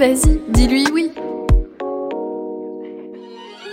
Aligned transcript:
Vas-y, 0.00 0.40
dis-lui 0.48 0.86
oui. 0.94 1.10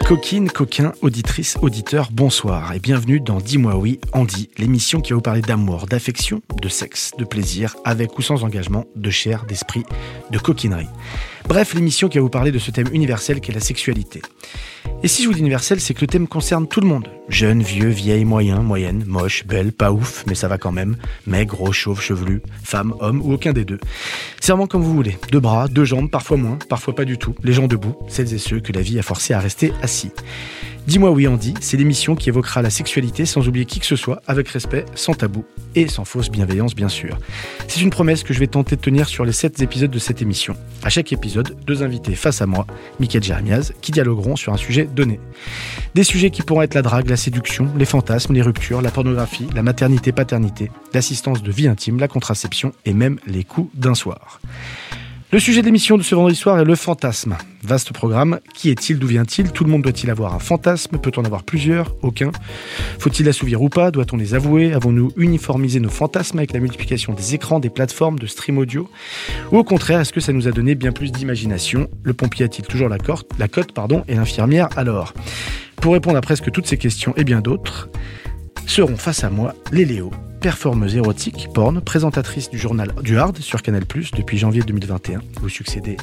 Coquine, 0.05 0.49
coquin, 0.49 0.91
auditrice, 1.01 1.57
auditeur, 1.61 2.09
bonsoir 2.11 2.73
et 2.73 2.79
bienvenue 2.79 3.21
dans 3.21 3.37
Dis-moi 3.37 3.77
oui, 3.77 4.01
Andy, 4.11 4.49
l'émission 4.57 4.99
qui 4.99 5.11
va 5.11 5.15
vous 5.15 5.21
parler 5.21 5.41
d'amour, 5.41 5.85
d'affection, 5.85 6.41
de 6.61 6.67
sexe, 6.67 7.11
de 7.17 7.23
plaisir, 7.23 7.77
avec 7.85 8.17
ou 8.17 8.21
sans 8.21 8.43
engagement, 8.43 8.83
de 8.97 9.09
chair, 9.09 9.45
d'esprit, 9.45 9.83
de 10.29 10.37
coquinerie. 10.37 10.89
Bref, 11.47 11.73
l'émission 11.73 12.09
qui 12.09 12.17
va 12.17 12.23
vous 12.23 12.29
parler 12.29 12.51
de 12.51 12.59
ce 12.59 12.71
thème 12.71 12.89
universel 12.91 13.39
qu'est 13.39 13.53
la 13.53 13.61
sexualité. 13.61 14.21
Et 15.01 15.07
si 15.07 15.23
je 15.23 15.27
vous 15.27 15.33
dis 15.33 15.39
universel, 15.39 15.79
c'est 15.79 15.93
que 15.93 16.01
le 16.01 16.07
thème 16.07 16.27
concerne 16.27 16.67
tout 16.67 16.81
le 16.81 16.87
monde. 16.87 17.07
Jeune, 17.29 17.63
vieux, 17.63 17.87
vieille, 17.87 18.25
moyen, 18.25 18.61
moyenne, 18.61 19.05
moche, 19.07 19.45
belle, 19.45 19.71
pas 19.71 19.91
ouf, 19.93 20.25
mais 20.27 20.35
ça 20.35 20.49
va 20.49 20.57
quand 20.57 20.73
même. 20.73 20.97
Maigre, 21.25 21.55
gros, 21.55 21.71
chauve, 21.71 22.01
chevelu, 22.01 22.41
femme, 22.63 22.93
homme 22.99 23.21
ou 23.23 23.31
aucun 23.31 23.53
des 23.53 23.63
deux. 23.63 23.79
C'est 24.41 24.53
comme 24.67 24.81
vous 24.81 24.93
voulez. 24.93 25.17
Deux 25.31 25.39
bras, 25.39 25.69
deux 25.69 25.85
jambes, 25.85 26.09
parfois 26.09 26.35
moins, 26.35 26.57
parfois 26.67 26.93
pas 26.95 27.05
du 27.05 27.17
tout. 27.17 27.33
Les 27.43 27.53
gens 27.53 27.67
debout, 27.67 27.95
celles 28.09 28.33
et 28.33 28.39
ceux 28.39 28.59
que 28.59 28.73
la 28.73 28.81
vie 28.81 28.99
a 28.99 29.03
forcé 29.03 29.33
à 29.33 29.39
rester 29.39 29.71
assis. 29.81 30.11
Dis-moi 30.87 31.11
oui 31.11 31.27
Andy, 31.27 31.53
c'est 31.59 31.75
l'émission 31.75 32.15
qui 32.15 32.29
évoquera 32.29 32.61
la 32.61 32.69
sexualité 32.69 33.25
sans 33.25 33.45
oublier 33.45 33.65
qui 33.65 33.81
que 33.81 33.85
ce 33.85 33.97
soit, 33.97 34.21
avec 34.25 34.47
respect, 34.47 34.85
sans 34.95 35.13
tabou 35.13 35.43
et 35.75 35.89
sans 35.89 36.05
fausse 36.05 36.29
bienveillance 36.29 36.75
bien 36.75 36.87
sûr. 36.87 37.17
C'est 37.67 37.81
une 37.81 37.89
promesse 37.89 38.23
que 38.23 38.33
je 38.33 38.39
vais 38.39 38.47
tenter 38.47 38.77
de 38.77 38.81
tenir 38.81 39.09
sur 39.09 39.25
les 39.25 39.33
7 39.33 39.61
épisodes 39.61 39.91
de 39.91 39.99
cette 39.99 40.21
émission. 40.21 40.55
À 40.83 40.89
chaque 40.89 41.11
épisode, 41.11 41.57
deux 41.65 41.83
invités 41.83 42.15
face 42.15 42.41
à 42.41 42.45
moi, 42.45 42.65
Mickaël 43.01 43.21
Jeremiaz, 43.21 43.73
qui 43.81 43.91
dialogueront 43.91 44.37
sur 44.37 44.53
un 44.53 44.57
sujet 44.57 44.85
donné. 44.85 45.19
Des 45.93 46.05
sujets 46.05 46.29
qui 46.29 46.41
pourront 46.41 46.61
être 46.61 46.73
la 46.73 46.83
drague, 46.83 47.09
la 47.09 47.17
séduction, 47.17 47.67
les 47.77 47.83
fantasmes, 47.83 48.33
les 48.33 48.41
ruptures, 48.41 48.81
la 48.81 48.89
pornographie, 48.89 49.47
la 49.53 49.63
maternité-paternité, 49.63 50.71
l'assistance 50.93 51.43
de 51.43 51.51
vie 51.51 51.67
intime, 51.67 51.99
la 51.99 52.07
contraception 52.07 52.71
et 52.85 52.93
même 52.93 53.19
les 53.27 53.43
coups 53.43 53.69
d'un 53.75 53.93
soir. 53.93 54.39
Le 55.29 55.39
sujet 55.39 55.59
de 55.59 55.65
l'émission 55.65 55.97
de 55.97 56.03
ce 56.03 56.15
vendredi 56.15 56.37
soir 56.37 56.57
est 56.57 56.63
le 56.63 56.75
fantasme. 56.75 57.35
Vaste 57.61 57.91
programme. 57.91 58.39
Qui 58.53 58.69
est-il? 58.69 58.97
D'où 58.97 59.07
vient-il? 59.07 59.51
Tout 59.51 59.65
le 59.65 59.69
monde 59.69 59.81
doit-il 59.81 60.09
avoir 60.09 60.33
un 60.33 60.39
fantasme? 60.39 60.99
Peut-on 60.99 61.25
avoir 61.25 61.43
plusieurs? 61.43 61.97
Aucun. 62.01 62.31
Faut-il 62.97 63.27
assouvir 63.27 63.61
ou 63.61 63.67
pas? 63.67 63.91
Doit-on 63.91 64.15
les 64.15 64.35
avouer? 64.35 64.71
Avons-nous 64.71 65.11
uniformisé 65.17 65.81
nos 65.81 65.89
fantasmes 65.89 66.37
avec 66.37 66.53
la 66.53 66.61
multiplication 66.61 67.11
des 67.11 67.35
écrans, 67.35 67.59
des 67.59 67.69
plateformes, 67.69 68.17
de 68.17 68.25
stream 68.25 68.57
audio? 68.57 68.89
Ou 69.51 69.57
au 69.57 69.65
contraire, 69.65 69.99
est-ce 69.99 70.13
que 70.13 70.21
ça 70.21 70.31
nous 70.31 70.47
a 70.47 70.51
donné 70.51 70.75
bien 70.75 70.93
plus 70.93 71.11
d'imagination? 71.11 71.89
Le 72.03 72.13
pompier 72.13 72.45
a-t-il 72.45 72.65
toujours 72.65 72.87
la, 72.87 72.97
corte, 72.97 73.29
la 73.37 73.49
cote 73.49 73.73
pardon, 73.73 74.05
et 74.07 74.15
l'infirmière 74.15 74.69
alors? 74.77 75.13
Pour 75.81 75.91
répondre 75.91 76.15
à 76.15 76.21
presque 76.21 76.49
toutes 76.51 76.67
ces 76.67 76.77
questions 76.77 77.13
et 77.17 77.25
bien 77.25 77.41
d'autres, 77.41 77.89
seront 78.65 78.97
face 78.97 79.23
à 79.23 79.29
moi 79.29 79.53
les 79.71 79.85
Léo, 79.85 80.11
performeuse 80.41 80.95
érotique, 80.95 81.49
porn, 81.53 81.81
présentatrice 81.81 82.49
du 82.49 82.57
journal 82.57 82.91
du 83.01 83.17
Hard 83.17 83.37
sur 83.39 83.61
Canal+, 83.61 83.83
depuis 84.15 84.37
janvier 84.37 84.61
2021. 84.61 85.21
Vous 85.41 85.49
succédez 85.49 85.97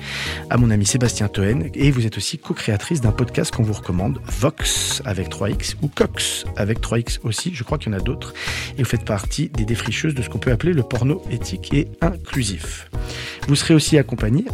à 0.50 0.56
mon 0.56 0.70
ami 0.70 0.86
Sébastien 0.86 1.28
Toen 1.28 1.70
et 1.74 1.90
vous 1.90 2.06
êtes 2.06 2.16
aussi 2.16 2.38
co-créatrice 2.38 3.00
d'un 3.00 3.12
podcast 3.12 3.54
qu'on 3.54 3.62
vous 3.62 3.72
recommande, 3.72 4.20
Vox 4.26 5.02
avec 5.04 5.28
3X 5.28 5.76
ou 5.82 5.88
Cox 5.88 6.44
avec 6.56 6.80
3X 6.80 7.20
aussi, 7.24 7.54
je 7.54 7.64
crois 7.64 7.78
qu'il 7.78 7.92
y 7.92 7.94
en 7.94 7.98
a 7.98 8.02
d'autres. 8.02 8.34
Et 8.76 8.82
vous 8.82 8.88
faites 8.88 9.04
partie 9.04 9.48
des 9.48 9.64
défricheuses 9.64 10.14
de 10.14 10.22
ce 10.22 10.28
qu'on 10.28 10.38
peut 10.38 10.52
appeler 10.52 10.72
le 10.72 10.82
porno 10.82 11.22
éthique 11.30 11.72
et 11.72 11.88
inclusif. 12.00 12.90
Vous 13.48 13.56
serez 13.56 13.74
aussi 13.74 13.98
accompagné 13.98 14.44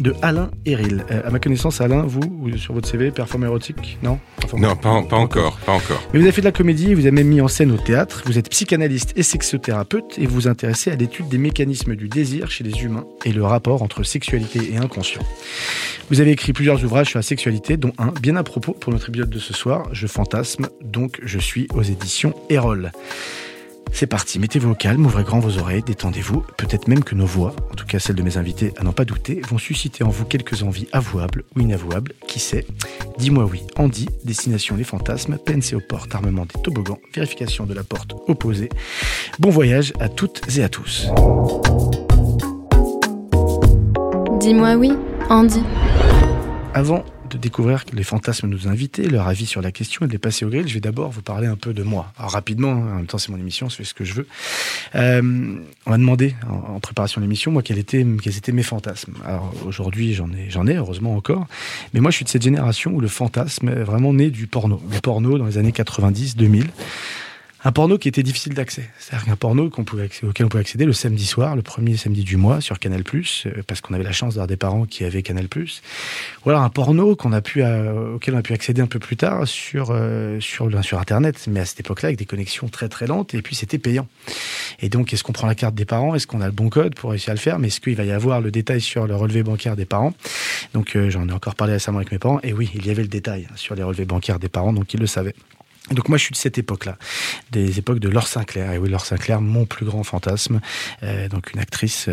de 0.00 0.14
Alain 0.22 0.50
Eril. 0.64 1.04
Euh, 1.10 1.26
à 1.26 1.30
ma 1.30 1.38
connaissance, 1.38 1.80
Alain, 1.80 2.02
vous, 2.02 2.22
sur 2.56 2.74
votre 2.74 2.88
CV, 2.88 3.10
performeur 3.10 3.50
érotique 3.50 3.98
Non 4.02 4.18
Non, 4.56 4.76
pas, 4.76 5.02
pas 5.02 5.16
encore, 5.16 5.56
pas 5.58 5.72
encore. 5.72 6.02
Mais 6.12 6.20
vous 6.20 6.24
avez 6.24 6.32
fait 6.32 6.40
de 6.40 6.46
la 6.46 6.52
comédie, 6.52 6.94
vous 6.94 7.00
avez 7.00 7.10
même 7.10 7.28
mis 7.28 7.40
en 7.40 7.48
scène 7.48 7.72
au 7.72 7.76
théâtre, 7.76 8.22
vous 8.26 8.38
êtes 8.38 8.48
psychanalyste 8.50 9.12
et 9.16 9.22
sexothérapeute 9.22 10.18
et 10.18 10.26
vous 10.26 10.34
vous 10.34 10.48
intéressez 10.48 10.90
à 10.90 10.96
l'étude 10.96 11.28
des 11.28 11.38
mécanismes 11.38 11.96
du 11.96 12.08
désir 12.08 12.50
chez 12.50 12.64
les 12.64 12.82
humains 12.82 13.04
et 13.24 13.32
le 13.32 13.44
rapport 13.44 13.82
entre 13.82 14.02
sexualité 14.02 14.72
et 14.72 14.76
inconscient. 14.76 15.22
Vous 16.10 16.20
avez 16.20 16.30
écrit 16.30 16.52
plusieurs 16.52 16.82
ouvrages 16.84 17.08
sur 17.08 17.18
la 17.18 17.22
sexualité, 17.22 17.76
dont 17.76 17.92
un 17.98 18.12
bien 18.20 18.36
à 18.36 18.42
propos 18.42 18.72
pour 18.72 18.92
notre 18.92 19.08
épisode 19.08 19.30
de 19.30 19.38
ce 19.38 19.52
soir, 19.52 19.88
Je 19.92 20.06
fantasme, 20.06 20.68
donc 20.82 21.20
je 21.22 21.38
suis 21.38 21.68
aux 21.74 21.82
éditions 21.82 22.34
Erol. 22.48 22.92
C'est 23.92 24.06
parti, 24.06 24.38
mettez-vous 24.38 24.70
au 24.70 24.74
calme, 24.74 25.04
ouvrez 25.06 25.24
grand 25.24 25.40
vos 25.40 25.58
oreilles, 25.58 25.82
détendez-vous. 25.82 26.44
Peut-être 26.56 26.88
même 26.88 27.02
que 27.02 27.14
nos 27.14 27.26
voix, 27.26 27.54
en 27.72 27.74
tout 27.74 27.86
cas 27.86 27.98
celles 27.98 28.16
de 28.16 28.22
mes 28.22 28.36
invités 28.36 28.72
à 28.76 28.84
n'en 28.84 28.92
pas 28.92 29.04
douter, 29.04 29.40
vont 29.48 29.58
susciter 29.58 30.04
en 30.04 30.08
vous 30.08 30.24
quelques 30.24 30.62
envies 30.62 30.88
avouables 30.92 31.44
ou 31.56 31.60
inavouables. 31.60 32.12
Qui 32.26 32.38
sait? 32.38 32.66
Dis-moi 33.18 33.44
oui. 33.44 33.62
Andy, 33.76 34.08
destination 34.24 34.76
les 34.76 34.84
fantasmes, 34.84 35.38
PNC 35.38 35.74
aux 35.74 35.80
portes, 35.80 36.14
armement 36.14 36.46
des 36.46 36.60
toboggans, 36.62 36.98
vérification 37.14 37.66
de 37.66 37.74
la 37.74 37.82
porte 37.82 38.14
opposée. 38.28 38.68
Bon 39.38 39.50
voyage 39.50 39.92
à 40.00 40.08
toutes 40.08 40.42
et 40.56 40.62
à 40.62 40.68
tous. 40.68 41.08
Dis-moi 44.40 44.74
oui, 44.76 44.92
Andy. 45.28 45.62
Avant 46.74 47.04
de 47.30 47.38
découvrir 47.38 47.84
les 47.92 48.02
fantasmes 48.02 48.48
de 48.48 48.54
nos 48.54 48.68
invités, 48.68 49.08
leur 49.08 49.28
avis 49.28 49.46
sur 49.46 49.62
la 49.62 49.72
question 49.72 50.04
et 50.04 50.08
de 50.08 50.12
les 50.12 50.18
passer 50.18 50.44
au 50.44 50.48
grill, 50.48 50.66
je 50.68 50.74
vais 50.74 50.80
d'abord 50.80 51.10
vous 51.10 51.22
parler 51.22 51.46
un 51.46 51.56
peu 51.56 51.72
de 51.72 51.82
moi. 51.82 52.12
Alors 52.18 52.32
rapidement, 52.32 52.70
en 52.70 52.96
même 52.96 53.06
temps 53.06 53.18
c'est 53.18 53.30
mon 53.30 53.38
émission, 53.38 53.68
fais 53.68 53.84
ce 53.84 53.94
que 53.94 54.04
je 54.04 54.14
veux. 54.14 54.26
Euh, 54.94 55.20
on 55.86 55.90
m'a 55.90 55.98
demandé 55.98 56.34
en, 56.48 56.74
en 56.74 56.80
préparation 56.80 57.20
de 57.20 57.24
l'émission, 57.24 57.52
moi, 57.52 57.62
quels 57.62 57.78
étaient, 57.78 58.06
quels 58.22 58.36
étaient 58.36 58.52
mes 58.52 58.62
fantasmes. 58.62 59.14
Alors 59.24 59.52
aujourd'hui, 59.66 60.14
j'en 60.14 60.30
ai, 60.32 60.50
j'en 60.50 60.66
ai, 60.66 60.74
heureusement 60.74 61.16
encore. 61.16 61.46
Mais 61.94 62.00
moi, 62.00 62.10
je 62.10 62.16
suis 62.16 62.24
de 62.24 62.30
cette 62.30 62.42
génération 62.42 62.92
où 62.92 63.00
le 63.00 63.08
fantasme 63.08 63.68
est 63.68 63.84
vraiment 63.84 64.12
né 64.12 64.30
du 64.30 64.46
porno. 64.46 64.80
Le 64.92 65.00
porno 65.00 65.38
dans 65.38 65.46
les 65.46 65.58
années 65.58 65.72
90-2000 65.72 66.64
un 67.68 67.72
porno 67.72 67.98
qui 67.98 68.08
était 68.08 68.22
difficile 68.22 68.54
d'accès. 68.54 68.88
C'est-à-dire 68.98 69.26
qu'un 69.26 69.36
porno 69.36 69.66
auquel 69.66 70.46
on 70.46 70.48
pouvait 70.48 70.60
accéder 70.60 70.86
le 70.86 70.94
samedi 70.94 71.26
soir, 71.26 71.54
le 71.54 71.60
premier 71.60 71.98
samedi 71.98 72.24
du 72.24 72.38
mois 72.38 72.62
sur 72.62 72.78
Canal+, 72.78 73.02
euh, 73.02 73.62
parce 73.66 73.82
qu'on 73.82 73.92
avait 73.92 74.04
la 74.04 74.12
chance 74.12 74.34
d'avoir 74.34 74.46
des 74.46 74.56
parents 74.56 74.86
qui 74.86 75.04
avaient 75.04 75.22
Canal+. 75.22 75.48
Ou 76.46 76.48
alors 76.48 76.62
un 76.62 76.70
porno 76.70 77.14
qu'on 77.14 77.30
a 77.34 77.42
pu, 77.42 77.62
euh, 77.62 78.14
auquel 78.14 78.34
on 78.34 78.38
a 78.38 78.42
pu 78.42 78.54
accéder 78.54 78.80
un 78.80 78.86
peu 78.86 78.98
plus 78.98 79.18
tard 79.18 79.46
sur, 79.46 79.88
euh, 79.90 80.40
sur, 80.40 80.70
Internet, 80.98 81.44
mais 81.46 81.60
à 81.60 81.66
cette 81.66 81.80
époque-là 81.80 82.06
avec 82.06 82.18
des 82.18 82.24
connexions 82.24 82.68
très 82.68 82.88
très 82.88 83.06
lentes, 83.06 83.34
et 83.34 83.42
puis 83.42 83.54
c'était 83.54 83.76
payant. 83.76 84.06
Et 84.80 84.88
donc, 84.88 85.12
est-ce 85.12 85.22
qu'on 85.22 85.34
prend 85.34 85.46
la 85.46 85.54
carte 85.54 85.74
des 85.74 85.84
parents? 85.84 86.14
Est-ce 86.14 86.26
qu'on 86.26 86.40
a 86.40 86.46
le 86.46 86.52
bon 86.52 86.70
code 86.70 86.94
pour 86.94 87.10
réussir 87.10 87.32
à 87.32 87.34
le 87.34 87.40
faire? 87.40 87.58
Mais 87.58 87.66
est-ce 87.66 87.82
qu'il 87.82 87.96
va 87.96 88.04
y 88.04 88.12
avoir 88.12 88.40
le 88.40 88.50
détail 88.50 88.80
sur 88.80 89.06
le 89.06 89.14
relevé 89.14 89.42
bancaire 89.42 89.76
des 89.76 89.84
parents? 89.84 90.14
Donc, 90.72 90.96
j'en 91.08 91.28
ai 91.28 91.32
encore 91.32 91.54
parlé 91.54 91.74
récemment 91.74 91.98
avec 91.98 92.12
mes 92.12 92.18
parents, 92.18 92.40
et 92.42 92.54
oui, 92.54 92.70
il 92.74 92.86
y 92.86 92.90
avait 92.90 93.02
le 93.02 93.08
détail 93.08 93.46
sur 93.56 93.74
les 93.74 93.82
relevés 93.82 94.06
bancaires 94.06 94.38
des 94.38 94.48
parents, 94.48 94.72
donc 94.72 94.94
ils 94.94 95.00
le 95.00 95.06
savaient. 95.06 95.34
Donc 95.90 96.08
moi 96.08 96.18
je 96.18 96.24
suis 96.24 96.32
de 96.32 96.36
cette 96.36 96.58
époque-là, 96.58 96.98
des 97.50 97.78
époques 97.78 97.98
de 97.98 98.08
Laure 98.08 98.26
Sinclair. 98.26 98.72
Et 98.72 98.78
oui, 98.78 98.88
Laure 98.88 99.06
Sinclair, 99.06 99.40
mon 99.40 99.64
plus 99.64 99.86
grand 99.86 100.04
fantasme, 100.04 100.60
euh, 101.02 101.28
donc 101.28 101.52
une 101.52 101.60
actrice 101.60 102.08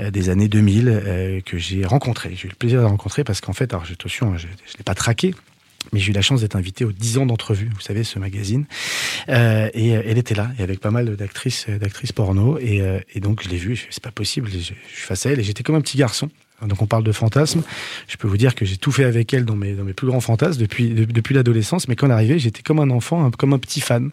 euh, 0.00 0.10
des 0.10 0.28
années 0.28 0.48
2000 0.48 0.88
euh, 0.88 1.40
que 1.40 1.58
j'ai 1.58 1.84
rencontrée. 1.84 2.34
J'ai 2.34 2.46
eu 2.46 2.50
le 2.50 2.56
plaisir 2.56 2.78
de 2.78 2.84
la 2.84 2.90
rencontrer 2.90 3.24
parce 3.24 3.40
qu'en 3.40 3.52
fait, 3.52 3.72
alors 3.72 3.86
attention, 3.90 4.36
je 4.36 4.46
ne 4.46 4.52
l'ai 4.78 4.84
pas 4.84 4.94
traqué. 4.94 5.34
Mais 5.92 6.00
j'ai 6.00 6.12
eu 6.12 6.14
la 6.14 6.22
chance 6.22 6.40
d'être 6.40 6.56
invité 6.56 6.86
aux 6.86 6.92
10 6.92 7.18
ans 7.18 7.26
d'entrevue, 7.26 7.70
vous 7.74 7.80
savez, 7.80 8.04
ce 8.04 8.18
magazine. 8.18 8.64
Et 9.28 9.90
elle 9.90 10.16
était 10.16 10.34
là, 10.34 10.50
et 10.58 10.62
avec 10.62 10.80
pas 10.80 10.90
mal 10.90 11.14
d'actrices, 11.14 11.68
d'actrices 11.68 12.10
porno. 12.10 12.58
Et, 12.58 12.80
et 13.12 13.20
donc 13.20 13.42
je 13.42 13.50
l'ai 13.50 13.58
vue, 13.58 13.86
c'est 13.90 14.02
pas 14.02 14.10
possible, 14.10 14.48
je, 14.50 14.58
je 14.58 14.62
suis 14.62 15.06
face 15.06 15.26
à 15.26 15.30
elle, 15.30 15.40
et 15.40 15.42
j'étais 15.42 15.62
comme 15.62 15.74
un 15.74 15.82
petit 15.82 15.98
garçon. 15.98 16.30
Donc 16.62 16.80
on 16.82 16.86
parle 16.86 17.04
de 17.04 17.12
fantasmes. 17.12 17.62
Je 18.08 18.16
peux 18.16 18.28
vous 18.28 18.36
dire 18.36 18.54
que 18.54 18.64
j'ai 18.64 18.76
tout 18.76 18.92
fait 18.92 19.04
avec 19.04 19.34
elle 19.34 19.44
dans 19.44 19.56
mes, 19.56 19.74
plus 19.92 20.06
grands 20.06 20.20
fantasmes 20.20 20.60
depuis, 20.60 20.90
de, 20.90 21.04
depuis 21.04 21.34
l'adolescence. 21.34 21.88
Mais 21.88 21.96
quand 21.96 22.06
elle 22.06 22.12
arrivait, 22.12 22.38
j'étais 22.38 22.62
comme 22.62 22.78
un 22.78 22.90
enfant, 22.90 23.30
comme 23.32 23.52
un 23.52 23.58
petit 23.58 23.80
fan. 23.80 24.10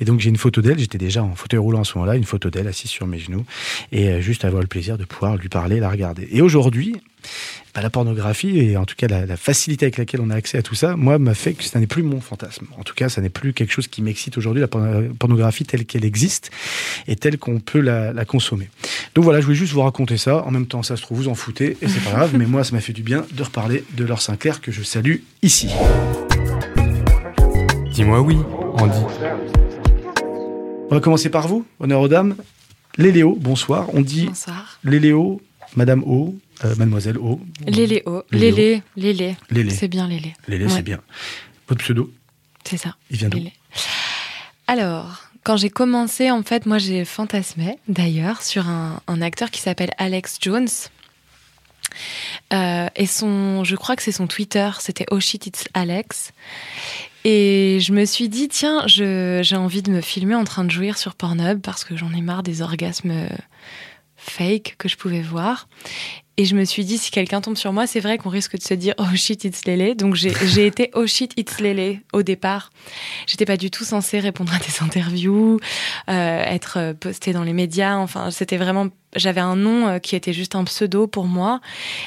Et 0.00 0.04
donc 0.04 0.20
j'ai 0.20 0.30
une 0.30 0.36
photo 0.36 0.62
d'elle. 0.62 0.78
J'étais 0.78 0.98
déjà 0.98 1.22
en 1.22 1.34
fauteuil 1.34 1.58
roulant 1.58 1.80
à 1.80 1.84
ce 1.84 1.98
moment-là, 1.98 2.16
une 2.16 2.24
photo 2.24 2.50
d'elle 2.50 2.68
assise 2.68 2.90
sur 2.90 3.06
mes 3.06 3.18
genoux. 3.18 3.44
Et 3.92 4.08
euh, 4.08 4.20
juste 4.20 4.44
avoir 4.44 4.62
le 4.62 4.68
plaisir 4.68 4.98
de 4.98 5.04
pouvoir 5.04 5.36
lui 5.36 5.48
parler, 5.48 5.80
la 5.80 5.90
regarder. 5.90 6.28
Et 6.30 6.42
aujourd'hui, 6.42 6.96
bah, 7.74 7.82
la 7.82 7.90
pornographie 7.90 8.58
et 8.58 8.76
en 8.76 8.84
tout 8.84 8.96
cas 8.96 9.06
la, 9.06 9.26
la, 9.26 9.36
facilité 9.36 9.86
avec 9.86 9.98
laquelle 9.98 10.20
on 10.20 10.30
a 10.30 10.34
accès 10.34 10.58
à 10.58 10.62
tout 10.62 10.74
ça, 10.74 10.96
moi, 10.96 11.18
m'a 11.18 11.34
fait 11.34 11.54
que 11.54 11.64
ça 11.64 11.78
n'est 11.78 11.86
plus 11.86 12.02
mon 12.02 12.20
fantasme. 12.20 12.66
En 12.78 12.82
tout 12.82 12.94
cas, 12.94 13.08
ça 13.08 13.20
n'est 13.20 13.30
plus 13.30 13.52
quelque 13.52 13.72
chose 13.72 13.86
qui 13.86 14.02
m'excite 14.02 14.36
aujourd'hui, 14.38 14.60
la 14.60 14.68
pornographie 14.68 15.64
telle 15.64 15.84
qu'elle 15.84 16.04
existe 16.04 16.50
et 17.06 17.16
telle 17.16 17.38
qu'on 17.38 17.60
peut 17.60 17.80
la, 17.80 18.12
la, 18.12 18.24
consommer. 18.24 18.68
Donc 19.14 19.24
voilà, 19.24 19.40
je 19.40 19.44
voulais 19.44 19.56
juste 19.56 19.72
vous 19.72 19.82
raconter 19.82 20.16
ça. 20.16 20.44
En 20.44 20.50
même 20.50 20.66
temps, 20.66 20.82
ça 20.82 20.96
se 20.96 21.02
trouve, 21.02 21.18
vous 21.18 21.28
en 21.28 21.34
foutez 21.34 21.76
et 21.80 21.88
c'est 21.88 22.02
pas 22.02 22.12
grave, 22.12 22.30
mais 22.36 22.46
moi, 22.46 22.64
ça 22.64 22.72
m'a 22.72 22.80
fait 22.80 22.92
du 22.92 23.02
bien 23.02 23.24
de 23.32 23.42
reparler 23.42 23.84
de 23.96 24.04
Laure 24.04 24.22
Sinclair 24.22 24.60
que 24.60 24.72
je 24.72 24.82
salue 24.82 25.16
ici. 25.42 25.68
Dis-moi 27.92 28.20
oui, 28.20 28.36
Andy. 28.74 29.00
On 30.90 30.94
va 30.94 31.00
commencer 31.00 31.28
par 31.28 31.46
vous, 31.46 31.64
honneur 31.78 32.00
aux 32.00 32.08
dames. 32.08 32.34
Les 32.96 33.12
Léo, 33.12 33.36
bonsoir. 33.40 33.86
On 33.94 34.00
dit 34.00 34.26
Bonsoir. 34.26 34.80
les 34.82 34.98
Léo, 34.98 35.40
Madame 35.76 36.02
O, 36.04 36.34
euh, 36.64 36.74
Mademoiselle 36.76 37.18
O. 37.18 37.40
Lélé 37.66 38.02
O. 38.06 38.22
Lélé. 38.30 38.82
Lélé. 38.96 39.36
C'est 39.70 39.88
bien 39.88 40.06
Lélé. 40.08 40.34
Lélé, 40.48 40.66
Ouais. 40.66 40.70
c'est 40.70 40.82
bien. 40.82 41.00
Votre 41.68 41.82
pseudo, 41.82 42.12
C'est 42.64 42.76
ça. 42.76 42.96
il 43.10 43.16
vient 43.18 43.28
d'où. 43.28 43.40
Alors, 44.66 45.24
quand 45.44 45.56
j'ai 45.56 45.70
commencé, 45.70 46.30
en 46.30 46.42
fait, 46.42 46.66
moi 46.66 46.78
j'ai 46.78 47.04
fantasmé 47.04 47.78
d'ailleurs 47.88 48.42
sur 48.42 48.68
un, 48.68 49.00
un 49.06 49.22
acteur 49.22 49.50
qui 49.50 49.60
s'appelle 49.60 49.90
Alex 49.98 50.38
Jones. 50.40 50.68
Euh, 52.52 52.88
et 52.96 53.06
son, 53.06 53.64
je 53.64 53.76
crois 53.76 53.96
que 53.96 54.02
c'est 54.02 54.12
son 54.12 54.26
Twitter, 54.26 54.70
c'était 54.80 55.06
Oh 55.10 55.20
shit, 55.20 55.46
it's 55.46 55.64
Alex. 55.74 56.32
Et 57.24 57.78
je 57.82 57.92
me 57.92 58.04
suis 58.06 58.28
dit, 58.28 58.48
tiens, 58.48 58.82
j'ai 58.86 59.42
envie 59.56 59.82
de 59.82 59.90
me 59.90 60.00
filmer 60.00 60.34
en 60.34 60.44
train 60.44 60.64
de 60.64 60.70
jouir 60.70 60.96
sur 60.98 61.14
Pornhub 61.14 61.60
parce 61.60 61.84
que 61.84 61.96
j'en 61.96 62.12
ai 62.12 62.22
marre 62.22 62.42
des 62.42 62.62
orgasmes 62.62 63.10
euh, 63.10 63.28
fake 64.20 64.76
que 64.78 64.88
je 64.88 64.96
pouvais 64.96 65.22
voir. 65.22 65.68
Et 66.36 66.46
je 66.46 66.54
me 66.56 66.64
suis 66.64 66.86
dit, 66.86 66.96
si 66.96 67.10
quelqu'un 67.10 67.42
tombe 67.42 67.56
sur 67.58 67.70
moi, 67.74 67.86
c'est 67.86 68.00
vrai 68.00 68.16
qu'on 68.16 68.30
risque 68.30 68.56
de 68.56 68.62
se 68.62 68.72
dire 68.72 68.94
Oh 68.96 69.04
shit, 69.14 69.44
it's 69.44 69.66
Lélé. 69.66 69.94
Donc 69.94 70.14
j'ai 70.14 70.66
été 70.66 70.90
Oh 70.94 71.06
shit, 71.06 71.32
it's 71.36 71.60
Lélé 71.60 72.00
au 72.14 72.22
départ. 72.22 72.70
J'étais 73.26 73.44
pas 73.44 73.58
du 73.58 73.70
tout 73.70 73.84
censée 73.84 74.20
répondre 74.20 74.54
à 74.54 74.58
des 74.58 74.72
interviews, 74.82 75.60
euh, 76.08 76.42
être 76.44 76.94
postée 76.98 77.32
dans 77.34 77.42
les 77.42 77.52
médias. 77.52 77.96
Enfin, 77.96 78.30
c'était 78.30 78.56
vraiment. 78.56 78.88
J'avais 79.16 79.40
un 79.40 79.56
nom 79.56 79.88
euh, 79.88 79.98
qui 79.98 80.14
était 80.16 80.32
juste 80.32 80.54
un 80.54 80.64
pseudo 80.64 81.06
pour 81.06 81.26
moi. 81.26 81.60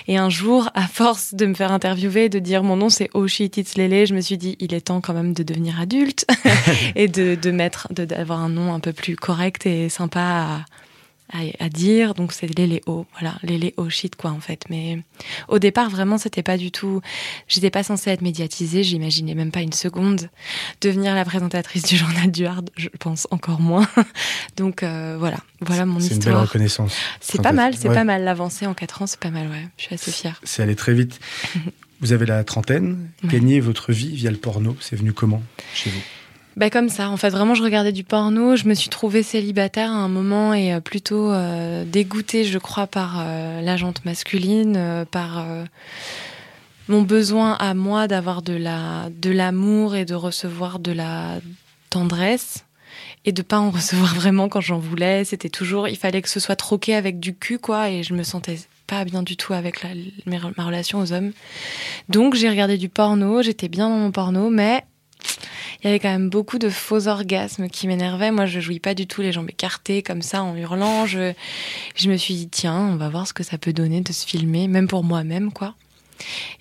Et 0.07 0.17
un 0.17 0.29
jour, 0.31 0.69
à 0.73 0.87
force 0.87 1.35
de 1.35 1.45
me 1.45 1.53
faire 1.53 1.71
interviewer, 1.71 2.29
de 2.29 2.39
dire 2.39 2.63
mon 2.63 2.77
nom 2.77 2.89
c'est 2.89 3.09
Oh 3.13 3.27
shit, 3.27 3.57
it's 3.57 3.75
Lélé, 3.75 4.07
je 4.07 4.15
me 4.15 4.21
suis 4.21 4.37
dit 4.39 4.55
il 4.59 4.73
est 4.73 4.81
temps 4.81 5.01
quand 5.01 5.13
même 5.13 5.33
de 5.33 5.43
devenir 5.43 5.79
adulte 5.79 6.25
et 6.95 7.07
de, 7.07 7.35
de 7.35 7.51
mettre, 7.51 7.87
de- 7.93 8.05
d'avoir 8.05 8.39
un 8.39 8.49
nom 8.49 8.73
un 8.73 8.79
peu 8.79 8.93
plus 8.93 9.15
correct 9.15 9.67
et 9.67 9.89
sympa 9.89 10.21
à, 10.21 10.65
à, 11.31 11.39
à 11.63 11.69
dire. 11.69 12.13
Donc 12.13 12.33
c'est 12.33 12.47
Léléo, 12.47 13.05
voilà, 13.19 13.35
Léléo 13.43 13.89
shit 13.89 14.15
quoi 14.15 14.31
en 14.31 14.39
fait. 14.39 14.63
Mais 14.69 14.99
au 15.47 15.59
départ 15.59 15.89
vraiment 15.89 16.17
c'était 16.17 16.43
pas 16.43 16.57
du 16.57 16.71
tout. 16.71 17.01
J'étais 17.47 17.69
pas 17.69 17.83
censée 17.83 18.09
être 18.11 18.21
médiatisée, 18.21 18.83
j'imaginais 18.83 19.35
même 19.35 19.51
pas 19.51 19.61
une 19.61 19.73
seconde 19.73 20.29
devenir 20.81 21.15
la 21.15 21.25
présentatrice 21.25 21.83
du 21.83 21.95
journal 21.97 22.31
du 22.31 22.45
Hard. 22.45 22.69
Je 22.75 22.89
pense 22.99 23.27
encore 23.31 23.59
moins. 23.61 23.87
Donc 24.57 24.83
euh, 24.83 25.15
voilà, 25.19 25.37
voilà 25.61 25.85
mon 25.85 25.99
C'est 25.99 26.07
une 26.07 26.19
belle 26.19 26.19
histoire. 26.19 26.41
reconnaissance. 26.41 26.95
C'est 27.21 27.41
pas 27.41 27.51
mal, 27.53 27.75
c'est 27.75 27.89
Ouais. 27.89 27.95
pas 27.95 28.03
mal 28.03 28.23
l'avancée 28.23 28.65
en 28.67 28.73
4 28.73 29.01
ans, 29.03 29.07
c'est 29.07 29.19
pas 29.19 29.29
mal 29.31 29.47
ouais. 29.49 29.67
Je 29.77 29.83
suis 29.83 29.95
assez 29.95 30.11
fière. 30.11 30.39
C'est 30.43 30.63
allé 30.63 30.75
très 30.75 30.93
vite. 30.93 31.19
Vous 32.01 32.11
avez 32.11 32.25
la 32.25 32.43
trentaine, 32.43 33.07
Ouais. 33.23 33.29
gagnez 33.29 33.59
votre 33.61 33.93
vie 33.93 34.13
via 34.15 34.29
le 34.29 34.35
porno. 34.37 34.75
C'est 34.81 34.95
venu 34.97 35.13
comment 35.13 35.41
chez 35.73 35.89
vous? 35.89 36.01
Bah 36.55 36.69
comme 36.69 36.89
ça, 36.89 37.09
en 37.09 37.17
fait, 37.17 37.29
vraiment, 37.29 37.55
je 37.55 37.63
regardais 37.63 37.91
du 37.91 38.03
porno. 38.03 38.55
Je 38.55 38.67
me 38.67 38.75
suis 38.75 38.89
trouvée 38.89 39.23
célibataire 39.23 39.89
à 39.91 39.95
un 39.95 40.07
moment 40.07 40.53
et 40.53 40.73
euh, 40.73 40.79
plutôt 40.81 41.31
euh, 41.31 41.83
dégoûtée, 41.83 42.43
je 42.43 42.59
crois, 42.59 42.85
par 42.85 43.17
euh, 43.19 43.61
la 43.61 43.75
jante 43.75 44.05
masculine, 44.05 45.05
par 45.09 45.45
mon 46.87 47.01
besoin 47.01 47.53
à 47.53 47.73
moi 47.73 48.07
d'avoir 48.07 48.41
de 48.41 48.53
la 48.53 49.09
de 49.09 49.31
l'amour 49.31 49.95
et 49.95 50.05
de 50.05 50.13
recevoir 50.13 50.79
de 50.79 50.91
la 50.91 51.39
tendresse 51.89 52.65
et 53.25 53.31
de 53.31 53.41
pas 53.41 53.59
en 53.59 53.69
recevoir 53.71 54.13
vraiment 54.13 54.47
quand 54.47 54.61
j'en 54.61 54.77
voulais. 54.77 55.25
C'était 55.25 55.49
toujours, 55.49 55.87
il 55.87 55.97
fallait 55.97 56.21
que 56.21 56.29
ce 56.29 56.39
soit 56.39 56.55
troqué 56.55 56.93
avec 56.93 57.19
du 57.19 57.35
cul, 57.35 57.57
quoi, 57.57 57.89
et 57.89 58.03
je 58.03 58.13
me 58.13 58.21
sentais 58.21 58.59
pas 58.85 59.05
bien 59.05 59.23
du 59.23 59.37
tout 59.37 59.53
avec 59.53 59.83
ma 60.27 60.65
relation 60.65 60.99
aux 60.99 61.13
hommes. 61.13 61.31
Donc 62.09 62.35
j'ai 62.35 62.49
regardé 62.49 62.77
du 62.77 62.89
porno, 62.89 63.41
j'étais 63.41 63.69
bien 63.69 63.89
dans 63.89 63.97
mon 63.97 64.11
porno, 64.11 64.51
mais 64.51 64.83
il 65.81 65.87
y 65.87 65.89
avait 65.89 65.99
quand 65.99 66.09
même 66.09 66.29
beaucoup 66.29 66.59
de 66.59 66.69
faux 66.69 67.07
orgasmes 67.07 67.67
qui 67.69 67.87
m'énervaient. 67.87 68.31
Moi, 68.31 68.45
je 68.45 68.59
jouis 68.59 68.79
pas 68.79 68.93
du 68.93 69.07
tout 69.07 69.21
les 69.21 69.31
jambes 69.31 69.49
écartées 69.49 70.01
comme 70.03 70.21
ça 70.21 70.43
en 70.43 70.55
hurlant. 70.55 71.05
Je, 71.05 71.33
je 71.95 72.09
me 72.09 72.17
suis 72.17 72.33
dit, 72.35 72.47
tiens, 72.47 72.77
on 72.93 72.95
va 72.95 73.09
voir 73.09 73.27
ce 73.27 73.33
que 73.33 73.43
ça 73.43 73.57
peut 73.57 73.73
donner 73.73 74.01
de 74.01 74.11
se 74.13 74.25
filmer, 74.25 74.67
même 74.67 74.87
pour 74.87 75.03
moi-même, 75.03 75.51
quoi. 75.51 75.75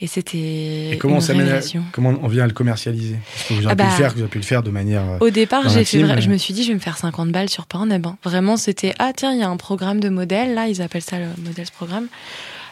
Et 0.01 0.07
c'était 0.09 0.91
Et 0.93 0.99
comment, 0.99 1.21
une 1.21 1.41
à- 1.43 1.61
comment 1.93 2.15
on 2.23 2.27
vient 2.27 2.45
à 2.45 2.47
le 2.49 2.53
commercialiser? 2.53 3.17
Parce 3.35 3.49
que 3.49 3.55
vous 3.55 3.61
avez 3.61 3.71
Ah 3.71 3.77
pu 3.77 3.83
le 3.83 3.89
bah, 3.91 3.95
faire, 3.97 4.13
vous 4.15 4.21
avez 4.21 4.29
pu 4.29 4.39
le 4.39 4.45
faire 4.45 4.63
de 4.63 4.71
manière. 4.71 5.03
euh, 5.03 5.19
Au 5.21 5.31
départ, 5.31 5.69
j'ai 5.69 5.85
fait, 5.85 6.03
mais- 6.03 6.21
je 6.21 6.31
me 6.31 6.37
suis 6.39 6.53
dit, 6.55 6.63
je 6.65 6.69
vais 6.69 6.75
me 6.75 6.81
faire 6.81 6.97
50 6.99 7.31
balles 7.31 7.51
sur 7.51 7.67
Pornhub. 7.67 8.05
hein. 8.07 8.17
Vraiment, 8.25 8.57
c'était, 8.57 8.95
ah 8.99 9.13
tiens, 9.15 9.33
il 9.33 9.39
y 9.39 9.43
a 9.43 9.49
un 9.49 9.57
programme 9.59 10.01
de 10.01 10.09
modèles, 10.09 10.55
là, 10.55 10.67
ils 10.69 10.83
appellent 10.83 11.03
ça 11.03 11.19
le 11.19 11.27
Models 11.45 11.67
Programme. 11.77 12.09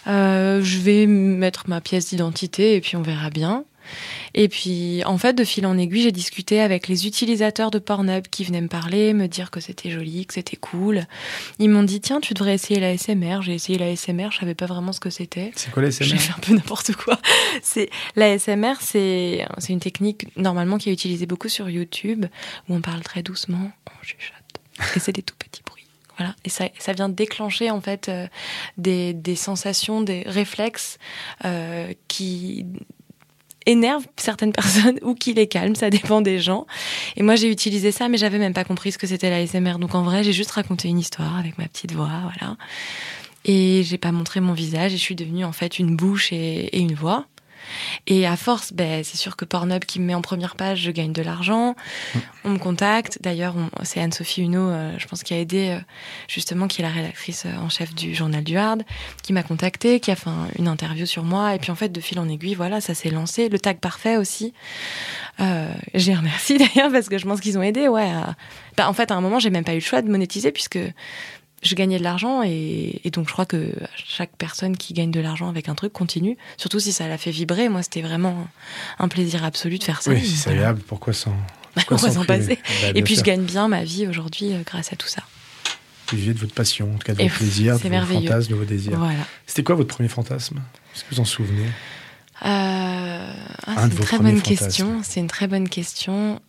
Euh, 0.08 0.62
je 0.64 0.78
vais 0.78 1.06
mettre 1.06 1.64
ma 1.68 1.80
pièce 1.80 2.08
d'identité 2.08 2.74
et 2.74 2.80
puis 2.80 2.96
on 2.96 3.02
verra 3.02 3.28
bien. 3.30 3.64
Et 4.34 4.48
puis, 4.48 5.02
en 5.04 5.18
fait, 5.18 5.34
de 5.34 5.44
fil 5.44 5.66
en 5.66 5.76
aiguille, 5.78 6.02
j'ai 6.02 6.12
discuté 6.12 6.60
avec 6.60 6.88
les 6.88 7.06
utilisateurs 7.06 7.70
de 7.70 7.78
Pornhub 7.78 8.26
qui 8.28 8.44
venaient 8.44 8.60
me 8.60 8.68
parler, 8.68 9.12
me 9.12 9.26
dire 9.26 9.50
que 9.50 9.60
c'était 9.60 9.90
joli, 9.90 10.26
que 10.26 10.34
c'était 10.34 10.56
cool. 10.56 11.06
Ils 11.58 11.68
m'ont 11.68 11.82
dit, 11.82 12.00
tiens, 12.00 12.20
tu 12.20 12.34
devrais 12.34 12.54
essayer 12.54 12.80
la 12.80 12.96
SMR. 12.96 13.42
J'ai 13.42 13.54
essayé 13.54 13.78
la 13.78 13.94
SMR, 13.94 14.30
je 14.30 14.38
savais 14.38 14.54
pas 14.54 14.66
vraiment 14.66 14.92
ce 14.92 15.00
que 15.00 15.10
c'était. 15.10 15.52
C'est 15.54 15.70
quoi 15.70 15.82
J'ai 15.84 15.90
SMR 15.90 16.18
fait 16.18 16.32
un 16.32 16.40
peu 16.40 16.54
n'importe 16.54 16.92
quoi. 16.92 17.18
C'est 17.62 17.90
la 18.16 18.38
SMR, 18.38 18.74
c'est 18.80 19.44
c'est 19.58 19.72
une 19.72 19.80
technique 19.80 20.26
normalement 20.36 20.78
qui 20.78 20.88
est 20.88 20.92
utilisée 20.92 21.26
beaucoup 21.26 21.48
sur 21.48 21.68
YouTube 21.68 22.26
où 22.68 22.74
on 22.74 22.80
parle 22.80 23.00
très 23.00 23.22
doucement, 23.22 23.70
on 23.86 24.04
chuchote 24.04 24.40
et 24.96 25.00
c'est 25.00 25.12
des 25.12 25.22
tout 25.22 25.36
petits 25.38 25.62
bruits. 25.64 25.86
Voilà, 26.16 26.34
et 26.44 26.50
ça, 26.50 26.68
ça 26.78 26.92
vient 26.92 27.08
déclencher 27.08 27.70
en 27.70 27.80
fait 27.80 28.08
euh, 28.08 28.26
des, 28.76 29.14
des 29.14 29.36
sensations, 29.36 30.02
des 30.02 30.22
réflexes 30.26 30.98
euh, 31.44 31.92
qui 32.08 32.66
énervent 33.66 34.06
certaines 34.16 34.52
personnes 34.60 34.98
ou 35.02 35.14
qui 35.14 35.34
les 35.34 35.46
calment, 35.46 35.74
ça 35.74 35.90
dépend 35.90 36.20
des 36.20 36.38
gens. 36.38 36.66
Et 37.16 37.22
moi 37.22 37.36
j'ai 37.36 37.50
utilisé 37.50 37.92
ça, 37.92 38.08
mais 38.08 38.18
j'avais 38.18 38.38
même 38.38 38.54
pas 38.54 38.64
compris 38.64 38.92
ce 38.92 38.98
que 38.98 39.06
c'était 39.06 39.30
la 39.30 39.46
SMR. 39.46 39.78
Donc 39.78 39.94
en 39.94 40.02
vrai, 40.02 40.24
j'ai 40.24 40.32
juste 40.32 40.50
raconté 40.52 40.88
une 40.88 40.98
histoire 40.98 41.36
avec 41.36 41.58
ma 41.58 41.66
petite 41.66 41.92
voix, 41.92 42.10
voilà. 42.22 42.56
Et 43.44 43.82
j'ai 43.84 43.98
pas 43.98 44.12
montré 44.12 44.40
mon 44.40 44.52
visage 44.52 44.92
et 44.92 44.96
je 44.96 45.02
suis 45.02 45.14
devenue 45.14 45.44
en 45.44 45.52
fait 45.52 45.78
une 45.78 45.96
bouche 45.96 46.32
et, 46.32 46.66
et 46.76 46.78
une 46.78 46.94
voix. 46.94 47.26
Et 48.06 48.26
à 48.26 48.36
force, 48.36 48.72
ben, 48.72 49.02
c'est 49.04 49.16
sûr 49.16 49.36
que 49.36 49.44
Pornhub 49.44 49.84
qui 49.84 50.00
me 50.00 50.06
met 50.06 50.14
en 50.14 50.22
première 50.22 50.56
page, 50.56 50.80
je 50.80 50.90
gagne 50.90 51.12
de 51.12 51.22
l'argent. 51.22 51.74
On 52.44 52.50
me 52.50 52.58
contacte. 52.58 53.18
D'ailleurs, 53.22 53.54
c'est 53.82 54.00
Anne-Sophie 54.00 54.42
Huneau, 54.42 54.68
euh, 54.68 54.94
je 54.98 55.06
pense, 55.06 55.22
qui 55.22 55.34
a 55.34 55.38
aidé, 55.38 55.70
euh, 55.70 55.78
justement, 56.28 56.68
qui 56.68 56.80
est 56.80 56.84
la 56.84 56.90
rédactrice 56.90 57.44
euh, 57.46 57.56
en 57.58 57.68
chef 57.68 57.94
du 57.94 58.14
journal 58.14 58.42
du 58.44 58.56
Hard, 58.56 58.82
qui 59.22 59.32
m'a 59.32 59.42
contacté, 59.42 60.00
qui 60.00 60.10
a 60.10 60.16
fait 60.16 60.30
un- 60.30 60.48
une 60.58 60.68
interview 60.68 61.06
sur 61.06 61.22
moi. 61.24 61.54
Et 61.54 61.58
puis, 61.58 61.70
en 61.70 61.74
fait, 61.76 61.90
de 61.90 62.00
fil 62.00 62.18
en 62.18 62.28
aiguille, 62.28 62.54
voilà, 62.54 62.80
ça 62.80 62.94
s'est 62.94 63.10
lancé. 63.10 63.48
Le 63.48 63.58
tag 63.58 63.78
parfait 63.78 64.16
aussi. 64.16 64.52
Euh, 65.40 65.72
j'ai 65.94 66.14
remercié 66.14 66.58
d'ailleurs 66.74 66.90
parce 66.92 67.08
que 67.08 67.18
je 67.18 67.26
pense 67.26 67.40
qu'ils 67.40 67.58
ont 67.58 67.62
aidé. 67.62 67.88
Ouais. 67.88 68.10
à- 68.10 68.34
Bah, 68.76 68.88
en 68.88 68.92
fait, 68.92 69.10
à 69.10 69.14
un 69.14 69.20
moment, 69.20 69.38
j'ai 69.38 69.50
même 69.50 69.64
pas 69.64 69.72
eu 69.72 69.76
le 69.76 69.80
choix 69.80 70.02
de 70.02 70.08
monétiser 70.10 70.52
puisque 70.52 70.78
je 71.62 71.74
gagnais 71.74 71.98
de 71.98 72.04
l'argent 72.04 72.42
et, 72.42 73.00
et 73.04 73.10
donc 73.10 73.28
je 73.28 73.32
crois 73.32 73.46
que 73.46 73.72
chaque 73.94 74.34
personne 74.36 74.76
qui 74.76 74.94
gagne 74.94 75.10
de 75.10 75.20
l'argent 75.20 75.48
avec 75.48 75.68
un 75.68 75.74
truc 75.74 75.92
continue, 75.92 76.36
surtout 76.56 76.80
si 76.80 76.92
ça 76.92 77.06
la 77.08 77.18
fait 77.18 77.30
vibrer. 77.30 77.68
Moi, 77.68 77.82
c'était 77.82 78.02
vraiment 78.02 78.48
un 78.98 79.08
plaisir 79.08 79.44
absolu 79.44 79.78
de 79.78 79.84
faire 79.84 80.02
ça. 80.02 80.10
Oui, 80.10 80.24
si 80.24 80.36
c'est 80.36 80.50
agréable, 80.50 80.80
pourquoi 80.86 81.12
s'en. 81.12 81.34
Pourquoi 81.86 82.10
s'en 82.10 82.24
passer. 82.24 82.58
Bah, 82.82 82.88
Et 82.96 83.02
puis 83.02 83.14
sûr. 83.14 83.24
je 83.24 83.30
gagne 83.30 83.44
bien 83.44 83.68
ma 83.68 83.84
vie 83.84 84.08
aujourd'hui 84.08 84.52
euh, 84.52 84.62
grâce 84.66 84.92
à 84.92 84.96
tout 84.96 85.06
ça. 85.06 85.22
Vous 86.10 86.16
vivez 86.16 86.34
de 86.34 86.38
votre 86.40 86.52
passion, 86.52 86.92
en 86.92 86.96
tout 86.96 87.06
cas 87.06 87.14
de 87.14 87.20
Et 87.20 87.28
vos 87.28 87.36
plaisirs, 87.36 87.78
c'est 87.80 87.88
de 87.88 87.96
vos 87.96 88.06
fantasmes, 88.06 88.50
de 88.50 88.54
vos 88.56 88.64
désirs. 88.64 88.98
Voilà. 88.98 89.20
C'était 89.46 89.62
quoi 89.62 89.76
votre 89.76 89.94
premier 89.94 90.08
fantasme? 90.08 90.60
Est-ce 90.92 91.04
que 91.04 91.14
vous 91.14 91.20
en 91.20 91.24
souvenez? 91.24 91.66
Euh, 91.66 91.68
ah, 92.42 93.32
c'est 93.76 93.86
une 93.86 93.94
très 94.00 94.18
bonne 94.18 94.42
question. 94.42 95.00
C'est 95.04 95.20
une 95.20 95.28
très 95.28 95.46
bonne 95.46 95.68
question. 95.68 96.40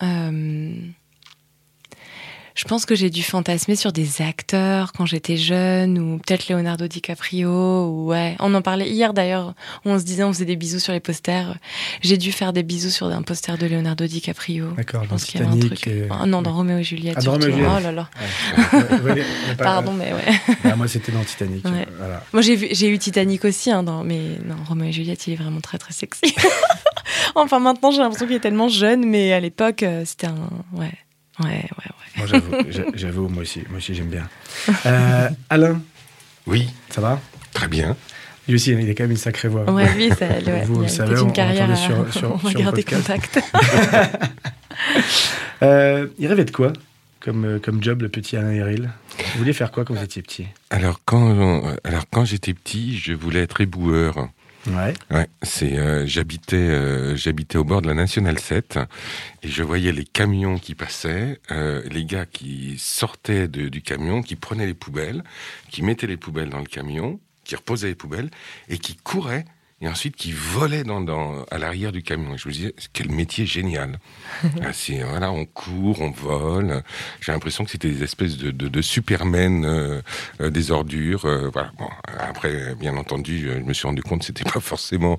Je 2.53 2.65
pense 2.65 2.85
que 2.85 2.95
j'ai 2.95 3.09
dû 3.09 3.23
fantasmer 3.23 3.75
sur 3.77 3.93
des 3.93 4.21
acteurs 4.21 4.91
quand 4.91 5.05
j'étais 5.05 5.37
jeune, 5.37 5.97
ou 5.97 6.17
peut-être 6.17 6.49
Leonardo 6.49 6.85
DiCaprio. 6.87 7.49
Ou 7.87 8.07
ouais, 8.09 8.35
on 8.39 8.53
en 8.53 8.61
parlait 8.61 8.89
hier 8.89 9.13
d'ailleurs. 9.13 9.53
On 9.85 9.97
se 9.97 10.03
disait, 10.03 10.23
on 10.25 10.33
faisait 10.33 10.45
des 10.45 10.57
bisous 10.57 10.79
sur 10.79 10.91
les 10.91 10.99
posters. 10.99 11.55
J'ai 12.01 12.17
dû 12.17 12.31
faire 12.33 12.51
des 12.51 12.63
bisous 12.63 12.89
sur 12.89 13.07
un 13.07 13.21
poster 13.21 13.57
de 13.57 13.67
Leonardo 13.67 14.05
DiCaprio. 14.05 14.71
D'accord, 14.75 15.03
Je 15.03 15.07
dans 15.09 15.15
pense 15.15 15.23
qu'il 15.25 15.39
y 15.39 15.43
avait 15.43 15.51
un 15.51 15.55
Titanic. 15.55 15.81
truc. 15.81 15.87
et- 15.93 16.07
Ah 16.11 16.25
non, 16.25 16.41
dans 16.41 16.51
Roméo 16.53 16.77
et 16.79 16.83
Juliette. 16.83 17.15
Ah, 17.19 17.21
dans 17.21 17.31
Roméo 17.31 17.47
et. 17.49 17.51
Juliette. 17.53 17.69
Oh 17.77 17.79
là 17.83 17.91
là. 17.93 18.09
Ouais, 19.03 19.23
Pardon, 19.57 19.93
mais 19.93 20.11
ouais. 20.13 20.55
Ah, 20.65 20.75
moi, 20.75 20.87
c'était 20.89 21.11
dans 21.13 21.23
Titanic. 21.23 21.63
Ouais. 21.65 21.87
Voilà. 21.97 22.21
Moi, 22.33 22.41
j'ai 22.41 22.87
eu 22.89 22.99
Titanic 22.99 23.45
aussi, 23.45 23.71
hein, 23.71 23.83
dans, 23.83 24.03
mais 24.03 24.19
non, 24.45 24.55
Roméo 24.67 24.89
et 24.89 24.91
Juliette, 24.91 25.25
il 25.27 25.33
est 25.33 25.37
vraiment 25.37 25.61
très 25.61 25.77
très 25.77 25.93
sexy. 25.93 26.35
enfin, 27.35 27.59
maintenant, 27.59 27.91
j'ai 27.91 27.99
l'impression 27.99 28.25
qu'il 28.27 28.35
est 28.35 28.39
tellement 28.41 28.67
jeune, 28.69 29.05
mais 29.05 29.31
à 29.33 29.39
l'époque, 29.39 29.83
euh, 29.83 30.03
c'était 30.05 30.27
un. 30.27 30.49
Ouais, 30.73 30.91
ouais, 31.43 31.49
ouais, 31.49 31.85
ouais. 31.85 32.17
Moi, 32.17 32.25
j'avoue, 32.27 32.51
j'a- 32.69 32.83
j'avoue, 32.93 33.27
moi 33.29 33.43
aussi, 33.43 33.61
moi 33.69 33.77
aussi, 33.77 33.93
j'aime 33.95 34.09
bien. 34.09 34.27
Euh, 34.85 35.29
Alain, 35.49 35.81
Oui, 36.47 36.69
ça 36.89 37.01
va? 37.01 37.19
Très 37.53 37.67
bien. 37.67 37.95
Lui 38.47 38.55
aussi, 38.55 38.71
il 38.71 38.89
a 38.89 38.93
quand 38.93 39.03
même 39.03 39.11
une 39.11 39.17
sacrée 39.17 39.47
voix. 39.47 39.69
Ouais, 39.71 39.93
lui, 39.93 40.09
ça, 40.09 40.27
ouais, 40.27 40.63
Vous 40.65 40.75
il 40.75 40.79
le 40.79 40.85
a 40.85 40.89
savez, 40.89 41.11
une 41.13 41.19
on 41.27 41.31
carrière. 41.31 41.67
l'entendait 41.67 42.09
à- 42.09 42.11
sur- 42.11 42.13
sur- 42.19 42.31
on 42.33 42.37
va 42.37 42.49
sur 42.49 42.59
garder 42.59 42.83
contact. 42.83 43.39
Euh, 45.63 46.07
il 46.17 46.27
rêvait 46.27 46.45
de 46.45 46.51
quoi 46.51 46.73
comme, 47.19 47.45
euh, 47.45 47.59
comme 47.59 47.83
job, 47.83 48.01
le 48.01 48.09
petit 48.09 48.35
Alain 48.35 48.49
Héril 48.51 48.89
Vous 49.33 49.37
vouliez 49.39 49.53
faire 49.53 49.71
quoi 49.71 49.85
quand 49.85 49.93
vous 49.93 50.03
étiez 50.03 50.23
petit? 50.23 50.47
Alors 50.71 50.99
quand, 51.05 51.61
alors 51.83 52.05
quand 52.09 52.25
j'étais 52.25 52.55
petit, 52.55 52.97
je 52.97 53.13
voulais 53.13 53.41
être 53.41 53.61
éboueur. 53.61 54.29
Ouais. 54.67 54.93
Ouais, 55.09 55.27
c'est 55.41 55.77
euh, 55.79 56.05
j'habitais 56.05 56.55
euh, 56.55 57.15
j'habitais 57.15 57.57
au 57.57 57.63
bord 57.63 57.81
de 57.81 57.87
la 57.87 57.93
nationale 57.95 58.37
7 58.39 58.77
et 59.41 59.47
je 59.47 59.63
voyais 59.63 59.91
les 59.91 60.05
camions 60.05 60.59
qui 60.59 60.75
passaient, 60.75 61.39
euh, 61.49 61.81
les 61.89 62.05
gars 62.05 62.25
qui 62.27 62.75
sortaient 62.77 63.47
de- 63.47 63.69
du 63.69 63.81
camion, 63.81 64.21
qui 64.21 64.35
prenaient 64.35 64.67
les 64.67 64.75
poubelles, 64.75 65.23
qui 65.71 65.81
mettaient 65.81 66.05
les 66.07 66.17
poubelles 66.17 66.49
dans 66.49 66.59
le 66.59 66.65
camion 66.65 67.19
qui 67.43 67.55
reposait 67.55 67.87
les 67.87 67.95
poubelles 67.95 68.29
et 68.69 68.77
qui 68.77 68.95
courait 68.95 69.45
et 69.81 69.87
ensuite 69.87 70.15
qui 70.15 70.31
volait 70.31 70.83
dans, 70.83 71.01
dans, 71.01 71.43
à 71.51 71.57
l'arrière 71.57 71.91
du 71.91 72.03
camion. 72.03 72.35
Et 72.35 72.37
je 72.37 72.47
me 72.47 72.53
disais, 72.53 72.73
quel 72.93 73.09
métier 73.11 73.45
génial. 73.45 73.99
Ah, 74.63 74.73
c'est, 74.73 75.01
voilà, 75.03 75.31
on 75.31 75.45
court, 75.45 76.01
on 76.01 76.11
vole. 76.11 76.83
J'ai 77.19 77.31
l'impression 77.31 77.63
que 77.65 77.71
c'était 77.71 77.89
des 77.89 78.03
espèces 78.03 78.37
de, 78.37 78.51
de, 78.51 78.67
de 78.69 78.81
supermen 78.81 79.65
euh, 79.65 80.01
euh, 80.39 80.49
des 80.49 80.71
ordures. 80.71 81.25
euh, 81.25 81.49
voilà. 81.51 81.71
Bon, 81.77 81.87
après, 82.19 82.75
bien 82.79 82.95
entendu, 82.97 83.49
je 83.53 83.59
me 83.59 83.73
suis 83.73 83.87
rendu 83.87 84.01
compte 84.03 84.19
que 84.19 84.25
c'était 84.25 84.49
pas 84.53 84.59
forcément 84.59 85.17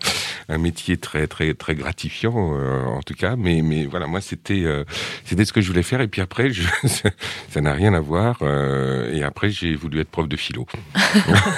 un 0.49 0.59
métier 0.59 0.97
très 0.97 1.26
très 1.26 1.54
très 1.54 1.75
gratifiant, 1.75 2.54
euh, 2.57 2.85
en 2.85 3.02
tout 3.02 3.14
cas. 3.14 3.37
Mais 3.37 3.62
mais 3.62 3.87
voilà, 3.87 4.07
moi 4.07 4.21
c'était 4.21 4.62
euh, 4.64 4.85
c'était 5.25 5.45
ce 5.45 5.52
que 5.52 5.61
je 5.61 5.69
voulais 5.69 5.83
faire. 5.83 6.00
Et 6.00 6.09
puis 6.09 6.21
après, 6.21 6.50
je, 6.52 6.62
ça 7.50 7.61
n'a 7.61 7.73
rien 7.73 7.95
à 7.95 8.00
voir. 8.00 8.38
euh, 8.42 9.12
et 9.12 9.23
après, 9.23 9.50
j'ai 9.50 9.75
voulu 9.75 10.00
être 10.00 10.11
prof 10.11 10.28
de 10.28 10.37
philo. 10.37 10.66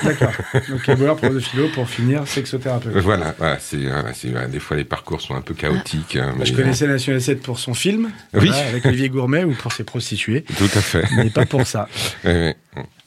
D'accord. 0.02 0.32
Donc, 0.68 0.88
éboueur, 0.88 1.16
prof 1.16 1.32
de 1.34 1.40
philo, 1.40 1.68
pour 1.68 1.88
finir, 1.88 2.26
sexothérapeute. 2.26 2.93
Voilà, 3.00 3.34
voilà, 3.38 3.58
c'est, 3.60 3.78
voilà, 4.30 4.46
des 4.46 4.60
fois 4.60 4.76
les 4.76 4.84
parcours 4.84 5.20
sont 5.20 5.34
un 5.34 5.40
peu 5.40 5.54
chaotiques. 5.54 6.16
hein, 6.16 6.32
Moi, 6.36 6.44
je 6.44 6.52
connaissais 6.52 6.86
National 6.86 7.20
7 7.20 7.42
pour 7.42 7.58
son 7.58 7.74
film, 7.74 8.10
Oui. 8.34 8.50
avec 8.68 8.86
Olivier 8.86 9.08
Gourmet, 9.08 9.44
ou 9.44 9.52
pour 9.52 9.72
ses 9.72 9.84
prostituées, 9.84 10.44
euh, 10.50 10.54
Tout 10.56 10.78
à 10.78 10.80
fait. 10.80 11.04
mais 11.16 11.30
pas 11.30 11.44
pour 11.46 11.66
ça. 11.66 11.88
Et 12.24 12.54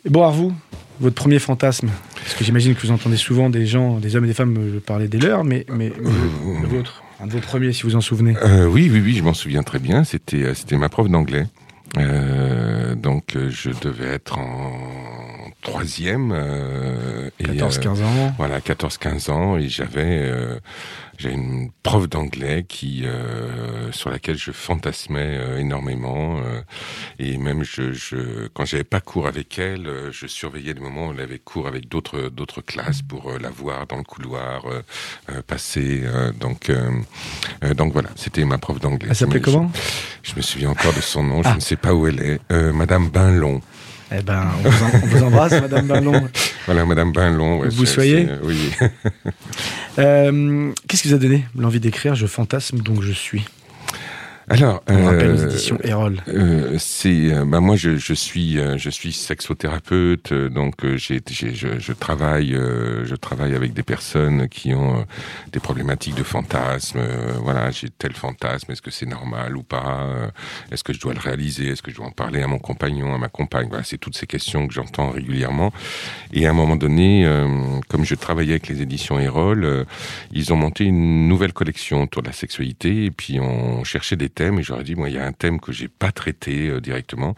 bon, 0.09 0.19
alors 0.21 0.33
vous, 0.33 0.53
votre 0.99 1.15
premier 1.15 1.39
fantasme 1.39 1.89
Parce 2.23 2.35
que 2.35 2.43
j'imagine 2.43 2.75
que 2.75 2.81
vous 2.81 2.91
entendez 2.91 3.17
souvent 3.17 3.49
des 3.49 3.65
gens, 3.65 3.99
des 3.99 4.15
hommes 4.15 4.25
et 4.25 4.27
des 4.27 4.33
femmes 4.33 4.55
euh, 4.57 4.79
parler 4.79 5.07
des 5.07 5.17
leurs, 5.19 5.43
mais, 5.43 5.65
mais, 5.69 5.91
mais 6.01 6.09
le, 6.11 6.61
le 6.61 6.67
vôtre, 6.67 7.03
un 7.19 7.27
de 7.27 7.31
vos 7.31 7.39
premiers, 7.39 7.73
si 7.73 7.83
vous 7.83 7.95
en 7.95 8.01
souvenez. 8.01 8.35
Euh, 8.43 8.65
oui, 8.65 8.89
oui, 8.91 9.01
oui, 9.03 9.15
je 9.15 9.23
m'en 9.23 9.33
souviens 9.33 9.63
très 9.63 9.79
bien. 9.79 10.03
C'était, 10.03 10.43
euh, 10.43 10.53
c'était 10.53 10.77
ma 10.77 10.89
prof 10.89 11.09
d'anglais. 11.09 11.45
Euh, 11.97 12.95
donc, 12.95 13.35
euh, 13.35 13.49
je 13.49 13.69
devais 13.81 14.07
être 14.07 14.37
en 14.37 14.71
troisième. 15.61 16.31
Euh, 16.33 17.29
et, 17.39 17.45
euh, 17.49 17.53
14-15 17.53 18.03
ans. 18.03 18.33
Voilà, 18.37 18.59
14-15 18.59 19.31
ans, 19.31 19.57
et 19.57 19.69
j'avais 19.69 20.19
euh, 20.21 20.59
j'ai 21.17 21.31
une 21.31 21.71
prof 21.81 22.07
d'anglais 22.07 22.63
qui 22.67 23.01
euh, 23.05 23.91
sur 23.91 24.11
laquelle 24.11 24.37
je 24.37 24.51
fantasmais 24.51 25.37
euh, 25.39 25.57
énormément, 25.57 26.37
euh, 26.37 26.61
et 27.17 27.37
même 27.37 27.63
je, 27.63 27.91
je 27.93 28.47
quand 28.53 28.65
j'avais 28.65 28.83
pas 28.83 29.01
cours 29.01 29.25
avec 29.27 29.57
elle, 29.57 29.87
euh, 29.87 30.11
je 30.11 30.27
surveillais 30.27 30.73
les 30.73 30.79
moments 30.79 31.07
où 31.07 31.13
elle 31.13 31.19
avait 31.21 31.39
cours 31.39 31.67
avec 31.67 31.89
d'autres 31.89 32.29
d'autres 32.29 32.61
classes 32.61 33.01
pour 33.01 33.31
la 33.41 33.49
voir 33.49 33.87
dans 33.87 33.97
le 33.97 34.03
couloir 34.03 34.65
euh, 34.67 34.81
euh, 35.31 35.41
passer. 35.41 36.01
euh, 36.05 36.31
donc 36.33 36.71
donc 37.75 37.93
voilà, 37.93 38.09
c'était 38.15 38.45
ma 38.45 38.57
prof 38.59 38.79
d'anglais. 38.79 39.07
Elle 39.09 39.15
s'appelait 39.15 39.41
comment? 39.41 39.71
Je 40.23 40.35
me 40.35 40.41
souviens 40.41 40.69
encore 40.69 40.93
de 40.93 41.01
son 41.01 41.23
nom. 41.23 41.41
Je 41.43 41.49
Ah. 41.49 41.55
ne 41.55 41.59
sais 41.61 41.76
pas 41.77 41.93
où 41.93 42.07
elle 42.07 42.21
est. 42.21 42.39
Euh, 42.51 42.73
Madame 42.73 43.09
Bainlon. 43.09 43.61
Eh 44.11 44.21
ben, 44.21 44.45
on 44.63 44.69
vous, 44.69 44.83
en- 44.83 44.89
on 45.03 45.05
vous 45.07 45.23
embrasse, 45.23 45.51
Madame 45.61 45.85
Ballon. 45.87 46.29
Voilà, 46.65 46.85
Madame 46.85 47.11
Bainlon. 47.11 47.63
Vous 47.69 47.85
soyez 47.85 48.27
Oui. 48.43 48.71
Euh, 49.99 50.71
Qu'est-ce 50.87 51.01
qui 51.01 51.07
vous 51.07 51.15
a 51.15 51.17
donné 51.17 51.45
l'envie 51.57 51.79
d'écrire? 51.79 52.13
Je 52.13 52.27
fantasme, 52.27 52.77
donc 52.79 53.01
je 53.01 53.11
suis. 53.11 53.45
Alors, 54.49 54.81
On 54.87 55.03
rappelle 55.03 55.31
aux 55.31 55.41
euh, 55.41 55.49
éditions 55.49 55.77
Erol. 55.83 56.23
Euh, 56.29 56.77
c'est 56.79 57.33
euh, 57.33 57.43
bah 57.43 57.59
moi 57.59 57.75
je, 57.75 57.97
je 57.97 58.13
suis 58.13 58.57
je 58.77 58.89
suis 58.89 59.11
sexothérapeute 59.11 60.31
donc 60.33 60.85
j'ai, 60.95 61.21
j'ai 61.29 61.53
je, 61.53 61.79
je 61.79 61.91
travaille 61.91 62.53
je 62.53 63.15
travaille 63.15 63.55
avec 63.55 63.73
des 63.73 63.83
personnes 63.83 64.47
qui 64.47 64.73
ont 64.73 65.05
des 65.51 65.59
problématiques 65.59 66.15
de 66.15 66.23
fantasmes 66.23 67.01
voilà 67.43 67.71
j'ai 67.71 67.89
tel 67.89 68.13
fantasme 68.13 68.71
est-ce 68.71 68.81
que 68.81 68.91
c'est 68.91 69.05
normal 69.05 69.57
ou 69.57 69.63
pas 69.63 70.07
est-ce 70.71 70.83
que 70.83 70.93
je 70.93 70.99
dois 71.01 71.13
le 71.13 71.19
réaliser 71.19 71.67
est-ce 71.67 71.81
que 71.81 71.91
je 71.91 71.97
dois 71.97 72.05
en 72.05 72.11
parler 72.11 72.41
à 72.41 72.47
mon 72.47 72.59
compagnon 72.59 73.13
à 73.13 73.17
ma 73.17 73.27
compagne 73.27 73.67
voilà 73.69 73.83
c'est 73.83 73.97
toutes 73.97 74.15
ces 74.15 74.27
questions 74.27 74.65
que 74.67 74.73
j'entends 74.73 75.09
régulièrement 75.09 75.73
et 76.31 76.47
à 76.47 76.51
un 76.51 76.53
moment 76.53 76.77
donné 76.77 77.29
comme 77.89 78.05
je 78.05 78.15
travaillais 78.15 78.53
avec 78.53 78.67
les 78.67 78.81
éditions 78.81 79.19
Erol 79.19 79.85
ils 80.31 80.53
ont 80.53 80.57
monté 80.57 80.85
une 80.85 81.27
nouvelle 81.27 81.53
collection 81.53 82.03
autour 82.03 82.21
de 82.21 82.27
la 82.27 82.33
sexualité 82.33 83.05
et 83.05 83.11
puis 83.11 83.39
on 83.41 83.83
cherchait 83.83 84.15
des 84.15 84.29
thèmes 84.37 84.59
et 84.59 84.63
j'aurais 84.63 84.83
dit 84.83 84.95
moi 84.95 85.09
il 85.09 85.15
y 85.15 85.19
a 85.19 85.25
un 85.25 85.31
thème 85.43 85.59
que 85.59 85.71
j'ai 85.71 85.87
pas 85.87 86.11
traité 86.11 86.69
euh, 86.69 86.79
directement 86.79 87.35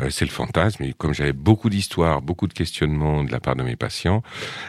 euh, 0.00 0.10
c'est 0.10 0.24
le 0.24 0.30
fantasme 0.42 0.82
et 0.84 0.92
comme 1.00 1.14
j'avais 1.14 1.32
beaucoup 1.32 1.70
d'histoires 1.70 2.20
beaucoup 2.22 2.48
de 2.48 2.52
questionnements 2.52 3.22
de 3.24 3.30
la 3.30 3.40
part 3.40 3.56
de 3.56 3.62
mes 3.62 3.76
patients 3.76 4.22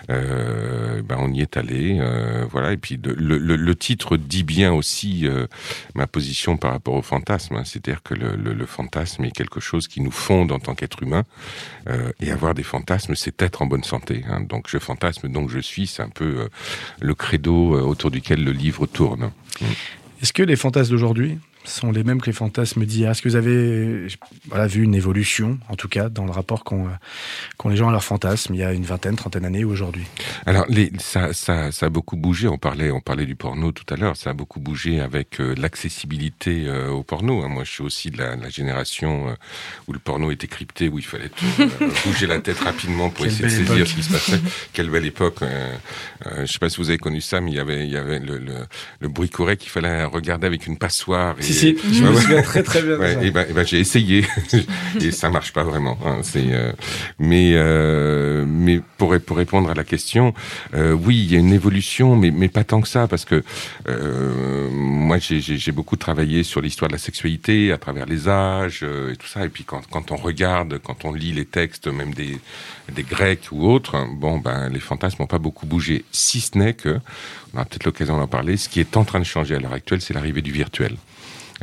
euh, 0.09 1.01
ben 1.01 1.17
on 1.19 1.31
y 1.33 1.41
est 1.41 1.57
allé 1.57 1.97
euh, 1.99 2.45
voilà 2.49 2.71
et 2.73 2.77
puis 2.77 2.97
de- 2.97 3.11
le, 3.13 3.37
le, 3.37 3.55
le 3.55 3.75
titre 3.75 4.17
dit 4.17 4.43
bien 4.43 4.71
aussi 4.73 5.27
euh, 5.27 5.47
ma 5.95 6.07
position 6.07 6.57
par 6.57 6.71
rapport 6.71 6.93
au 6.93 7.01
fantasme 7.01 7.55
hein. 7.55 7.63
c'est-à-dire 7.65 8.03
que 8.03 8.13
le, 8.13 8.35
le, 8.35 8.65
fantasme 8.65 9.25
est 9.25 9.31
quelque 9.31 9.59
chose 9.59 9.87
qui 9.87 10.01
nous 10.01 10.11
fonde 10.11 10.51
en 10.51 10.59
tant 10.59 10.75
qu'être 10.75 11.01
humain 11.03 11.23
et 12.19 12.31
avoir 12.31 12.53
des 12.53 12.63
fantasmes 12.63 13.15
c'est 13.15 13.41
être 13.41 13.61
en 13.63 13.65
bonne 13.65 13.83
santé 13.83 14.23
hein. 14.29 14.41
donc 14.41 14.67
je 14.69 14.77
fantasme 14.77 15.29
donc 15.29 15.49
je 15.49 15.59
suis 15.59 15.87
c'est 15.87 16.03
un 16.03 16.09
peu 16.09 16.47
le 16.99 17.15
credo 17.15 17.55
autour 17.91 18.11
duquel 18.11 18.43
le 18.43 18.51
livre 18.51 18.85
tourne 18.85 19.31
Est-ce 20.21 20.33
que 20.33 20.43
les 20.43 20.55
fantasmes 20.55 20.91
d'aujourd'hui 20.91 21.39
sont 21.63 21.91
les 21.91 22.03
mêmes 22.03 22.19
que 22.21 22.25
les 22.27 22.33
fantasmes 22.33 22.85
d'hier 22.85 23.11
Est-ce 23.11 23.21
que 23.21 23.29
vous 23.29 23.35
avez 23.35 24.07
voilà, 24.47 24.67
vu 24.67 24.83
une 24.83 24.95
évolution, 24.95 25.59
en 25.69 25.75
tout 25.75 25.87
cas, 25.87 26.09
dans 26.09 26.25
le 26.25 26.31
rapport 26.31 26.63
qu'ont 26.63 26.87
euh, 26.87 26.91
qu'ont 27.57 27.69
les 27.69 27.75
gens 27.77 27.89
à 27.89 27.91
leurs 27.91 28.03
fantasmes 28.03 28.53
il 28.55 28.59
y 28.59 28.63
a 28.63 28.73
une 28.73 28.83
vingtaine, 28.83 29.15
trentaine 29.15 29.43
d'années 29.43 29.63
ou 29.63 29.71
aujourd'hui? 29.71 30.05
Alors, 30.45 30.65
les, 30.69 30.91
ça, 30.99 31.33
ça, 31.33 31.71
ça 31.71 31.85
a 31.85 31.89
beaucoup 31.89 32.15
bougé. 32.17 32.47
On 32.47 32.57
parlait, 32.57 32.91
on 32.91 32.99
parlait 33.01 33.25
du 33.25 33.35
porno 33.35 33.71
tout 33.71 33.91
à 33.93 33.97
l'heure. 33.97 34.17
Ça 34.17 34.31
a 34.31 34.33
beaucoup 34.33 34.59
bougé 34.59 35.01
avec 35.01 35.39
euh, 35.39 35.53
l'accessibilité 35.57 36.65
euh, 36.67 36.89
au 36.89 37.03
porno. 37.03 37.43
hein. 37.43 37.47
Moi, 37.49 37.63
je 37.63 37.71
suis 37.71 37.83
aussi 37.83 38.09
de 38.11 38.17
la, 38.17 38.35
de 38.35 38.41
la 38.41 38.49
génération 38.49 39.29
euh, 39.29 39.33
où 39.87 39.93
le 39.93 39.99
porno 39.99 40.31
était 40.31 40.47
crypté, 40.47 40.89
où 40.89 40.97
il 40.99 41.05
fallait 41.05 41.29
tout, 41.29 41.45
bouger 42.05 42.27
la 42.27 42.39
tête 42.39 42.59
rapidement 42.59 43.09
pour 43.09 43.25
Quelle 43.25 43.33
essayer 43.33 43.45
de 43.45 43.49
saisir 43.49 43.75
époque. 43.75 43.87
ce 43.87 43.93
qui 43.95 44.03
se 44.03 44.11
passait. 44.11 44.39
Quelle 44.73 44.89
belle 44.89 45.05
époque. 45.05 45.39
Je 46.37 46.45
sais 46.45 46.59
pas 46.59 46.69
si 46.69 46.77
vous 46.77 46.89
avez 46.89 46.97
connu 46.97 47.21
ça, 47.21 47.41
mais 47.41 47.51
il 47.51 47.55
y 47.55 47.59
avait, 47.59 47.85
il 47.85 47.91
y 47.91 47.97
avait 47.97 48.19
le, 48.19 48.37
le, 48.37 48.53
le 48.99 49.07
bruit 49.09 49.29
courait 49.29 49.57
qu'il 49.57 49.69
fallait 49.69 50.03
regarder 50.05 50.47
avec 50.47 50.65
une 50.67 50.77
passoire. 50.77 51.35
Et, 51.39 51.50
Si, 51.51 51.77
si, 51.77 51.93
je 51.93 52.03
me 52.03 52.15
souviens 52.15 52.41
très 52.41 52.63
très 52.63 52.81
bien 52.81 52.97
Ouais, 52.97 53.13
ça. 53.15 53.23
et 53.23 53.31
ben, 53.31 53.45
ben, 53.53 53.65
j'ai 53.65 53.79
essayé 53.79 54.25
et 55.01 55.11
ça 55.11 55.29
marche 55.29 55.53
pas 55.53 55.63
vraiment. 55.63 55.97
hein, 56.05 56.19
c'est 56.23 56.45
euh, 56.51 56.71
mais 57.19 57.51
euh, 57.55 58.45
mais 58.47 58.81
pour 58.97 59.15
pour 59.19 59.37
répondre 59.37 59.69
à 59.69 59.73
la 59.73 59.83
question, 59.83 60.33
euh, 60.73 60.93
oui, 60.93 61.17
il 61.17 61.31
y 61.31 61.35
a 61.35 61.39
une 61.39 61.53
évolution, 61.53 62.15
mais 62.15 62.31
mais 62.31 62.47
pas 62.49 62.63
tant 62.63 62.81
que 62.81 62.87
ça 62.87 63.07
parce 63.07 63.25
que 63.25 63.43
moi 64.71 65.17
j'ai 65.19 65.71
beaucoup 65.71 65.95
travaillé 65.95 66.43
sur 66.43 66.61
l'histoire 66.61 66.89
de 66.89 66.93
la 66.95 66.99
sexualité 66.99 67.71
à 67.71 67.77
travers 67.77 68.05
les 68.05 68.27
âges 68.27 68.83
et 68.83 69.15
tout 69.15 69.27
ça. 69.27 69.45
Et 69.45 69.49
puis 69.49 69.63
quand 69.63 69.81
quand 69.89 70.11
on 70.11 70.15
regarde, 70.17 70.79
quand 70.83 71.05
on 71.05 71.13
lit 71.13 71.33
les 71.33 71.45
textes, 71.45 71.87
même 71.87 72.13
des 72.13 72.37
des 72.93 73.03
Grecs 73.03 73.47
ou 73.51 73.65
autres, 73.67 74.05
bon 74.13 74.37
ben 74.37 74.69
les 74.69 74.79
fantasmes 74.79 75.17
n'ont 75.21 75.27
pas 75.27 75.39
beaucoup 75.39 75.65
bougé, 75.65 76.05
si 76.11 76.41
ce 76.41 76.57
n'est 76.57 76.73
que 76.73 76.99
on 77.53 77.57
aura 77.57 77.65
peut-être 77.65 77.85
l'occasion 77.85 78.17
d'en 78.17 78.27
parler. 78.27 78.57
Ce 78.57 78.69
qui 78.69 78.79
est 78.79 78.95
en 78.97 79.03
train 79.03 79.19
de 79.19 79.25
changer 79.25 79.55
à 79.55 79.59
l'heure 79.59 79.73
actuelle, 79.73 80.01
c'est 80.01 80.13
l'arrivée 80.13 80.41
du 80.41 80.51
virtuel. 80.51 80.95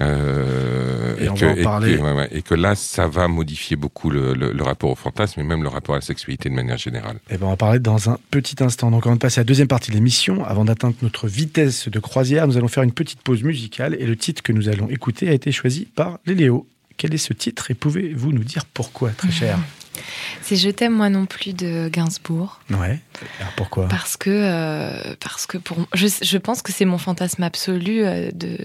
Euh, 0.01 1.17
Et 1.21 1.29
on 1.29 1.35
que, 1.35 1.45
va 1.45 1.53
en 1.53 1.63
parler. 1.63 1.97
que- 1.97 2.01
ouais, 2.03 2.13
ouais, 2.13 2.29
et 2.31 2.43
que 2.43 2.55
là, 2.55 2.75
ça 2.75 3.09
va 3.09 3.29
modifier 3.29 3.77
beaucoup 3.77 4.11
le, 4.11 4.35
le- 4.35 4.53
le 4.53 4.63
rapport 4.63 4.91
au 4.91 4.95
fantasme 4.95 5.41
et 5.41 5.43
même 5.45 5.63
le 5.63 5.69
rapport 5.69 5.95
à 5.95 5.99
la 5.99 6.03
sexualité 6.03 6.49
de 6.49 6.55
manière 6.55 6.79
générale. 6.79 7.19
Eh 7.31 7.37
ben, 7.37 7.47
on 7.47 7.51
va 7.51 7.57
parler 7.57 7.79
dans 7.81 8.11
un 8.11 8.19
petit 8.31 8.63
instant. 8.63 8.91
Donc, 8.91 9.07
avant 9.07 9.17
de 9.17 9.21
passer 9.21 9.41
à 9.41 9.43
la 9.43 9.47
deuxième 9.47 9.69
partie 9.69 9.91
de 9.91 9.97
l'émission, 9.97 10.45
avant 10.45 10.65
d'atteindre 10.65 10.95
notre 11.03 11.27
vitesse 11.27 11.89
de 11.89 11.99
croisière, 11.99 12.47
nous 12.47 12.57
allons 12.57 12.69
faire 12.69 12.83
une 12.85 12.93
petite 12.93 13.23
pause 13.23 13.43
musicale 13.43 13.97
et 13.99 14.07
le 14.07 14.17
titre 14.17 14.43
que 14.43 14.53
nous 14.53 14.69
allons 14.69 14.89
écouter 14.89 15.29
a 15.29 15.33
été 15.33 15.51
choisi 15.53 15.87
par 15.95 16.19
Léléo. 16.27 16.67
Quel 16.99 17.15
est 17.15 17.19
ce 17.19 17.33
titre 17.33 17.71
et 17.71 17.75
pouvez-vous 17.75 18.33
nous 18.33 18.45
dire 18.45 18.67
pourquoi, 18.67 19.11
très 19.11 19.31
cher? 19.31 19.59
C'est 20.43 20.57
Je 20.57 20.71
t'aime 20.71 20.93
moi 20.93 21.09
non 21.11 21.27
plus 21.27 21.55
de 21.55 21.89
Gainsbourg. 21.89 22.61
Ouais. 22.71 23.01
Alors 23.41 23.53
pourquoi? 23.57 23.89
Parce 23.89 24.17
que, 24.17 24.31
euh, 24.31 25.15
parce 25.21 25.47
que 25.47 25.59
pour, 25.59 25.79
je, 25.95 26.07
je 26.23 26.39
pense 26.39 26.63
que 26.63 26.73
c'est 26.73 26.85
mon 26.85 26.99
fantasme 26.99 27.43
absolu 27.43 28.05
euh, 28.05 28.31
de 28.33 28.59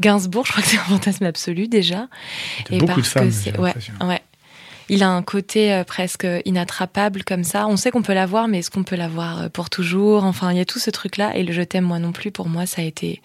Gainsbourg. 0.00 0.46
Je 0.46 0.52
crois 0.52 0.62
que 0.62 0.68
c'est 0.68 0.78
un 0.78 0.84
fantasme 0.84 1.24
absolu 1.24 1.68
déjà. 1.68 2.08
De 2.70 2.76
Et 2.76 2.78
Beaucoup 2.78 3.02
de 3.02 3.08
parce 3.08 3.08
femmes. 3.08 3.30
que 3.52 3.60
ouais, 3.60 3.74
ouais. 4.02 4.22
Il 4.90 5.02
a 5.02 5.10
un 5.10 5.22
côté 5.22 5.72
euh, 5.74 5.84
presque 5.84 6.26
inattrapable 6.46 7.24
comme 7.24 7.44
ça. 7.44 7.66
On 7.66 7.76
sait 7.76 7.90
qu'on 7.90 8.02
peut 8.02 8.14
l'avoir, 8.14 8.48
mais 8.48 8.60
est-ce 8.60 8.70
qu'on 8.70 8.84
peut 8.84 8.96
l'avoir 8.96 9.50
pour 9.50 9.68
toujours? 9.68 10.24
Enfin, 10.24 10.50
il 10.52 10.56
y 10.56 10.60
a 10.60 10.64
tout 10.64 10.78
ce 10.78 10.90
truc-là. 10.90 11.36
Et 11.36 11.42
le 11.42 11.52
je 11.52 11.62
t'aime 11.62 11.84
moi 11.84 11.98
non 11.98 12.12
plus, 12.12 12.30
pour 12.30 12.48
moi, 12.48 12.64
ça 12.64 12.80
a 12.80 12.84
été 12.84 13.20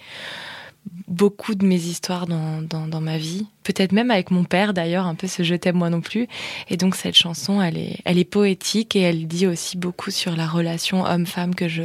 beaucoup 1.07 1.55
de 1.55 1.65
mes 1.65 1.75
histoires 1.77 2.25
dans, 2.27 2.61
dans, 2.61 2.87
dans 2.87 3.01
ma 3.01 3.17
vie. 3.17 3.45
Peut-être 3.63 3.91
même 3.91 4.11
avec 4.11 4.31
mon 4.31 4.43
père 4.43 4.73
d'ailleurs, 4.73 5.05
un 5.05 5.15
peu 5.15 5.27
ce 5.27 5.43
je 5.43 5.55
t'aime 5.55 5.77
moi 5.77 5.89
non 5.89 6.01
plus. 6.01 6.27
Et 6.69 6.77
donc 6.77 6.95
cette 6.95 7.15
chanson, 7.15 7.61
elle 7.61 7.77
est, 7.77 7.97
elle 8.05 8.17
est 8.17 8.23
poétique 8.25 8.95
et 8.95 9.01
elle 9.01 9.27
dit 9.27 9.47
aussi 9.47 9.77
beaucoup 9.77 10.11
sur 10.11 10.35
la 10.35 10.47
relation 10.47 11.03
homme-femme 11.05 11.55
que 11.55 11.67
je, 11.67 11.83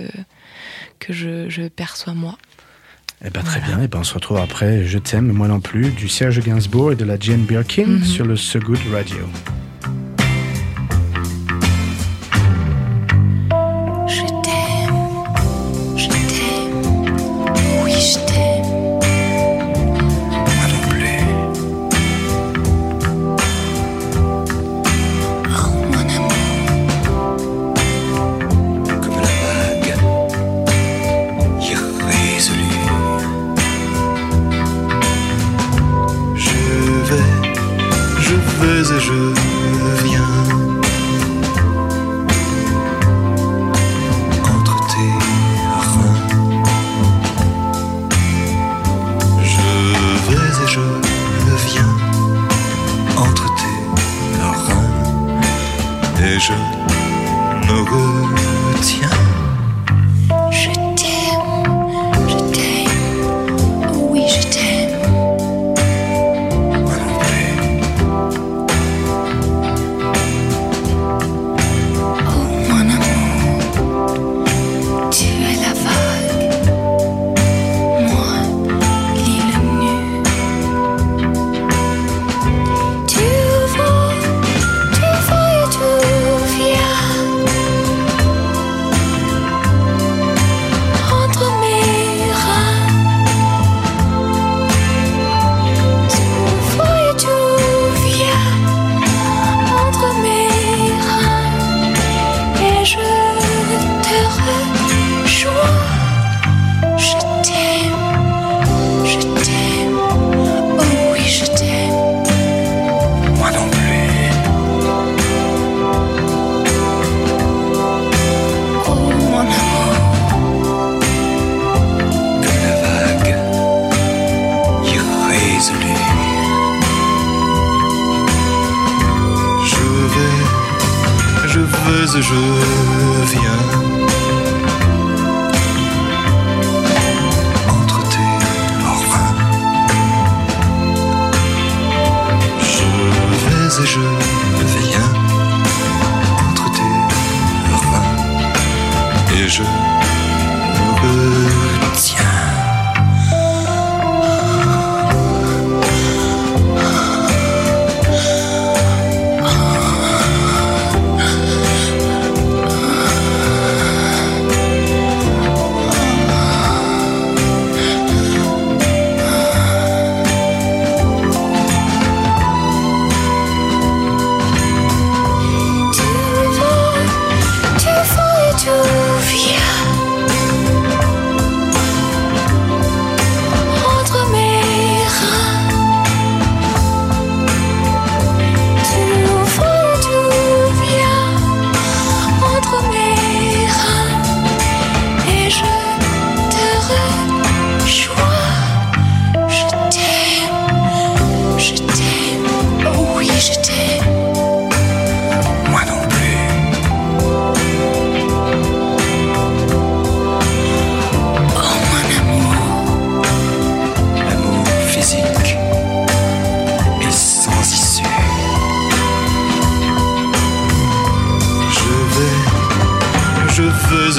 que 0.98 1.12
je, 1.12 1.48
je 1.48 1.68
perçois 1.68 2.14
moi. 2.14 2.36
Eh 3.24 3.30
ben, 3.30 3.42
très 3.42 3.60
bien. 3.60 3.80
Eh 3.82 3.88
ben, 3.88 3.98
on 4.00 4.04
se 4.04 4.14
retrouve 4.14 4.36
après 4.38 4.84
Je 4.84 4.98
t'aime, 4.98 5.32
moi 5.32 5.48
non 5.48 5.60
plus, 5.60 5.90
du 5.90 6.08
Serge 6.08 6.40
Gainsbourg 6.40 6.92
et 6.92 6.96
de 6.96 7.04
la 7.04 7.18
Jane 7.18 7.42
Birkin 7.44 7.84
Mhm. 7.86 8.04
sur 8.04 8.24
le 8.24 8.36
So 8.36 8.60
Good 8.60 8.78
Radio. 8.92 9.26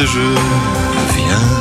Je 0.05 0.35
viens 1.13 1.59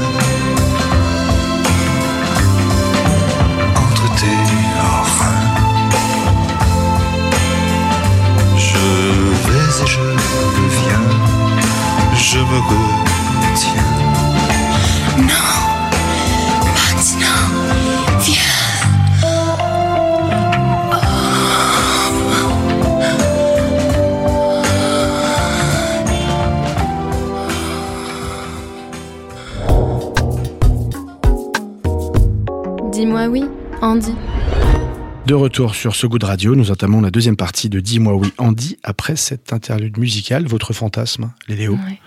De 35.29 35.35
retour 35.35 35.75
sur 35.75 35.95
ce 35.95 36.07
goût 36.07 36.19
de 36.19 36.25
radio, 36.25 36.55
nous 36.55 36.71
entamons 36.71 37.03
la 37.03 37.11
deuxième 37.11 37.37
partie 37.37 37.69
de 37.69 37.81
Dis-moi 37.81 38.15
oui 38.15 38.33
Andy 38.39 38.79
après 38.83 39.15
cette 39.15 39.53
interlude 39.53 39.99
musicale, 39.99 40.47
votre 40.47 40.73
fantasme, 40.73 41.31
les 41.49 41.57
Léo, 41.57 41.75
Ouais. 41.75 41.99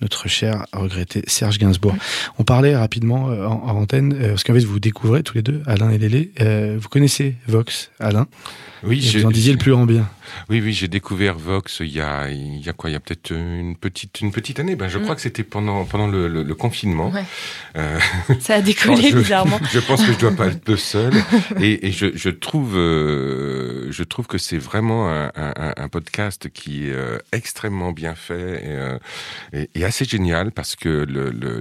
notre 0.00 0.28
cher 0.28 0.66
regretté 0.72 1.24
Serge 1.26 1.58
Gainsbourg. 1.58 1.96
On 2.38 2.44
parlait 2.44 2.76
rapidement 2.76 3.28
euh, 3.30 3.44
en, 3.44 3.64
en 3.64 3.74
antenne, 3.76 4.12
euh, 4.16 4.28
parce 4.30 4.44
qu'en 4.44 4.54
fait 4.54 4.60
vous 4.60 4.78
découvrez 4.78 5.24
tous 5.24 5.34
les 5.34 5.42
deux, 5.42 5.64
Alain 5.66 5.90
et 5.90 5.98
Lélé, 5.98 6.30
euh, 6.40 6.78
vous 6.80 6.88
connaissez 6.88 7.34
Vox, 7.48 7.90
Alain, 7.98 8.28
Oui, 8.84 8.98
et 8.98 9.00
j'ai- 9.00 9.18
vous 9.18 9.26
en 9.26 9.30
disiez 9.32 9.50
le 9.52 9.58
plus 9.58 9.72
grand 9.72 9.84
bien. 9.86 10.08
Oui, 10.48 10.60
oui, 10.62 10.72
j'ai 10.72 10.88
découvert 10.88 11.36
Vox 11.38 11.78
il 11.80 11.88
y 11.92 12.00
a, 12.00 12.28
il 12.30 12.58
y 12.64 12.68
a 12.68 12.72
quoi 12.72 12.90
Il 12.90 12.92
y 12.94 12.96
a 12.96 13.00
peut-être 13.00 13.30
une 13.32 13.76
petite, 13.76 14.20
une 14.20 14.32
petite 14.32 14.58
année. 14.60 14.76
Ben, 14.76 14.88
je 14.88 14.98
crois 14.98 15.14
que 15.14 15.20
c'était 15.20 15.42
pendant, 15.44 15.84
pendant 15.84 16.06
le, 16.06 16.28
le- 16.28 16.42
le 16.42 16.54
confinement. 16.54 17.10
Ouais. 17.10 17.24
Euh, 17.76 17.98
Ça 18.40 18.56
a 18.56 18.60
décollé 18.62 19.10
je, 19.10 19.18
bizarrement. 19.18 19.58
je 19.72 19.78
pense 19.80 20.04
que 20.04 20.12
je 20.12 20.18
dois 20.18 20.32
pas 20.32 20.46
être 20.48 20.68
le 20.68 20.76
seul. 20.76 21.12
Et, 21.60 21.88
et 21.88 21.92
je, 21.92 22.06
je 22.14 22.30
trouve, 22.30 22.76
euh, 22.76 23.86
je 23.90 24.02
trouve 24.02 24.26
que 24.26 24.38
c'est 24.38 24.58
vraiment 24.58 25.08
un, 25.10 25.30
un- 25.36 25.74
un 25.76 25.88
podcast 25.88 26.48
qui 26.50 26.88
est 26.88 26.92
euh, 26.92 27.18
extrêmement 27.32 27.92
bien 27.92 28.14
fait 28.14 28.98
et, 29.52 29.58
et- 29.60 29.70
et 29.74 29.84
assez 29.84 30.04
génial 30.04 30.50
parce 30.52 30.76
que 30.76 31.06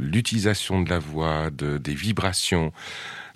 l'utilisation 0.01 0.81
de 0.81 0.89
la 0.89 0.99
voix, 0.99 1.49
de, 1.51 1.77
des 1.77 1.93
vibrations. 1.93 2.71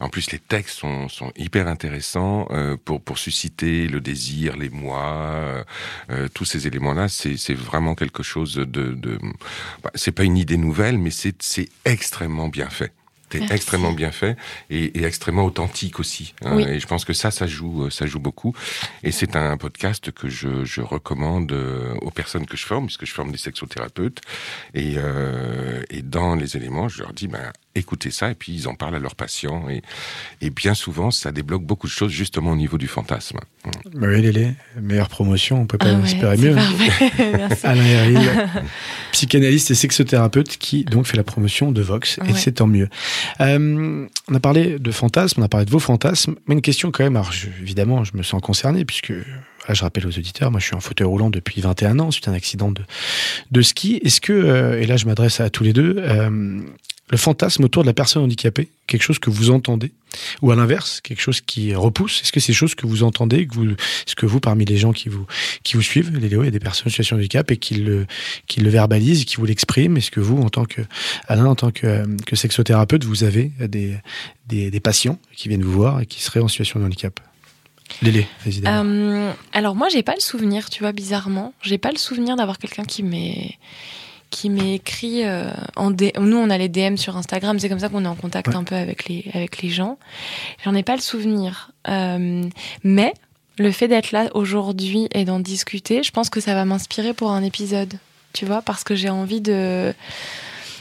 En 0.03 0.09
plus, 0.09 0.31
les 0.31 0.39
textes 0.39 0.77
sont, 0.79 1.07
sont 1.07 1.31
hyper 1.37 1.67
intéressants 1.67 2.47
euh, 2.51 2.75
pour, 2.83 3.01
pour 3.01 3.17
susciter 3.17 3.87
le 3.87 4.01
désir, 4.01 4.57
les 4.57 4.69
moi, 4.69 5.05
euh, 5.05 5.63
euh, 6.09 6.27
tous 6.33 6.45
ces 6.45 6.67
éléments-là. 6.67 7.07
C'est 7.07 7.53
vraiment 7.53 7.95
quelque 7.95 8.21
chose 8.21 8.55
de... 8.55 8.63
de 8.65 9.17
bah, 9.81 9.91
c'est 9.95 10.11
pas 10.11 10.25
une 10.25 10.37
idée 10.37 10.57
nouvelle, 10.57 10.97
mais 10.97 11.09
c'est 11.11 11.69
extrêmement 11.85 12.49
bien 12.49 12.69
fait. 12.69 12.91
C'est 13.31 13.49
extrêmement 13.51 13.93
bien 13.93 14.11
fait 14.11 14.37
et, 14.69 14.99
et 14.99 15.05
extrêmement 15.05 15.45
authentique 15.45 15.99
aussi. 15.99 16.35
hein. 16.45 16.55
Oui. 16.55 16.65
Et 16.67 16.79
je 16.79 16.85
pense 16.85 17.03
que 17.03 17.13
ça, 17.13 17.31
ça 17.31 17.47
joue, 17.47 17.89
ça 17.89 18.05
joue 18.05 18.19
beaucoup. 18.19 18.53
Et 19.01 19.11
c'est 19.11 19.35
un 19.35 19.57
podcast 19.57 20.11
que 20.11 20.29
je, 20.29 20.63
je 20.65 20.81
recommande 20.81 21.51
aux 22.01 22.11
personnes 22.11 22.45
que 22.45 22.57
je 22.57 22.65
forme, 22.65 22.85
puisque 22.85 23.07
je 23.07 23.13
forme 23.13 23.31
des 23.31 23.39
sexothérapeutes. 23.39 24.21
Et, 24.75 24.95
euh, 24.97 25.81
et 25.89 26.03
dans 26.03 26.35
les 26.35 26.57
éléments, 26.57 26.89
je 26.89 27.01
leur 27.01 27.13
dis, 27.13 27.27
ben, 27.27 27.51
écoutez 27.75 28.11
ça, 28.11 28.29
et 28.31 28.35
puis 28.35 28.53
ils 28.53 28.67
en 28.67 28.75
parlent 28.75 28.95
à 28.95 28.99
leurs 28.99 29.15
patients. 29.15 29.67
Et, 29.69 29.81
et 30.41 30.49
bien 30.49 30.73
souvent, 30.73 31.09
ça 31.11 31.31
débloque 31.31 31.63
beaucoup 31.63 31.87
de 31.87 31.91
choses 31.91 32.11
justement 32.11 32.51
au 32.51 32.55
niveau 32.55 32.77
du 32.77 32.87
fantasme. 32.87 33.39
Bah 33.65 34.07
oui, 34.09 34.21
Lélé, 34.21 34.53
meilleure 34.79 35.09
promotion, 35.09 35.61
on 35.61 35.65
peut 35.65 35.77
pas 35.77 35.87
Ah 35.89 35.95
ouais, 35.99 36.03
espérer 36.05 36.37
mieux. 36.37 36.55
Alain 37.63 37.83
Herville, 37.85 38.49
psychanalyste 39.11 39.71
et 39.71 39.75
sexothérapeute 39.75 40.57
qui 40.57 40.83
donc 40.83 41.05
fait 41.07 41.17
la 41.17 41.23
promotion 41.23 41.71
de 41.71 41.81
Vox 41.81 42.19
et 42.27 42.33
c'est 42.33 42.53
tant 42.53 42.67
mieux. 42.67 42.89
Euh, 43.41 44.05
on 44.27 44.35
a 44.35 44.39
parlé 44.39 44.79
de 44.79 44.91
fantasmes, 44.91 45.41
on 45.41 45.45
a 45.45 45.49
parlé 45.49 45.65
de 45.65 45.71
vos 45.71 45.79
fantasmes, 45.79 46.35
mais 46.47 46.55
une 46.55 46.61
question 46.61 46.91
quand 46.91 47.03
même, 47.03 47.15
alors 47.15 47.31
je- 47.31 47.47
évidemment 47.61 48.03
je 48.03 48.15
me 48.15 48.23
sens 48.23 48.41
concerné 48.41 48.85
puisque 48.85 49.09
là 49.09 49.73
je 49.73 49.81
rappelle 49.81 50.05
aux 50.05 50.17
auditeurs, 50.17 50.51
moi 50.51 50.59
je 50.59 50.65
suis 50.65 50.75
en 50.75 50.79
fauteuil 50.79 51.07
roulant 51.07 51.29
depuis 51.29 51.61
21 51.61 51.99
ans 51.99 52.11
suite 52.11 52.27
à 52.27 52.31
un 52.31 52.35
accident 52.35 52.71
de, 52.71 52.81
de 53.51 53.61
ski. 53.61 53.99
Est-ce 54.03 54.19
que, 54.21 54.33
euh, 54.33 54.81
et 54.81 54.85
là 54.85 54.97
je 54.97 55.05
m'adresse 55.05 55.39
à 55.39 55.49
tous 55.49 55.63
les 55.63 55.73
deux, 55.73 55.95
euh, 55.99 56.59
le 57.09 57.17
fantasme 57.17 57.63
autour 57.63 57.83
de 57.83 57.87
la 57.87 57.93
personne 57.93 58.23
handicapée, 58.23 58.69
quelque 58.87 59.03
chose 59.03 59.19
que 59.19 59.29
vous 59.29 59.49
entendez 59.49 59.91
ou 60.41 60.51
à 60.51 60.55
l'inverse, 60.55 61.01
quelque 61.01 61.21
chose 61.21 61.41
qui 61.41 61.73
repousse 61.75 62.21
Est-ce 62.21 62.31
que 62.31 62.39
c'est 62.39 62.51
des 62.51 62.57
choses 62.57 62.75
que 62.75 62.85
vous 62.85 63.03
entendez 63.03 63.45
que 63.47 63.53
vous, 63.55 63.71
Est-ce 63.71 64.15
que 64.15 64.25
vous, 64.25 64.39
parmi 64.39 64.63
les 64.63 64.77
gens 64.77 64.93
qui 64.93 65.09
vous, 65.09 65.25
qui 65.63 65.75
vous 65.75 65.81
suivent, 65.81 66.15
les 66.17 66.29
Léo, 66.29 66.43
il 66.43 66.45
y 66.45 66.47
a 66.47 66.51
des 66.51 66.59
personnes 66.59 66.87
en 66.87 66.89
situation 66.89 67.15
de 67.15 67.21
handicap 67.21 67.49
et 67.51 67.57
qui 67.57 67.75
le, 67.75 68.05
qui 68.47 68.61
le 68.61 68.69
verbalisent, 68.69 69.25
qui 69.25 69.37
vous 69.37 69.45
l'expriment 69.45 69.97
Est-ce 69.97 70.11
que 70.11 70.19
vous, 70.19 70.41
en 70.41 70.49
tant 70.49 70.65
que 70.65 70.81
Alain, 71.27 71.45
en 71.45 71.55
tant 71.55 71.71
que, 71.71 72.05
que 72.25 72.35
sexothérapeute, 72.35 73.03
vous 73.03 73.23
avez 73.23 73.51
des, 73.59 73.97
des, 74.47 74.79
patients 74.79 75.19
qui 75.35 75.49
viennent 75.49 75.63
vous 75.63 75.71
voir 75.71 76.01
et 76.01 76.05
qui 76.05 76.21
seraient 76.21 76.39
en 76.39 76.47
situation 76.47 76.79
de 76.79 76.85
handicap? 76.85 77.19
Lélé, 78.01 78.27
d'abord. 78.45 78.85
Euh, 78.85 79.31
alors 79.51 79.75
moi, 79.75 79.89
j'ai 79.89 80.03
pas 80.03 80.15
le 80.15 80.21
souvenir, 80.21 80.69
tu 80.69 80.79
vois, 80.79 80.93
bizarrement, 80.93 81.53
j'ai 81.61 81.77
pas 81.77 81.91
le 81.91 81.97
souvenir 81.97 82.35
d'avoir 82.35 82.57
quelqu'un 82.57 82.85
qui 82.85 83.03
m'est 83.03 83.57
qui 84.33 84.49
m'ait 84.49 84.75
écrit 84.75 85.23
euh, 85.23 85.51
en 85.75 85.91
D... 85.91 86.11
nous 86.19 86.37
on 86.37 86.49
a 86.49 86.57
les 86.57 86.69
DM 86.69 86.95
sur 86.97 87.15
Instagram 87.17 87.59
c'est 87.59 87.69
comme 87.69 87.79
ça 87.79 87.89
qu'on 87.89 88.03
est 88.03 88.07
en 88.07 88.15
contact 88.15 88.47
Ouais. 88.49 88.55
un 88.55 88.63
peu 88.63 88.75
avec 88.75 89.07
les 89.07 89.29
avec 89.33 89.61
les 89.61 89.69
gens 89.69 89.97
j'en 90.65 90.73
ai 90.75 90.83
pas 90.83 90.95
le 90.95 91.01
souvenir 91.01 91.71
Euh, 91.87 92.43
mais 92.83 93.13
le 93.57 93.71
fait 93.71 93.87
d'être 93.87 94.11
là 94.11 94.29
aujourd'hui 94.33 95.07
et 95.13 95.25
d'en 95.25 95.39
discuter 95.39 96.01
je 96.03 96.11
pense 96.11 96.29
que 96.29 96.39
ça 96.39 96.53
va 96.55 96.65
m'inspirer 96.65 97.13
pour 97.13 97.31
un 97.31 97.43
épisode 97.43 97.93
tu 98.33 98.45
vois 98.45 98.61
parce 98.63 98.83
que 98.83 98.95
j'ai 98.95 99.09
envie 99.11 99.41
de 99.41 99.93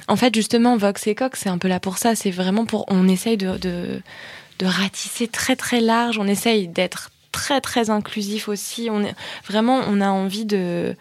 en 0.09 0.17
fait 0.17 0.35
justement 0.35 0.77
Vox 0.79 1.07
et 1.07 1.15
Coq 1.15 1.37
c'est 1.37 1.51
un 1.51 1.59
peu 1.59 1.69
là 1.69 1.81
pour 1.81 1.99
ça 1.99 2.15
c'est 2.15 2.31
vraiment 2.31 2.65
pour 2.65 2.85
on 2.89 3.07
essaye 3.09 3.37
de, 3.37 3.59
de 3.59 4.01
de 4.59 4.67
ratisser 4.67 5.29
très 5.29 5.57
très 5.57 5.81
large 5.81 6.19
on 6.19 6.27
essaye 6.27 6.67
d'être 6.69 7.11
très 7.33 7.61
très 7.61 7.91
inclusif 7.91 8.49
aussi 8.49 8.89
on 8.91 9.03
est 9.03 9.15
vraiment 9.49 9.81
on 9.89 10.01
a 10.01 10.09
envie 10.09 10.45
de 10.47 10.97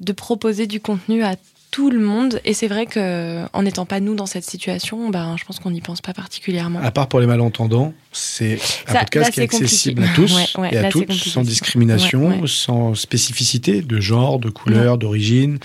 de 0.00 0.12
proposer 0.12 0.66
du 0.66 0.80
contenu 0.80 1.22
à 1.24 1.34
tout 1.70 1.90
le 1.90 1.98
monde. 2.00 2.40
Et 2.44 2.54
c'est 2.54 2.66
vrai 2.68 2.86
que 2.86 3.44
en 3.52 3.62
n'étant 3.62 3.84
pas 3.86 4.00
nous 4.00 4.14
dans 4.14 4.26
cette 4.26 4.44
situation, 4.44 5.10
ben, 5.10 5.36
je 5.38 5.44
pense 5.44 5.58
qu'on 5.58 5.70
n'y 5.70 5.80
pense 5.80 6.00
pas 6.00 6.12
particulièrement. 6.14 6.80
À 6.82 6.90
part 6.90 7.08
pour 7.08 7.20
les 7.20 7.26
malentendants, 7.26 7.92
c'est 8.12 8.58
un 8.86 8.92
Ça- 8.92 8.98
podcast 9.00 9.26
là, 9.26 9.30
qui 9.32 9.40
est 9.40 9.42
accessible 9.44 10.02
à 10.04 10.08
tous 10.14 10.34
Ouais, 10.34 10.46
ouais, 10.62 10.74
et 10.74 10.78
à 10.78 10.82
là, 10.82 10.88
toutes, 10.90 11.12
sans 11.12 11.42
discrimination, 11.42 12.28
Ouais, 12.28 12.40
sans 12.46 12.94
spécificité 12.94 13.82
de 13.82 14.00
genre, 14.00 14.38
de 14.38 14.50
couleur, 14.50 14.98
d'origine, 14.98 15.58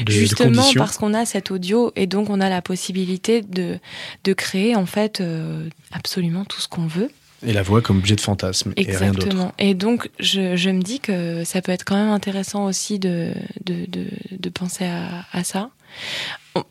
de, 0.00 0.04
de 0.04 0.10
Justement 0.12 0.50
conditions. 0.50 0.80
parce 0.80 0.96
qu'on 0.98 1.14
a 1.14 1.24
cet 1.24 1.50
audio 1.50 1.92
et 1.96 2.06
donc 2.06 2.30
on 2.30 2.40
a 2.40 2.48
la 2.48 2.62
possibilité 2.62 3.42
de, 3.42 3.78
de 4.24 4.32
créer 4.32 4.74
en 4.76 4.86
fait 4.86 5.20
euh, 5.20 5.68
absolument 5.92 6.44
tout 6.44 6.60
ce 6.60 6.68
qu'on 6.68 6.86
veut. 6.86 7.10
Et 7.46 7.52
la 7.52 7.62
voix 7.62 7.80
comme 7.82 7.98
objet 7.98 8.16
de 8.16 8.20
fantasme 8.20 8.72
et 8.76 8.82
rien 8.82 9.12
d'autre. 9.12 9.26
Exactement. 9.26 9.52
Et, 9.58 9.74
donc 9.74 10.10
je, 10.18 10.56
je 10.56 10.70
me 10.70 10.82
dis 10.82 11.00
que 11.00 11.44
ça 11.44 11.62
peut 11.62 11.72
être 11.72 11.84
quand 11.84 11.96
même 11.96 12.10
intéressant 12.10 12.64
aussi 12.66 12.98
de, 12.98 13.32
de, 13.64 13.86
de, 13.86 14.06
de 14.30 14.48
penser 14.48 14.84
à, 14.84 15.24
à 15.32 15.44
ça. 15.44 15.70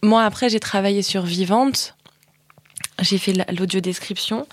Moi 0.03 0.23
après 0.23 0.49
j'ai 0.49 0.60
travaillé 0.60 1.01
sur 1.01 1.23
Vivante. 1.23 1.95
J'ai 3.02 3.18
fait 3.20 3.34
la- 3.34 3.46
l'audio 3.58 3.80
description 3.80 4.48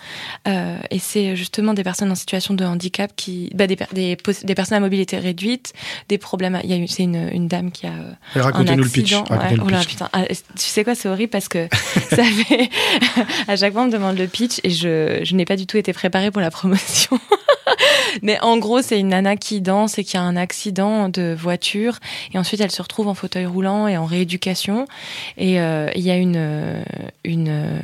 euh, 0.47 0.77
et 0.91 0.99
c'est 0.99 1.35
justement 1.35 1.73
des 1.73 1.83
personnes 1.83 2.11
en 2.11 2.15
situation 2.15 2.53
de 2.53 2.65
handicap 2.65 3.11
qui, 3.17 3.51
bah, 3.55 3.67
des, 3.67 3.77
des, 3.93 4.17
personnes 4.55 4.77
à 4.77 4.81
mobilité 4.81 5.19
réduite, 5.19 5.73
des 6.11 6.19
problèmes. 6.19 6.61
Il 6.63 6.71
y 6.71 6.75
a 6.75 6.77
eu, 6.77 6.87
c'est 6.87 7.05
une, 7.05 7.29
une 7.33 7.49
dame 7.49 7.71
qui 7.71 7.87
a 7.87 7.93
euh, 7.93 8.13
Racontez-nous 8.43 8.85
le 8.85 8.89
pitch. 8.91 9.15
racontez 9.15 9.57
oh 9.65 9.69
là, 9.69 9.79
pitch. 9.79 9.89
putain. 9.89 10.09
Ah, 10.13 10.25
tu 10.27 10.37
sais 10.57 10.85
quoi, 10.85 10.95
c'est 10.95 11.09
horrible 11.09 11.31
parce 11.31 11.49
que 11.49 11.69
ça 12.11 12.23
fait. 12.25 12.69
à 13.49 13.57
chaque 13.57 13.73
fois, 13.73 13.83
on 13.83 13.87
me 13.87 13.93
demande 13.93 14.19
le 14.19 14.27
pitch 14.27 14.61
et 14.63 14.71
je, 14.71 15.21
je 15.25 15.35
n'ai 15.35 15.47
pas 15.47 15.57
du 15.57 15.67
tout 15.67 15.79
été 15.79 15.93
préparée 15.95 16.31
pour 16.31 16.43
la 16.43 16.51
promotion. 16.51 17.19
Mais 18.23 18.39
en 18.43 18.59
gros, 18.59 18.83
c'est 18.83 19.01
une 19.01 19.09
nana 19.09 19.37
qui 19.37 19.61
danse 19.63 19.99
et 19.99 20.05
qui 20.05 20.17
a 20.17 20.23
un 20.23 20.37
accident 20.37 21.09
de 21.09 21.35
voiture. 21.37 21.99
Et 22.33 22.39
ensuite, 22.39 22.61
elle 22.61 22.71
se 22.71 22.83
retrouve 22.83 23.09
en 23.09 23.15
fauteuil 23.15 23.47
roulant 23.47 23.89
et 23.89 23.97
en 23.97 24.05
rééducation. 24.05 24.87
Et 25.39 25.61
euh, 25.61 25.89
il 25.97 26.03
y 26.03 26.11
a 26.11 26.17
une. 26.17 26.35
euh, 26.37 26.83
une 27.25 27.81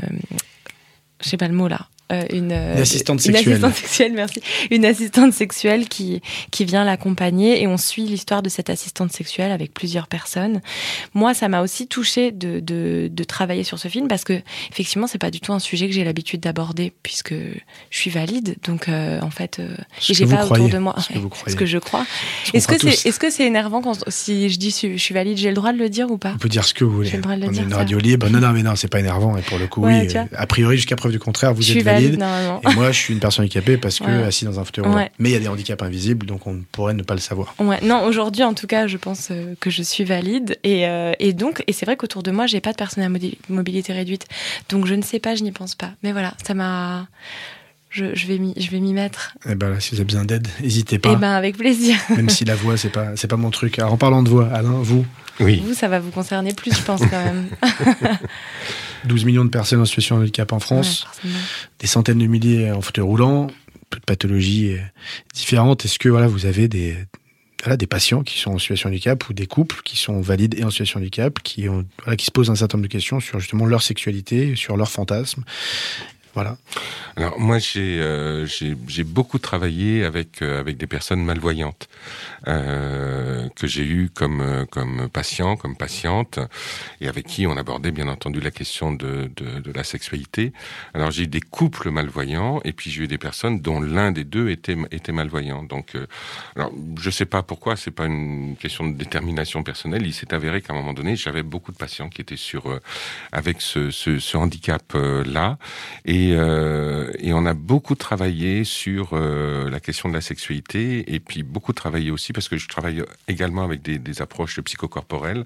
sais 1.29 1.37
pas 1.37 1.49
le 1.49 1.55
mot 1.55 1.69
là. 1.69 1.90
Euh, 2.11 2.25
une, 2.33 2.53
euh, 2.53 2.75
Une 2.75 2.81
assistante 2.81 3.25
une 3.25 3.33
sexuelle. 3.35 3.53
assistante 3.53 3.75
sexuelle, 3.75 4.13
merci. 4.15 4.41
Une 4.71 4.85
assistante 4.85 5.33
sexuelle 5.33 5.89
qui, 5.89 6.21
qui 6.51 6.65
vient 6.65 6.85
l'accompagner 6.85 7.63
et 7.63 7.67
on 7.67 7.77
suit 7.77 8.05
l'histoire 8.05 8.43
de 8.43 8.49
cette 8.49 8.71
assistante 8.71 9.13
sexuelle 9.13 9.53
avec 9.53 9.73
plusieurs 9.73 10.07
personnes. 10.09 10.61
Moi, 11.15 11.35
ça 11.35 11.49
m'a 11.49 11.63
aussi 11.63 11.87
touché 11.87 12.33
de, 12.33 12.61
de, 12.61 13.09
de 13.13 13.25
travailler 13.25 13.65
sur 13.65 13.79
ce 13.79 13.89
film 13.89 14.09
parce 14.09 14.25
que, 14.25 14.41
effectivement, 14.71 15.07
c'est 15.07 15.19
pas 15.19 15.31
du 15.31 15.41
tout 15.41 15.53
un 15.53 15.59
sujet 15.59 15.87
que 15.89 15.95
j'ai 15.95 16.05
l'habitude 16.05 16.41
d'aborder 16.41 16.93
puisque 17.03 17.35
je 17.35 17.99
suis 17.99 18.11
valide. 18.11 18.57
Donc, 18.65 18.89
euh, 18.89 19.21
en 19.21 19.31
fait, 19.31 19.59
euh, 19.61 19.69
Ce 19.99 20.13
j'ai 20.13 20.27
pas 20.27 20.39
croyez, 20.39 20.65
autour 20.65 20.75
de 20.75 20.79
moi 20.83 20.95
ce 20.99 21.13
que 21.13 21.19
vous 21.19 21.29
croyez. 21.29 21.53
ce 21.53 21.57
que 21.57 21.67
je 21.67 21.79
crois. 21.79 22.05
Ce 22.45 22.57
Est-ce 22.57 22.67
que 22.69 22.79
c'est 22.79 23.09
est-ce 23.09 23.19
que 23.21 23.31
c'est 23.31 23.47
énervant 23.47 23.83
quand 23.83 24.09
si 24.11 24.49
je 24.51 24.59
dis 24.59 24.71
je, 24.71 24.97
suis 24.97 25.15
valide, 25.15 25.37
j'ai 25.39 25.49
le 25.49 25.55
droit 25.55 25.73
de 25.73 25.79
le 25.79 25.89
dire 25.89 26.11
ou 26.11 26.19
pas 26.19 26.33
On 26.35 26.39
peut 26.39 26.49
dire 26.49 26.65
ce 26.65 26.75
que 26.75 26.85
vous 26.85 26.93
voulez. 26.97 27.09
J'ai 27.09 27.17
le 27.17 27.23
droit 27.23 27.37
de 27.37 27.41
le 27.43 27.47
On 27.47 27.51
est 27.51 27.55
dire, 27.55 27.63
une 27.65 27.75
radio 27.75 27.99
libre. 27.99 28.29
Non, 28.29 28.41
non, 28.41 28.53
mais 28.53 28.63
non, 28.63 28.75
c'est 28.77 28.89
pas 28.89 29.01
énervant. 29.01 29.37
Et 29.37 29.43
pour 29.43 29.59
le 29.59 29.67
coup, 29.67 29.81
Ouais, 29.83 30.07
oui, 30.13 30.17
a 30.37 30.47
priori, 30.47 30.77
jusqu'à 30.77 30.97
preuve 30.97 31.13
du 31.13 31.19
contraire, 31.19 31.55
vous 31.55 31.63
Je 31.63 31.79
êtes 31.79 31.85
valide 31.85 32.00
valide. 32.05 32.19
normalement. 32.19 32.61
Et 32.71 32.75
moi, 32.75 32.93
je 32.93 32.99
suis 32.99 33.15
une 33.15 33.21
personne 33.21 33.45
handicapée 33.45 33.77
parce 33.77 33.99
que 33.99 34.05
Ouais. 34.05 34.23
assis 34.25 34.45
dans 34.45 34.59
un 34.61 34.65
fauteuil 34.65 34.85
roulant. 34.85 34.97
Ouais. 34.97 35.11
Mais 35.19 35.31
il 35.31 35.33
y 35.33 35.37
a 35.37 35.41
des 35.41 35.49
handicaps 35.49 35.83
invisibles, 35.83 36.27
donc 36.27 36.47
on 36.47 36.63
pourrait 36.73 36.95
ne 36.95 37.03
pas 37.03 37.15
le 37.15 37.21
savoir. 37.21 37.55
Ouais, 37.59 37.79
non, 37.83 38.05
aujourd'hui 38.05 38.43
en 38.43 38.55
tout 38.55 38.67
cas, 38.67 38.87
je 38.87 38.97
pense 38.97 39.29
euh, 39.31 39.55
que 39.61 39.71
je 39.71 39.83
suis 39.83 40.05
valide 40.05 40.59
et, 40.65 40.87
euh, 40.87 41.13
et 41.19 41.33
donc 41.33 41.63
et 41.67 41.73
c'est 41.73 41.87
vrai 41.87 41.97
qu'autour 41.97 42.23
de 42.23 42.31
moi, 42.31 42.47
j'ai 42.47 42.61
pas 42.61 42.73
de 42.73 42.77
personnes 42.77 43.05
à 43.05 43.09
mobilité 43.49 43.93
réduite, 43.93 44.27
donc 44.69 44.87
je 44.87 44.95
ne 44.95 45.03
sais 45.03 45.19
pas, 45.19 45.35
je 45.35 45.43
n'y 45.43 45.53
pense 45.53 45.75
pas. 45.75 45.91
Mais 46.03 46.13
voilà, 46.13 46.35
ça 46.47 46.55
m'a, 46.55 47.07
je, 47.91 48.15
je 48.15 48.27
vais 48.29 48.39
m'y, 48.39 48.55
je 48.57 48.71
vais 48.71 48.81
m'y 48.81 48.93
mettre. 48.93 49.35
Et 49.49 49.55
ben 49.55 49.69
là, 49.71 49.81
si 49.81 49.91
vous 49.91 49.97
avez 49.97 50.05
besoin 50.05 50.25
d'aide, 50.25 50.47
n'hésitez 50.63 50.97
Et 50.97 50.99
pas. 51.01 51.17
ben 51.17 51.33
avec 51.33 51.57
plaisir. 51.59 51.97
Même 52.17 52.29
si 52.31 52.45
la 52.45 52.55
voix, 52.55 52.77
c'est 52.77 52.89
pas, 52.91 53.17
c'est 53.17 53.29
pas 53.29 53.37
mon 53.37 53.51
truc. 53.51 53.79
Alors, 53.79 53.93
en 53.93 53.97
parlant 53.97 54.23
de 54.23 54.29
voix, 54.29 54.49
Alain, 54.53 54.81
vous, 54.81 55.05
Oui. 55.41 55.63
Vous, 55.67 55.75
ça 55.75 55.89
va 55.89 55.99
vous 55.99 56.11
concerner 56.11 56.53
plus, 56.55 56.73
je 56.75 56.83
pense 56.83 57.01
quand 57.01 57.25
même. 57.25 57.49
12 59.05 59.25
millions 59.25 59.45
de 59.45 59.51
personnes 59.51 59.81
en 59.81 59.85
situation 59.87 60.17
de 60.17 60.23
handicap 60.23 60.53
en 60.53 60.61
France, 60.61 61.07
Ouais, 61.25 61.31
des 61.79 61.87
centaines 61.87 62.19
de 62.19 62.27
milliers 62.27 62.71
en 62.71 62.81
fauteuil 62.81 63.05
roulant, 63.05 63.47
toutes 63.89 64.05
pathologies 64.05 64.75
euh, 64.75 64.79
différentes. 65.35 65.85
Est-ce 65.85 65.99
que 65.99 66.09
voilà, 66.09 66.27
vous 66.27 66.45
avez 66.47 66.69
des, 66.69 66.97
voilà, 67.63 67.77
des 67.79 67.87
patients 67.87 68.23
qui 68.23 68.39
sont 68.39 68.51
en 68.53 68.59
situation 68.59 68.89
de 68.91 68.95
handicap 68.95 69.29
ou 69.29 69.33
des 69.33 69.47
couples 69.47 69.81
qui 69.85 69.97
sont 69.97 70.21
valides 70.21 70.55
et 70.59 70.65
en 70.65 70.71
situation 70.71 71.01
de 71.01 71.05
handicap, 71.07 71.39
qui, 71.43 71.69
ont, 71.69 71.87
voilà, 72.05 72.17
qui 72.17 72.27
se 72.27 72.31
posent 72.31 72.51
un 72.51 72.55
certain 72.55 72.77
nombre 72.77 72.89
de 72.89 72.93
questions 72.93 73.21
sur 73.21 73.41
justement 73.41 73.65
leur 73.67 73.83
sexualité, 73.83 74.55
sur 74.55 74.77
leurs 74.77 74.91
fantasmes 74.91 75.45
Voilà. 76.35 76.57
Alors 77.17 77.41
moi 77.41 77.59
j'ai 77.59 77.99
euh, 78.01 78.47
beaucoup 79.05 79.39
travaillé 79.39 80.05
avec 80.05 80.43
euh, 80.43 80.61
avec 80.61 80.77
des 80.77 80.87
personnes 80.87 81.25
malvoyantes 81.25 81.89
euh, 82.47 83.49
que 83.57 83.67
j'ai 83.67 83.85
eu 83.85 84.11
comme 84.15 84.67
comme 84.71 85.09
patient 85.09 85.57
comme 85.57 85.77
patiente 85.77 86.39
et 87.01 87.09
avec 87.09 87.27
qui 87.27 87.47
on 87.49 87.57
abordait 87.57 87.91
bien 87.91 88.07
entendu 88.07 88.41
la 88.41 88.53
question 88.53 88.93
de 88.93 89.31
de, 89.37 89.73
la 89.73 89.85
sexualité. 89.85 90.53
Alors 90.95 91.11
j'ai 91.11 91.25
eu 91.25 91.27
des 91.27 91.41
couples 91.41 91.91
malvoyants 91.91 92.61
et 92.65 92.73
puis 92.73 92.91
j'ai 92.91 93.03
eu 93.03 93.09
des 93.09 93.19
personnes 93.19 93.61
dont 93.61 93.81
l'un 93.81 94.13
des 94.13 94.25
deux 94.25 94.49
était 94.51 94.77
était 94.93 95.13
malvoyant. 95.13 95.65
Donc 95.65 95.97
alors 96.55 96.73
je 96.99 97.11
sais 97.11 97.27
pas 97.27 97.43
pourquoi 97.43 97.77
c'est 97.77 97.91
pas 97.91 98.07
une 98.07 98.57
question 98.57 98.87
de 98.87 98.97
détermination 98.97 99.63
personnelle. 99.63 100.07
Il 100.07 100.15
s'est 100.15 100.33
avéré 100.33 100.63
qu'à 100.63 100.73
un 100.73 100.77
moment 100.77 100.93
donné 100.93 101.17
j'avais 101.17 101.43
beaucoup 101.43 101.73
de 101.73 101.77
patients 101.77 102.09
qui 102.09 102.21
étaient 102.21 102.37
sur 102.37 102.81
avec 103.33 103.61
ce 103.61 103.91
ce, 103.91 104.19
ce 104.19 104.37
handicap 104.37 104.95
là 105.27 105.59
et, 106.05 106.20
euh, 106.33 107.11
et 107.19 107.33
on 107.33 107.47
a 107.47 107.55
beaucoup 107.55 107.95
travaillé 107.95 108.65
sur 108.65 109.11
euh, 109.13 109.71
la 109.71 109.81
question 109.81 110.09
de 110.09 110.15
la 110.15 110.21
sexualité 110.21 111.15
et 111.15 111.21
puis 111.21 111.43
beaucoup 111.43 111.73
travaillé 111.73 112.11
aussi 112.11 112.33
parce 112.33 112.49
que 112.49 112.57
je 112.57 112.69
travaille 112.69 113.03
également 113.29 113.63
avec 113.63 113.83
des, 113.83 113.99
des 113.99 114.23
approches 114.23 114.61
psychocorporelles. 114.61 115.45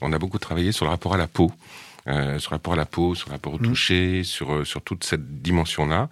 On 0.00 0.12
a 0.12 0.18
beaucoup 0.18 0.38
travaillé 0.38 0.72
sur 0.72 0.84
le 0.84 0.90
rapport 0.90 1.14
à 1.14 1.18
la 1.18 1.26
peau. 1.26 1.52
Euh, 2.08 2.38
sur 2.38 2.52
rapport 2.52 2.74
à 2.74 2.76
la 2.76 2.86
peau, 2.86 3.16
sur 3.16 3.30
rapport 3.30 3.54
au 3.54 3.58
toucher, 3.58 4.22
sur 4.22 4.52
euh, 4.52 4.64
sur 4.64 4.80
toute 4.80 5.02
cette 5.02 5.42
dimension-là, 5.42 6.08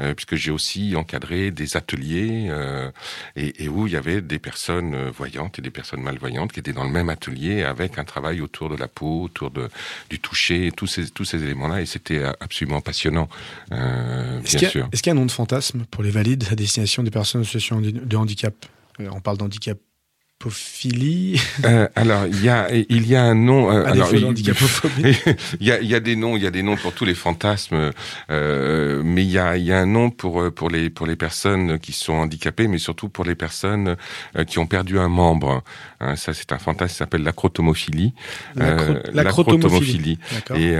euh, 0.00 0.14
puisque 0.14 0.36
j'ai 0.36 0.50
aussi 0.50 0.96
encadré 0.96 1.50
des 1.50 1.76
ateliers 1.76 2.46
euh, 2.48 2.90
et, 3.36 3.62
et 3.64 3.68
où 3.68 3.86
il 3.86 3.92
y 3.92 3.96
avait 3.96 4.22
des 4.22 4.38
personnes 4.38 4.94
euh, 4.94 5.10
voyantes 5.10 5.58
et 5.58 5.62
des 5.62 5.70
personnes 5.70 6.00
malvoyantes 6.00 6.52
qui 6.52 6.60
étaient 6.60 6.72
dans 6.72 6.84
le 6.84 6.90
même 6.90 7.10
atelier 7.10 7.62
avec 7.62 7.98
un 7.98 8.04
travail 8.04 8.40
autour 8.40 8.70
de 8.70 8.76
la 8.76 8.88
peau, 8.88 9.24
autour 9.24 9.50
de 9.50 9.68
du 10.08 10.18
toucher, 10.18 10.72
tous 10.74 10.86
ces 10.86 11.10
tous 11.10 11.26
ces 11.26 11.42
éléments-là, 11.42 11.82
et 11.82 11.86
c'était 11.86 12.18
euh, 12.20 12.32
absolument 12.40 12.80
passionnant, 12.80 13.28
euh, 13.72 14.40
Est-ce 14.40 14.56
bien 14.56 14.68
a- 14.68 14.70
sûr. 14.70 14.88
est-ce 14.92 15.02
qu'il 15.02 15.10
y 15.10 15.14
a 15.14 15.16
un 15.16 15.20
nom 15.20 15.26
de 15.26 15.30
fantasme 15.30 15.84
pour 15.90 16.02
les 16.02 16.10
valides 16.10 16.44
à 16.50 16.54
destination 16.54 17.02
des 17.02 17.10
personnes 17.10 17.42
en 17.42 17.44
situation 17.44 17.80
de 17.82 18.16
handicap? 18.16 18.54
On 18.98 19.20
parle 19.20 19.36
Euh, 21.64 21.88
alors 21.94 22.26
il 22.26 22.42
y 22.44 22.48
a 22.48 22.68
il 22.72 23.06
y 23.06 23.14
a 23.16 23.22
un 23.22 23.34
nom. 23.34 23.70
euh, 23.70 23.84
à 23.84 23.90
alors, 23.92 24.08
il- 25.60 25.66
y 25.66 25.70
a, 25.72 25.80
il 25.80 25.88
y 25.88 25.94
a 25.94 26.00
des 26.00 26.16
noms, 26.16 26.36
il 26.36 26.42
y 26.42 26.46
a 26.46 26.50
des 26.50 26.62
noms 26.62 26.76
pour 26.76 26.92
tous 26.92 27.04
les 27.04 27.14
fantasmes, 27.14 27.90
euh, 28.30 29.02
mais 29.04 29.22
il 29.24 29.30
y 29.30 29.38
a, 29.38 29.56
il 29.56 29.64
y 29.64 29.72
a 29.72 29.78
un 29.78 29.86
nom 29.86 30.10
pour 30.10 30.40
euh, 30.42 30.50
pour 30.50 30.68
les 30.70 30.90
pour 30.90 31.06
les 31.06 31.16
personnes 31.16 31.78
qui 31.78 31.92
sont 31.92 32.14
handicapées, 32.14 32.68
mais 32.68 32.78
surtout 32.78 33.08
pour 33.08 33.24
les 33.24 33.34
personnes 33.34 33.96
qui 34.46 34.58
ont 34.58 34.66
perdu 34.66 34.98
un 34.98 35.08
membre. 35.08 35.62
Hein, 36.00 36.16
ça, 36.16 36.32
c'est 36.34 36.52
un 36.52 36.58
fantasme 36.58 36.92
qui 36.92 36.98
s'appelle 36.98 37.22
l'acrotomophilie. 37.22 38.12
L'acro- 38.56 38.92
l'acrotomophilie. 39.14 40.18
Et, 40.56 40.72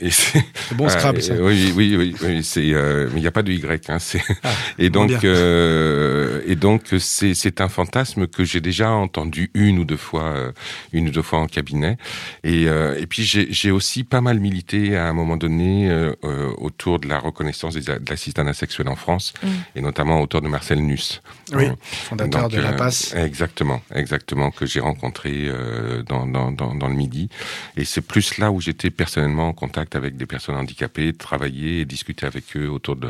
et 0.00 0.10
c'est 0.10 0.44
bon 0.72 0.88
Scrabble, 0.88 1.22
ça. 1.22 1.34
oui, 1.34 1.72
oui, 1.76 1.96
oui, 1.96 2.14
oui, 2.22 2.44
c'est, 2.44 2.64
il 2.66 2.76
n'y 3.20 3.26
a 3.26 3.30
pas 3.32 3.42
de 3.42 3.52
Y. 3.52 3.90
Hein, 3.90 3.98
Ah, 4.44 4.50
et 4.78 4.90
donc, 4.90 5.08
bien. 5.08 5.20
euh, 5.24 6.42
et 6.46 6.56
donc, 6.56 6.82
c'est 6.98 7.34
c'est 7.34 7.60
un 7.60 7.68
fantasme 7.68 8.26
que 8.26 8.43
j'ai 8.44 8.60
déjà 8.60 8.90
entendu 8.90 9.50
une 9.54 9.78
ou 9.78 9.84
deux 9.84 9.96
fois, 9.96 10.24
euh, 10.24 10.52
une 10.92 11.08
ou 11.08 11.10
deux 11.10 11.22
fois 11.22 11.40
en 11.40 11.46
cabinet. 11.46 11.96
Et 12.42 12.68
euh, 12.68 12.98
et 13.00 13.06
puis 13.06 13.22
j'ai 13.24 13.70
aussi 13.70 14.04
pas 14.04 14.20
mal 14.20 14.38
milité 14.40 14.96
à 14.96 15.06
un 15.08 15.12
moment 15.12 15.36
donné 15.36 15.88
euh, 15.90 16.14
euh, 16.24 16.52
autour 16.58 16.98
de 16.98 17.08
la 17.08 17.18
reconnaissance 17.18 17.74
des, 17.74 17.80
de 17.82 18.10
l'assistant 18.10 18.50
sexuel 18.52 18.88
en 18.88 18.96
France, 18.96 19.32
Mm. 19.42 19.48
et 19.76 19.80
notamment 19.80 20.20
autour 20.20 20.40
de 20.42 20.48
Marcel 20.48 20.80
Nuss. 20.80 21.22
Oui, 21.52 21.66
Euh, 21.66 21.74
fondateur 21.80 22.42
donc, 22.42 22.52
de 22.52 22.60
la 22.60 22.70
euh, 22.70 22.76
passe. 22.76 23.14
Exactement, 23.14 23.80
exactement, 23.94 24.50
que 24.50 24.66
j'ai 24.66 24.80
rencontré 24.80 25.30
euh, 25.48 26.02
dans, 26.02 26.26
dans, 26.26 26.50
dans, 26.52 26.74
dans 26.74 26.88
le 26.88 26.94
Midi. 26.94 27.28
Et 27.76 27.84
c'est 27.84 28.00
plus 28.00 28.38
là 28.38 28.50
où 28.50 28.60
j'étais 28.60 28.90
personnellement 28.90 29.48
en 29.48 29.52
contact 29.52 29.96
avec 29.96 30.16
des 30.16 30.26
personnes 30.26 30.56
handicapées, 30.56 31.12
travailler 31.12 31.80
et 31.80 31.84
discuter 31.84 32.26
avec 32.26 32.56
eux 32.56 32.68
autour 32.68 32.96
de, 32.96 33.08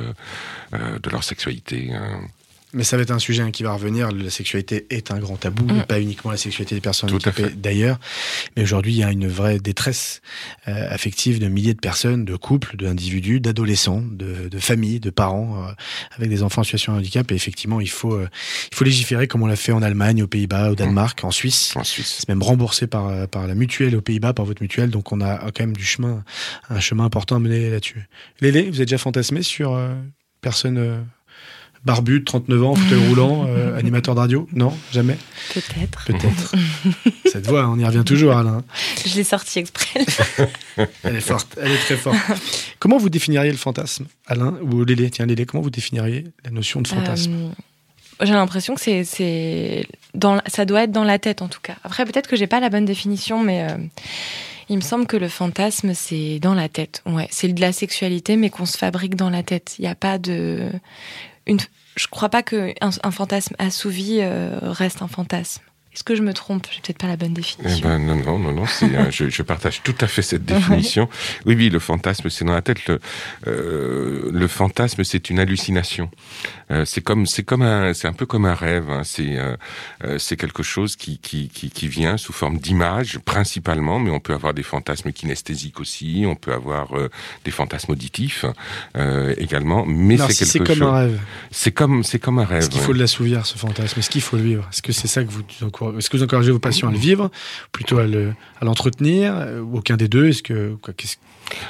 euh, 0.74 0.98
de 0.98 1.10
leur 1.10 1.24
sexualité. 1.24 1.90
Mais 2.74 2.84
ça 2.84 2.96
va 2.96 3.02
être 3.02 3.10
un 3.12 3.18
sujet 3.18 3.42
hein, 3.42 3.50
qui 3.50 3.62
va 3.62 3.72
revenir. 3.72 4.10
La 4.10 4.30
sexualité 4.30 4.86
est 4.90 5.10
un 5.10 5.18
grand 5.18 5.36
tabou, 5.36 5.64
Mm. 5.64 5.78
et 5.78 5.82
pas 5.84 6.00
uniquement 6.00 6.30
la 6.30 6.36
sexualité 6.36 6.74
des 6.74 6.80
personnes 6.80 7.08
Tout 7.08 7.14
handicapées 7.16 7.54
d'ailleurs. 7.56 7.98
Mais 8.56 8.62
aujourd'hui, 8.62 8.92
il 8.92 8.98
y 8.98 9.04
a 9.04 9.10
une 9.10 9.28
vraie 9.28 9.58
détresse 9.58 10.20
euh, 10.68 10.86
affective 10.90 11.38
de 11.38 11.48
milliers 11.48 11.74
de 11.74 11.80
personnes, 11.80 12.24
de 12.24 12.36
couples, 12.36 12.76
d'individus, 12.76 13.40
d'adolescents, 13.40 14.02
de, 14.02 14.48
de 14.48 14.58
familles, 14.58 15.00
de 15.00 15.10
parents 15.10 15.64
euh, 15.64 15.72
avec 16.16 16.28
des 16.28 16.42
enfants 16.42 16.60
en 16.60 16.64
situation 16.64 16.92
de 16.92 16.98
handicap. 16.98 17.30
Et 17.30 17.34
effectivement, 17.34 17.80
il 17.80 17.90
faut, 17.90 18.14
euh, 18.14 18.28
il 18.72 18.76
faut 18.76 18.84
légiférer 18.84 19.28
comme 19.28 19.42
on 19.42 19.46
l'a 19.46 19.56
fait 19.56 19.72
en 19.72 19.82
Allemagne, 19.82 20.22
aux 20.22 20.26
Pays-Bas, 20.26 20.72
au 20.72 20.74
Danemark, 20.74 21.24
en 21.24 21.30
Suisse. 21.30 21.74
En 21.76 21.84
Suisse. 21.84 22.16
C'est 22.20 22.28
même 22.28 22.42
remboursé 22.42 22.86
par, 22.86 23.08
euh, 23.08 23.26
par 23.26 23.46
la 23.46 23.54
mutuelle 23.54 23.94
aux 23.96 24.00
Pays-Bas, 24.00 24.32
par 24.32 24.44
votre 24.44 24.62
mutuelle. 24.62 24.90
Donc 24.90 25.12
on 25.12 25.20
a 25.20 25.38
quand 25.52 25.60
même 25.60 25.76
du 25.76 25.84
chemin, 25.84 26.24
un 26.70 26.80
chemin 26.80 27.04
important 27.04 27.36
à 27.36 27.38
mener 27.38 27.70
là-dessus. 27.70 28.08
Lélé, 28.40 28.62
vous 28.62 28.76
avez 28.76 28.86
déjà 28.86 28.98
fantasmé 28.98 29.42
sur 29.42 29.74
euh, 29.74 29.94
personne 30.40 30.78
euh, 30.78 31.00
barbu, 31.84 32.20
de 32.20 32.24
39 32.24 32.62
ans, 32.64 32.74
fauteuil 32.74 33.06
roulant, 33.08 33.46
euh, 33.48 33.78
animateur 33.78 34.14
de 34.14 34.20
radio 34.20 34.48
Non, 34.52 34.72
jamais 34.92 35.16
Peut-être. 35.52 36.04
Peut-être. 36.06 36.54
Cette 37.26 37.46
voix, 37.46 37.68
on 37.68 37.78
y 37.78 37.84
revient 37.84 38.04
toujours, 38.04 38.32
Alain. 38.32 38.62
Je 39.04 39.14
l'ai 39.16 39.24
sorti 39.24 39.58
exprès. 39.58 40.04
Elle 41.02 41.16
est 41.16 41.20
forte, 41.20 41.56
elle 41.60 41.70
est 41.70 41.78
très 41.78 41.96
forte. 41.96 42.18
Comment 42.78 42.98
vous 42.98 43.08
définiriez 43.08 43.50
le 43.50 43.56
fantasme, 43.56 44.06
Alain 44.26 44.54
Ou 44.62 44.84
Lélé? 44.84 45.10
Tiens, 45.10 45.26
Lélé, 45.26 45.46
comment 45.46 45.62
vous 45.62 45.70
définiriez 45.70 46.24
la 46.44 46.50
notion 46.50 46.80
de 46.80 46.88
fantasme? 46.88 47.32
Euh, 47.32 48.24
J'ai 48.26 48.32
l'impression 48.32 48.74
que 48.74 48.80
c'est, 48.80 49.04
c'est 49.04 49.86
dans, 50.14 50.40
ça 50.46 50.64
doit 50.64 50.82
être 50.84 50.92
dans 50.92 51.04
la 51.04 51.18
tête 51.18 51.42
en 51.42 51.48
tout 51.48 51.60
cas. 51.62 51.76
Après, 51.84 52.04
peut-être 52.04 52.28
que 52.28 52.36
j'ai 52.36 52.46
pas 52.48 52.60
la 52.60 52.70
bonne 52.70 52.84
définition, 52.84 53.42
mais 53.42 53.68
euh, 53.70 53.76
il 54.68 54.76
me 54.76 54.82
semble 54.82 55.06
que 55.06 55.16
le 55.16 55.28
fantasme 55.28 55.94
c'est 55.94 56.40
dans 56.40 56.54
la 56.54 56.68
tête. 56.68 57.02
Ouais, 57.06 57.28
c'est 57.30 57.48
de 57.48 57.60
la 57.60 57.72
sexualité, 57.72 58.36
mais 58.36 58.50
qu'on 58.50 58.66
se 58.66 58.76
fabrique 58.78 59.14
dans 59.14 59.30
la 59.30 59.42
tête. 59.42 59.76
Il 59.78 59.82
n'y 59.82 59.88
a 59.88 59.94
pas 59.94 60.18
de, 60.18 60.70
une, 61.46 61.58
je 61.96 62.06
crois 62.08 62.28
pas 62.28 62.42
que 62.42 62.74
un, 62.80 62.90
un 63.02 63.10
fantasme 63.10 63.54
assouvi 63.58 64.18
euh, 64.20 64.58
reste 64.62 65.02
un 65.02 65.08
fantasme. 65.08 65.62
Est-ce 65.94 66.02
que 66.04 66.16
je 66.16 66.22
me 66.22 66.32
trompe? 66.34 66.66
J'ai 66.72 66.80
peut-être 66.80 66.98
pas 66.98 67.06
la 67.06 67.16
bonne 67.16 67.30
Eh 67.32 67.34
définition. 67.40 67.88
ben, 67.88 67.98
non, 67.98 68.16
non, 68.16 68.38
non, 68.38 68.52
non. 68.52 68.64
euh, 68.82 69.10
je, 69.10 69.28
je 69.28 69.42
partage 69.42 69.80
tout 69.84 69.94
à 70.00 70.06
fait 70.08 70.22
cette 70.22 70.44
définition. 70.54 71.08
Oui, 71.46 71.54
oui, 71.54 71.70
le 71.70 71.78
fantasme, 71.78 72.28
c'est 72.30 72.44
dans 72.44 72.52
la 72.54 72.62
tête. 72.62 72.86
Le, 72.88 72.98
euh, 73.46 74.30
le 74.32 74.48
fantasme, 74.48 75.04
c'est 75.04 75.30
une 75.30 75.38
hallucination. 75.38 76.10
Euh, 76.70 76.84
c'est 76.84 77.00
comme, 77.00 77.26
c'est 77.26 77.42
comme 77.44 77.62
un, 77.62 77.94
c'est 77.94 78.08
un 78.08 78.12
peu 78.12 78.26
comme 78.26 78.44
un 78.44 78.54
rêve. 78.54 78.90
hein. 78.90 79.02
C'est, 79.04 79.38
euh, 79.38 79.56
euh, 80.04 80.18
c'est 80.18 80.36
quelque 80.36 80.62
chose 80.62 80.96
qui, 80.96 81.18
qui, 81.18 81.48
qui, 81.48 81.70
qui 81.70 81.88
vient 81.88 82.16
sous 82.16 82.32
forme 82.32 82.58
d'image 82.58 83.18
principalement, 83.20 83.98
mais 84.00 84.10
on 84.10 84.20
peut 84.20 84.34
avoir 84.34 84.54
des 84.54 84.62
fantasmes 84.62 85.12
kinesthésiques 85.12 85.78
aussi. 85.80 86.24
On 86.26 86.34
peut 86.34 86.52
avoir 86.52 86.96
euh, 86.98 87.08
des 87.44 87.50
fantasmes 87.50 87.92
auditifs 87.92 88.44
euh, 88.96 89.34
également. 89.38 89.84
Mais 89.86 90.14
Alors, 90.14 90.28
c'est 90.32 90.44
si 90.44 90.58
quelque 90.58 90.72
c'est 90.74 90.80
comme 90.80 90.88
chose. 90.88 90.94
un 90.94 90.98
rêve. 91.06 91.20
C'est 91.50 91.72
comme, 91.72 92.02
c'est 92.02 92.18
comme 92.18 92.38
un 92.40 92.44
rêve. 92.44 92.58
Est-ce 92.58 92.70
qu'il 92.70 92.80
ouais. 92.80 92.86
faut 92.86 92.92
l'assouvir, 92.92 93.46
ce 93.46 93.58
fantasme? 93.58 94.00
Est-ce 94.00 94.10
qu'il 94.10 94.22
faut 94.22 94.36
le 94.36 94.42
vivre? 94.42 94.66
Est-ce 94.72 94.82
que 94.82 94.92
c'est 94.92 95.08
ça 95.08 95.22
que 95.22 95.30
vous 95.30 95.42
Est-ce 95.98 96.08
que 96.10 96.16
vous 96.16 96.22
encouragez 96.22 96.50
vos 96.52 96.58
patients 96.58 96.88
à 96.88 96.92
le 96.92 96.98
vivre 96.98 97.30
Plutôt 97.72 97.98
à 97.98 98.06
le- 98.06 98.32
l'entretenir 98.62 99.34
euh, 99.36 99.60
Aucun 99.60 99.96
des 99.96 100.08
deux 100.08 100.28
Est-ce 100.28 100.42
que. 100.42 100.76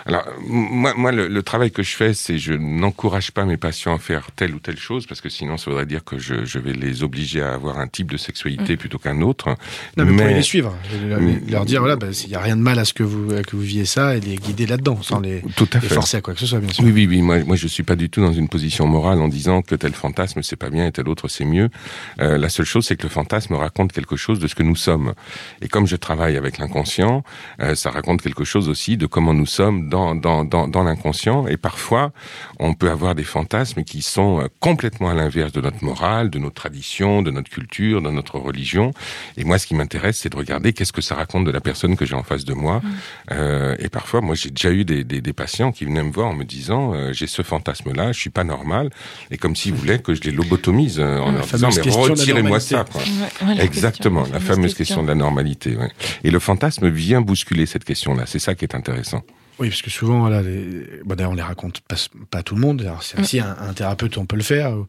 Alors, 0.07 0.25
moi, 0.47 0.93
moi 0.97 1.13
le, 1.13 1.29
le 1.29 1.43
travail 1.43 1.71
que 1.71 1.83
je 1.83 1.95
fais, 1.97 2.15
c'est 2.15 2.39
je 2.39 2.53
n'encourage 2.55 3.31
pas 3.33 3.45
mes 3.45 3.57
patients 3.57 3.95
à 3.95 3.99
faire 3.99 4.29
telle 4.37 4.55
ou 4.55 4.59
telle 4.59 4.79
chose, 4.79 5.07
parce 5.07 5.21
que 5.21 5.29
sinon, 5.29 5.57
ça 5.57 5.71
voudrait 5.71 5.87
dire 5.87 6.05
que 6.05 6.19
je, 6.19 6.45
je 6.45 6.59
vais 6.59 6.73
les 6.73 7.03
obliger 7.03 7.43
à 7.43 7.55
avoir 7.55 7.79
un 7.79 7.89
type 7.89 8.11
de 8.11 8.17
sexualité 8.17 8.77
plutôt 8.77 8.99
qu'un 8.99 9.21
autre. 9.23 9.49
Non, 9.49 9.57
mais, 9.97 10.05
vous 10.05 10.13
Mais- 10.15 10.23
pouvez 10.23 10.35
les 10.35 10.43
suivre. 10.43 10.75
Leur, 11.07 11.21
Mm. 11.21 11.41
leur 11.49 11.65
dire 11.65 11.81
voilà, 11.81 11.97
bah, 11.97 12.09
il 12.23 12.29
n'y 12.29 12.35
a 12.35 12.41
rien 12.41 12.57
de 12.57 12.63
mal 12.63 12.79
à 12.79 12.85
ce 12.85 12.93
que 12.93 13.03
vous, 13.03 13.33
à 13.35 13.43
que 13.43 13.57
vous 13.57 13.63
viviez 13.63 13.85
ça 13.85 14.17
et 14.17 14.21
les 14.21 14.37
guider 14.37 14.67
là-dedans, 14.67 15.01
sans 15.03 15.21
les, 15.21 15.43
Tout 15.57 15.69
à 15.73 15.79
les 15.79 15.89
fait. 15.89 15.95
forcer 15.95 16.17
à 16.17 16.21
quoi 16.21 16.35
que 16.35 16.41
ce 16.41 16.47
soit, 16.47 16.59
bien 16.61 16.73
sûr. 16.73 16.85
Oui, 16.85 16.93
oui, 16.93 17.07
oui. 17.07 17.23
Moi, 17.23 17.45
moi, 17.45 17.57
je 17.57 17.67
suis 17.69 17.83
pas 17.83 17.97
du 17.97 18.11
tout 18.11 18.21
dans 18.21 18.33
une 18.33 18.49
position 18.49 18.87
morale 18.87 19.21
en 19.21 19.29
disant 19.29 19.63
que 19.63 19.75
tel 19.75 19.93
fantasme 19.95 20.43
c'est 20.43 20.57
pas 20.57 20.71
bien 20.71 20.87
et 20.87 20.93
tel 20.93 21.09
autre 21.09 21.29
c'est 21.29 21.45
mieux. 21.45 21.71
Euh, 22.21 22.37
la 22.39 22.49
seule 22.49 22.67
chose, 22.67 22.87
c'est 22.87 22.97
que 22.97 23.05
le 23.05 23.09
fantasme 23.09 23.55
raconte 23.55 23.93
quelque 23.93 24.17
chose 24.17 24.39
de 24.39 24.47
ce 24.47 24.55
que 24.55 24.63
nous 24.63 24.77
sommes. 24.77 25.15
Et 25.63 25.69
comme 25.69 25.87
je 25.87 25.97
travaille 25.97 26.37
avec 26.37 26.59
l'inconscient, 26.59 27.23
euh, 27.61 27.75
ça 27.75 27.91
raconte 27.91 28.21
quelque 28.23 28.45
chose 28.45 28.69
aussi 28.69 28.97
de 28.97 29.07
comment 29.07 29.35
nous 29.35 29.47
sommes 29.47 29.64
dans 29.73 30.15
dans 30.15 30.45
dans, 30.45 30.69
dans 30.69 30.83
l'inconscient. 30.83 31.47
Et 31.47 31.57
parfois, 31.57 32.13
on 32.59 32.75
peut 32.75 32.91
avoir 32.91 33.15
des 33.15 33.25
fantasmes 33.25 33.85
qui 33.85 34.03
sont 34.03 34.41
euh, 34.41 34.47
complètement 34.61 35.11
à 35.11 35.15
l'inverse 35.15 35.53
de 35.53 35.61
notre 35.61 35.85
morale, 35.85 36.31
de 36.31 36.39
notre 36.39 36.55
tradition, 36.55 37.23
de 37.23 37.31
notre 37.31 37.51
culture, 37.51 38.01
de 38.03 38.11
notre 38.11 38.39
religion. 38.39 38.93
Et 39.37 39.45
moi, 39.45 39.59
ce 39.59 39.67
qui 39.67 39.75
m'intéresse, 39.75 40.19
c'est 40.19 40.29
de 40.31 40.37
regarder 40.37 40.73
qu'est-ce 40.73 40.93
que 40.93 41.03
ça 41.03 41.15
raconte 41.15 41.45
de 41.45 41.51
la 41.51 41.61
personne 41.61 41.97
que 41.97 42.05
j'ai 42.05 42.15
en 42.15 42.23
face 42.23 42.45
de 42.45 42.55
moi. 42.55 42.81
Euh, 43.31 43.77
et 43.79 43.89
parfois, 43.89 44.21
moi, 44.21 44.35
j'ai 44.35 44.51
déjà 44.51 44.71
eu 44.71 44.85
des, 44.85 45.05
des, 45.05 45.21
des 45.21 45.33
patients 45.33 45.73
qui 45.73 45.85
venaient 45.85 46.03
me 46.03 46.13
voir 46.13 46.29
en 46.29 46.35
me 46.35 46.45
disant 46.45 46.95
euh, 46.95 47.13
j'ai 47.13 47.27
ce 47.27 47.43
fantasme-là, 47.43 48.13
je 48.13 48.21
suis 48.21 48.31
pas 48.31 48.45
normal, 48.45 48.91
et 49.31 49.37
comme 49.37 49.57
s'ils 49.57 49.75
voulaient 49.75 49.99
que 49.99 50.15
je 50.15 50.23
les 50.23 50.31
lobotomise 50.31 50.99
euh, 51.01 51.19
en 51.19 51.33
leur 51.33 51.47
disant 51.47 51.69
mais 51.75 51.91
retirez-moi 51.91 52.61
ça. 52.61 52.85
Quoi. 52.91 53.01
Ouais, 53.47 53.61
Exactement, 53.65 54.23
question, 54.23 54.35
la 54.35 54.41
fameuse 54.41 54.75
question 54.75 55.03
de 55.03 55.09
la 55.09 55.15
normalité. 55.15 55.77
ouais. 55.77 55.91
Et 56.23 56.31
le 56.31 56.39
fantasme 56.39 56.89
vient 56.89 57.21
bousculer 57.21 57.67
cette 57.67 57.85
question-là. 57.85 58.25
C'est 58.27 58.39
ça 58.39 58.55
qui 58.55 58.65
est 58.65 58.75
intéressant. 58.75 59.23
Oui, 59.61 59.69
parce 59.69 59.83
que 59.83 59.91
souvent, 59.91 60.19
voilà, 60.21 60.43
les... 60.43 61.01
bon, 61.05 61.15
d'ailleurs, 61.15 61.31
on 61.31 61.35
les 61.37 61.43
raconte 61.43 61.81
pas, 61.81 61.95
pas 62.31 62.39
à 62.39 62.43
tout 62.43 62.57
le 62.57 62.61
monde. 62.61 62.81
Alors, 62.83 63.05
c'est 63.05 63.21
aussi 63.21 63.39
un, 63.39 63.55
un 63.61 63.73
thérapeute, 63.73 64.19
on 64.19 64.27
peut 64.27 64.35
le 64.37 64.43
faire, 64.43 64.73
ou, 64.73 64.87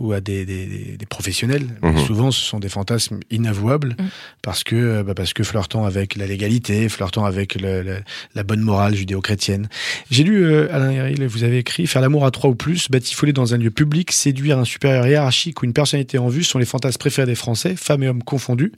ou 0.00 0.12
à 0.12 0.20
des, 0.20 0.44
des, 0.44 0.66
des- 0.96 1.06
professionnels. 1.06 1.66
Mais 1.82 1.92
Mhm. 1.92 1.98
souvent, 2.04 2.30
ce 2.32 2.40
sont 2.40 2.58
des 2.58 2.68
fantasmes 2.68 3.20
inavouables 3.30 3.94
Mhm. 3.98 4.08
parce 4.42 4.64
que, 4.64 4.74
euh, 4.74 5.02
bah, 5.04 5.14
parce 5.14 5.32
que 5.34 5.44
flirtant 5.44 5.84
avec 5.84 6.16
la 6.16 6.26
légalité, 6.26 6.88
flirtant 6.88 7.24
avec 7.26 7.54
le- 7.60 7.82
le- 7.82 7.98
la 8.34 8.42
bonne 8.42 8.60
morale 8.60 8.94
judéo-chrétienne. 8.96 9.68
J'ai 10.10 10.24
lu, 10.24 10.44
euh, 10.44 10.66
Alain 10.74 10.90
Héril, 10.90 11.24
vous 11.26 11.44
avez 11.44 11.58
écrit 11.58 11.86
Faire 11.86 12.02
l'amour 12.02 12.26
à 12.26 12.30
trois 12.32 12.50
ou 12.50 12.54
plus, 12.56 12.90
batifoler 12.90 13.32
dans 13.32 13.54
un 13.54 13.58
lieu 13.58 13.70
public, 13.70 14.10
séduire 14.10 14.58
un 14.58 14.64
supérieur 14.64 15.06
hiérarchique 15.06 15.62
ou 15.62 15.64
une 15.64 15.72
personnalité 15.72 16.18
en 16.18 16.28
vue 16.28 16.42
sont 16.44 16.58
les 16.58 16.64
fantasmes 16.66 16.98
préférés 16.98 17.26
des 17.26 17.34
Français, 17.36 17.76
femmes 17.76 18.02
et 18.02 18.08
hommes 18.08 18.22
confondus. 18.24 18.72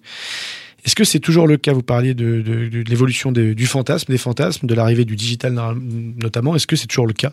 Est-ce 0.85 0.95
que 0.95 1.05
c'est 1.05 1.21
toujours 1.21 1.47
le 1.47 1.57
cas? 1.57 1.73
Vous 1.73 1.83
parliez 1.83 2.15
de, 2.15 2.43
l'évolution 2.89 3.33
du 3.33 3.67
fantasme, 3.67 4.13
des 4.13 4.19
fantasmes, 4.19 4.67
de 4.67 4.75
l'arrivée 4.75 5.05
du 5.05 5.17
digital 5.17 5.53
no- 5.53 5.75
notamment. 5.75 6.55
Est-ce 6.57 6.67
que 6.67 6.77
c'est 6.77 6.87
toujours 6.87 7.07
le 7.07 7.13
cas 7.13 7.33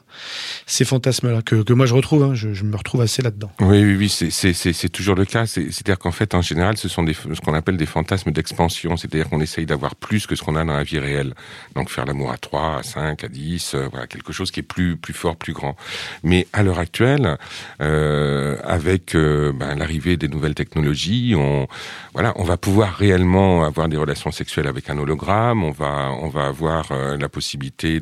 Ces 0.66 0.86
fantasmes-là, 0.86 1.42
que, 1.42 1.74
moi 1.74 1.86
je 1.86 1.94
retrouve, 1.94 2.24
hein, 2.24 2.34
je, 2.34 2.64
me 2.64 2.76
retrouve 2.76 3.02
assez 3.02 3.22
là-dedans. 3.22 3.52
Oui, 3.62 3.84
oui, 3.84 3.96
oui, 3.96 4.10
c'est- 4.10 4.90
toujours 4.90 5.16
le 5.16 5.26
cas. 5.26 5.46
C'est- 5.46 5.72
C'est-à-dire 5.72 6.00
qu'en 6.00 6.12
fait, 6.12 6.34
en 6.34 6.42
général, 6.42 6.78
ce 6.78 6.88
sont 6.90 7.06
ce 7.08 7.42
qu'on 7.42 7.54
appelle 7.54 7.78
des 7.78 7.86
fantasmes 7.86 8.32
d'expansion. 8.32 8.98
C'est-à-dire 8.98 9.30
qu'on 9.30 9.42
essaye 9.42 9.66
d'avoir 9.66 9.96
plus 9.96 10.28
que 10.28 10.36
ce 10.36 10.44
qu'on 10.44 10.56
a 10.56 10.64
dans 10.66 10.76
la 10.76 10.84
vie 10.84 11.00
réelle. 11.00 11.34
Donc 11.76 11.90
faire 11.90 12.06
l'amour 12.06 12.32
à 12.32 12.38
3, 12.38 12.78
à 12.80 12.84
5, 12.84 13.24
à 13.24 13.28
10, 13.28 13.74
euh, 13.76 13.88
quelque 14.10 14.34
chose 14.34 14.52
qui 14.52 14.60
est 14.62 14.64
plus, 14.64 14.98
plus 14.98 15.14
fort, 15.14 15.36
plus 15.36 15.54
grand. 15.54 15.76
Mais 16.24 16.48
à 16.54 16.64
l'heure 16.64 16.80
actuelle, 16.80 17.38
euh, 17.82 18.58
avec 18.64 19.16
euh, 19.16 19.52
ben, 19.54 19.76
l'arrivée 19.76 20.18
des 20.18 20.28
nouvelles 20.28 20.56
technologies, 20.56 21.34
on, 21.36 21.68
voilà, 22.14 22.34
on 22.38 22.44
va 22.44 22.58
pouvoir 22.58 22.96
réellement 22.96 23.37
avoir 23.38 23.90
des 23.90 23.98
relations 23.98 24.32
sexuelles 24.32 24.68
avec 24.68 24.90
un 24.90 24.98
hologramme. 24.98 25.64
On 25.64 25.72
va, 25.72 26.12
on 26.22 26.30
va 26.30 26.46
avoir 26.46 26.92
euh, 26.92 27.18
la 27.18 27.30
possibilité 27.30 28.02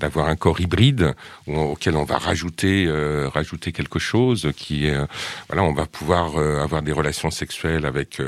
d'avoir 0.00 0.28
un 0.28 0.36
corps 0.36 0.60
hybride 0.60 1.14
auquel 1.46 1.96
on 1.96 2.04
va 2.04 2.18
rajouter, 2.18 2.86
euh, 2.86 3.28
rajouter 3.28 3.72
quelque 3.72 3.98
chose 3.98 4.50
qui 4.56 4.88
euh, 4.88 5.06
voilà, 5.48 5.62
on 5.62 5.72
va 5.72 5.86
pouvoir 5.86 6.38
avoir 6.38 6.82
des 6.82 6.92
relations 6.92 7.30
sexuelles 7.30 7.86
avec, 7.86 8.20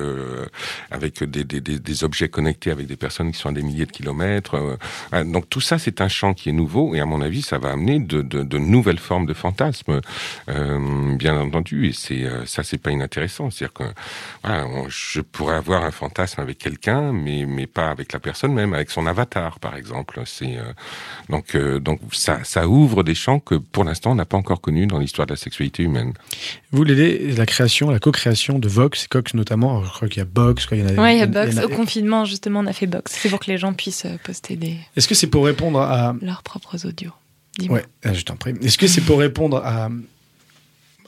avec 0.90 1.22
des, 1.24 2.04
objets 2.04 2.28
connectés 2.28 2.70
avec 2.70 2.86
des 2.86 2.96
personnes 2.96 3.32
qui 3.32 3.38
sont 3.38 3.50
à 3.50 3.52
des 3.52 3.62
milliers 3.62 3.86
de 3.86 3.92
kilomètres. 3.92 4.78
voilà. 5.10 5.24
donc 5.24 5.48
tout 5.48 5.60
ça, 5.60 5.78
c'est 5.78 6.00
un 6.00 6.08
champ 6.08 6.34
qui 6.34 6.48
est 6.48 6.52
nouveau 6.52 6.94
et 6.94 7.00
à 7.00 7.06
mon 7.06 7.20
avis, 7.20 7.42
ça 7.42 7.58
va 7.58 7.70
amener 7.70 7.98
de, 7.98 8.22
de, 8.22 8.58
nouvelles 8.58 8.98
formes 8.98 9.26
de 9.26 9.34
fantasmes, 9.34 10.00
bien 10.46 11.38
entendu. 11.38 11.88
Et 11.88 11.92
c'est 11.92 12.26
ça, 12.46 12.62
c'est 12.62 12.78
pas 12.78 12.90
inintéressant. 12.90 13.50
C'est-à-dire 13.50 13.74
que 13.74 13.84
je 14.88 15.20
pourrais 15.20 15.56
avoir 15.56 15.84
un 15.84 15.90
fantasme 15.90 16.39
avec 16.40 16.58
quelqu'un, 16.58 17.12
mais 17.12 17.44
mais 17.46 17.66
pas 17.66 17.90
avec 17.90 18.12
la 18.12 18.18
personne 18.20 18.52
même, 18.52 18.74
avec 18.74 18.90
son 18.90 19.06
avatar, 19.06 19.60
par 19.60 19.76
exemple. 19.76 20.20
C'est 20.26 20.56
euh, 20.56 20.72
donc 21.28 21.54
euh, 21.54 21.78
donc 21.78 22.00
ça 22.12 22.40
ça 22.44 22.66
ouvre 22.68 23.02
des 23.02 23.14
champs 23.14 23.38
que 23.40 23.54
pour 23.54 23.84
l'instant 23.84 24.12
on 24.12 24.14
n'a 24.16 24.24
pas 24.24 24.36
encore 24.36 24.60
connus 24.60 24.86
dans 24.86 24.98
l'histoire 24.98 25.26
de 25.26 25.32
la 25.32 25.36
sexualité 25.36 25.82
humaine. 25.82 26.12
Vous, 26.72 26.84
Lélé, 26.84 27.32
la 27.32 27.46
création, 27.46 27.90
la 27.90 27.98
co-création 27.98 28.58
de 28.58 28.68
Vox, 28.68 29.06
Cox 29.08 29.34
notamment, 29.34 29.84
je 29.84 29.90
crois 29.90 30.08
qu'il 30.08 30.18
y 30.18 30.22
a 30.22 30.24
Box, 30.24 30.66
quoi, 30.66 30.76
il 30.76 30.82
y 30.82 30.86
en 30.86 30.98
a. 30.98 31.02
Ouais, 31.02 31.16
il 31.16 31.18
y 31.18 31.22
a 31.22 31.26
en 31.26 31.28
Box. 31.28 31.58
a- 31.58 31.66
Au 31.66 31.68
confinement, 31.68 32.24
justement, 32.24 32.60
on 32.60 32.66
a 32.66 32.72
fait 32.72 32.86
Box. 32.86 33.16
C'est 33.20 33.28
pour 33.28 33.38
que 33.40 33.50
les 33.50 33.58
gens 33.58 33.72
puissent 33.72 34.06
euh, 34.06 34.16
poster 34.22 34.56
des, 34.56 34.76
Est-ce 34.96 35.08
que 35.08 35.14
c'est 35.14 35.26
pour 35.26 35.44
répondre 35.44 35.80
à, 35.80 36.14
leurs 36.22 36.42
propres 36.42 36.86
audios. 36.86 37.12
Dis-moi. 37.58 37.80
Ouais, 38.04 38.14
je 38.14 38.22
t'en 38.22 38.36
prie. 38.36 38.54
Est-ce 38.62 38.78
que 38.78 38.86
c'est 38.86 39.00
pour 39.00 39.18
répondre 39.18 39.58
à, 39.58 39.88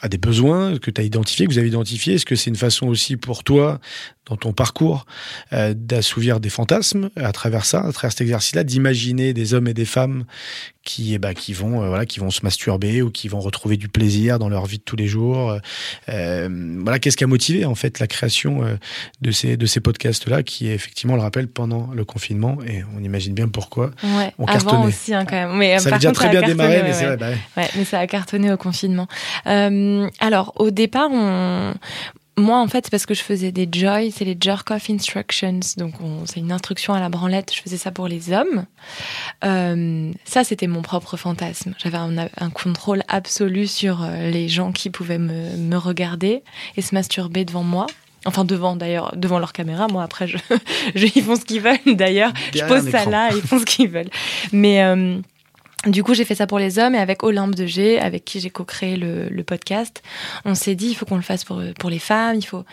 à 0.03 0.09
des 0.09 0.19
besoins 0.19 0.79
que 0.79 0.91
tu 0.91 1.01
as 1.01 1.05
identifiés, 1.05 1.47
que 1.47 1.53
vous 1.53 1.59
avez 1.59 1.69
identifiés 1.69 2.15
Est-ce 2.15 2.27
que 2.27 2.35
c'est 2.37 2.51
une 2.51 2.57
façon 2.57 2.88
aussi 2.88 3.17
pour 3.17 3.45
toi, 3.45 3.81
dans 4.29 4.37
ton 4.37 4.53
parcours, 4.53 5.07
euh, 5.53 5.75
d'assouvir 5.77 6.41
des 6.41 6.51
fantasmes 6.51 7.09
à 7.17 7.33
travers 7.33 7.65
ça, 7.65 7.81
à 7.81 7.93
travers 7.93 8.11
cet 8.12 8.21
exercice-là, 8.23 8.65
d'imaginer 8.65 9.33
des 9.33 9.55
hommes 9.55 9.69
et 9.69 9.75
des 9.75 9.85
femmes 9.85 10.25
qui, 10.85 11.15
eh 11.15 11.19
ben, 11.19 11.33
qui, 11.33 11.53
vont, 11.53 11.83
euh, 11.83 11.88
voilà, 11.88 12.07
qui 12.07 12.19
vont 12.19 12.31
se 12.31 12.41
masturber 12.43 13.03
ou 13.03 13.11
qui 13.11 13.29
vont 13.29 13.38
retrouver 13.38 13.77
du 13.77 13.88
plaisir 13.88 14.41
dans 14.41 14.49
leur 14.49 14.67
vie 14.67 14.79
de 14.79 14.83
tous 14.83 14.97
les 14.97 15.07
jours 15.07 15.57
Euh, 16.09 16.49
Voilà, 16.83 16.99
qu'est-ce 16.99 17.17
qui 17.17 17.23
a 17.23 17.29
motivé 17.29 17.65
en 17.65 17.77
fait 17.77 18.01
la 18.01 18.09
création 18.09 18.62
de 19.21 19.31
ces, 19.31 19.57
de 19.57 19.67
ces 19.67 19.79
podcasts-là, 19.81 20.43
qui 20.43 20.69
effectivement, 20.69 21.15
on 21.15 21.17
le 21.17 21.23
rappelle, 21.23 21.47
pendant 21.47 21.91
le 21.95 22.05
confinement, 22.05 22.59
et 22.67 22.83
on 22.97 23.03
imagine 23.03 23.35
bien 23.35 23.49
pourquoi. 23.49 23.93
Ouais, 24.03 24.33
On 24.38 24.47
avant 24.47 24.59
cartonnait. 24.71 24.87
aussi, 24.87 25.15
hein, 25.15 25.25
quand 25.25 25.37
même. 25.37 25.57
Mais, 25.57 25.79
ça 25.79 25.91
avait 25.91 25.99
déjà 25.99 26.12
très 26.12 26.29
bien 26.31 26.43
démarré, 26.43 26.83
mais 26.83 26.91
ouais. 26.91 27.07
vrai, 27.07 27.17
bah. 27.17 27.31
Ouais, 27.57 27.69
mais 27.77 27.85
ça 27.85 28.01
a 28.01 28.07
cartonné 28.09 28.53
au 28.53 28.57
confinement. 28.57 29.07
Euh, 29.47 29.71
alors, 30.21 30.53
au 30.57 30.71
départ, 30.71 31.09
on... 31.13 31.75
moi, 32.39 32.59
en 32.61 32.67
fait, 32.69 32.85
c'est 32.87 32.91
parce 32.91 33.07
que 33.07 33.15
je 33.15 33.23
faisais 33.23 33.53
des 33.53 33.69
joy, 33.71 34.11
c'est 34.11 34.25
les 34.25 34.37
jerk 34.41 34.71
off 34.71 34.89
instructions. 34.91 35.61
Donc, 35.77 35.95
on... 36.03 36.27
c'est 36.27 36.41
une 36.41 36.53
instruction 36.53 36.95
à 36.95 37.01
la 37.01 37.09
branlette. 37.09 37.53
Je 37.55 37.61
faisais 37.61 37.77
ça 37.77 37.91
pour 37.91 38.09
les 38.09 38.33
hommes. 38.33 38.65
Euh, 39.45 40.11
ça, 40.25 40.45
c'était 40.45 40.67
mon 40.67 40.83
propre 40.83 41.17
fantasme. 41.17 41.75
J'avais 41.79 41.99
un, 41.99 42.17
un 42.39 42.51
contrôle 42.51 43.03
absolu 43.09 43.67
sur 43.67 44.03
euh, 44.03 44.31
les 44.31 44.49
gens 44.49 44.73
qui 44.73 44.91
pouvaient 44.91 45.19
me, 45.19 45.57
me 45.57 45.77
regarder 45.77 46.43
et 46.77 46.83
se 46.83 46.95
masturber 46.95 47.45
devant 47.45 47.65
moi. 47.65 47.87
Enfin, 48.25 48.45
devant 48.45 48.77
d'ailleurs, 48.77 49.13
devant 49.17 49.41
leur 49.41 49.53
caméra. 49.53 49.89
Moi, 49.89 50.03
après, 50.05 50.29
je, 50.29 50.37
je- 50.95 51.07
ils 51.17 51.23
font 51.25 51.35
ce 51.35 51.45
qu'ils 51.45 51.61
veulent 51.61 51.97
d'ailleurs. 51.97 52.33
Je 52.55 52.65
pose 52.65 52.89
ça 52.91 53.05
là, 53.07 53.31
ils 53.35 53.43
font 53.43 53.59
ce 53.59 53.65
qu'ils 53.65 53.89
veulent. 53.89 54.11
Mais. 54.53 54.83
euh, 54.85 55.19
Du 55.87 56.05
coup, 56.05 56.14
j'ai 56.14 56.25
fait 56.25 56.35
ça 56.35 56.47
pour 56.47 56.59
les 56.59 56.79
hommes 56.79 56.95
et 56.95 56.99
avec 56.99 57.23
Olympe 57.25 57.55
de 57.55 57.66
G, 57.66 57.99
avec 57.99 58.25
qui 58.25 58.38
j'ai 58.38 58.51
co-créé 58.51 58.97
le, 58.97 59.42
podcast, 59.42 60.03
on 60.45 60.55
s'est 60.55 60.77
dit 60.77 60.88
il 60.88 60.95
faut 60.95 61.05
qu'on 61.05 61.16
le 61.16 61.23
fasse 61.23 61.45
pour, 61.45 61.61
pour 61.79 61.90
les 61.90 61.99
femmes, 61.99 62.37
il 62.37 62.47
faut. 62.47 62.64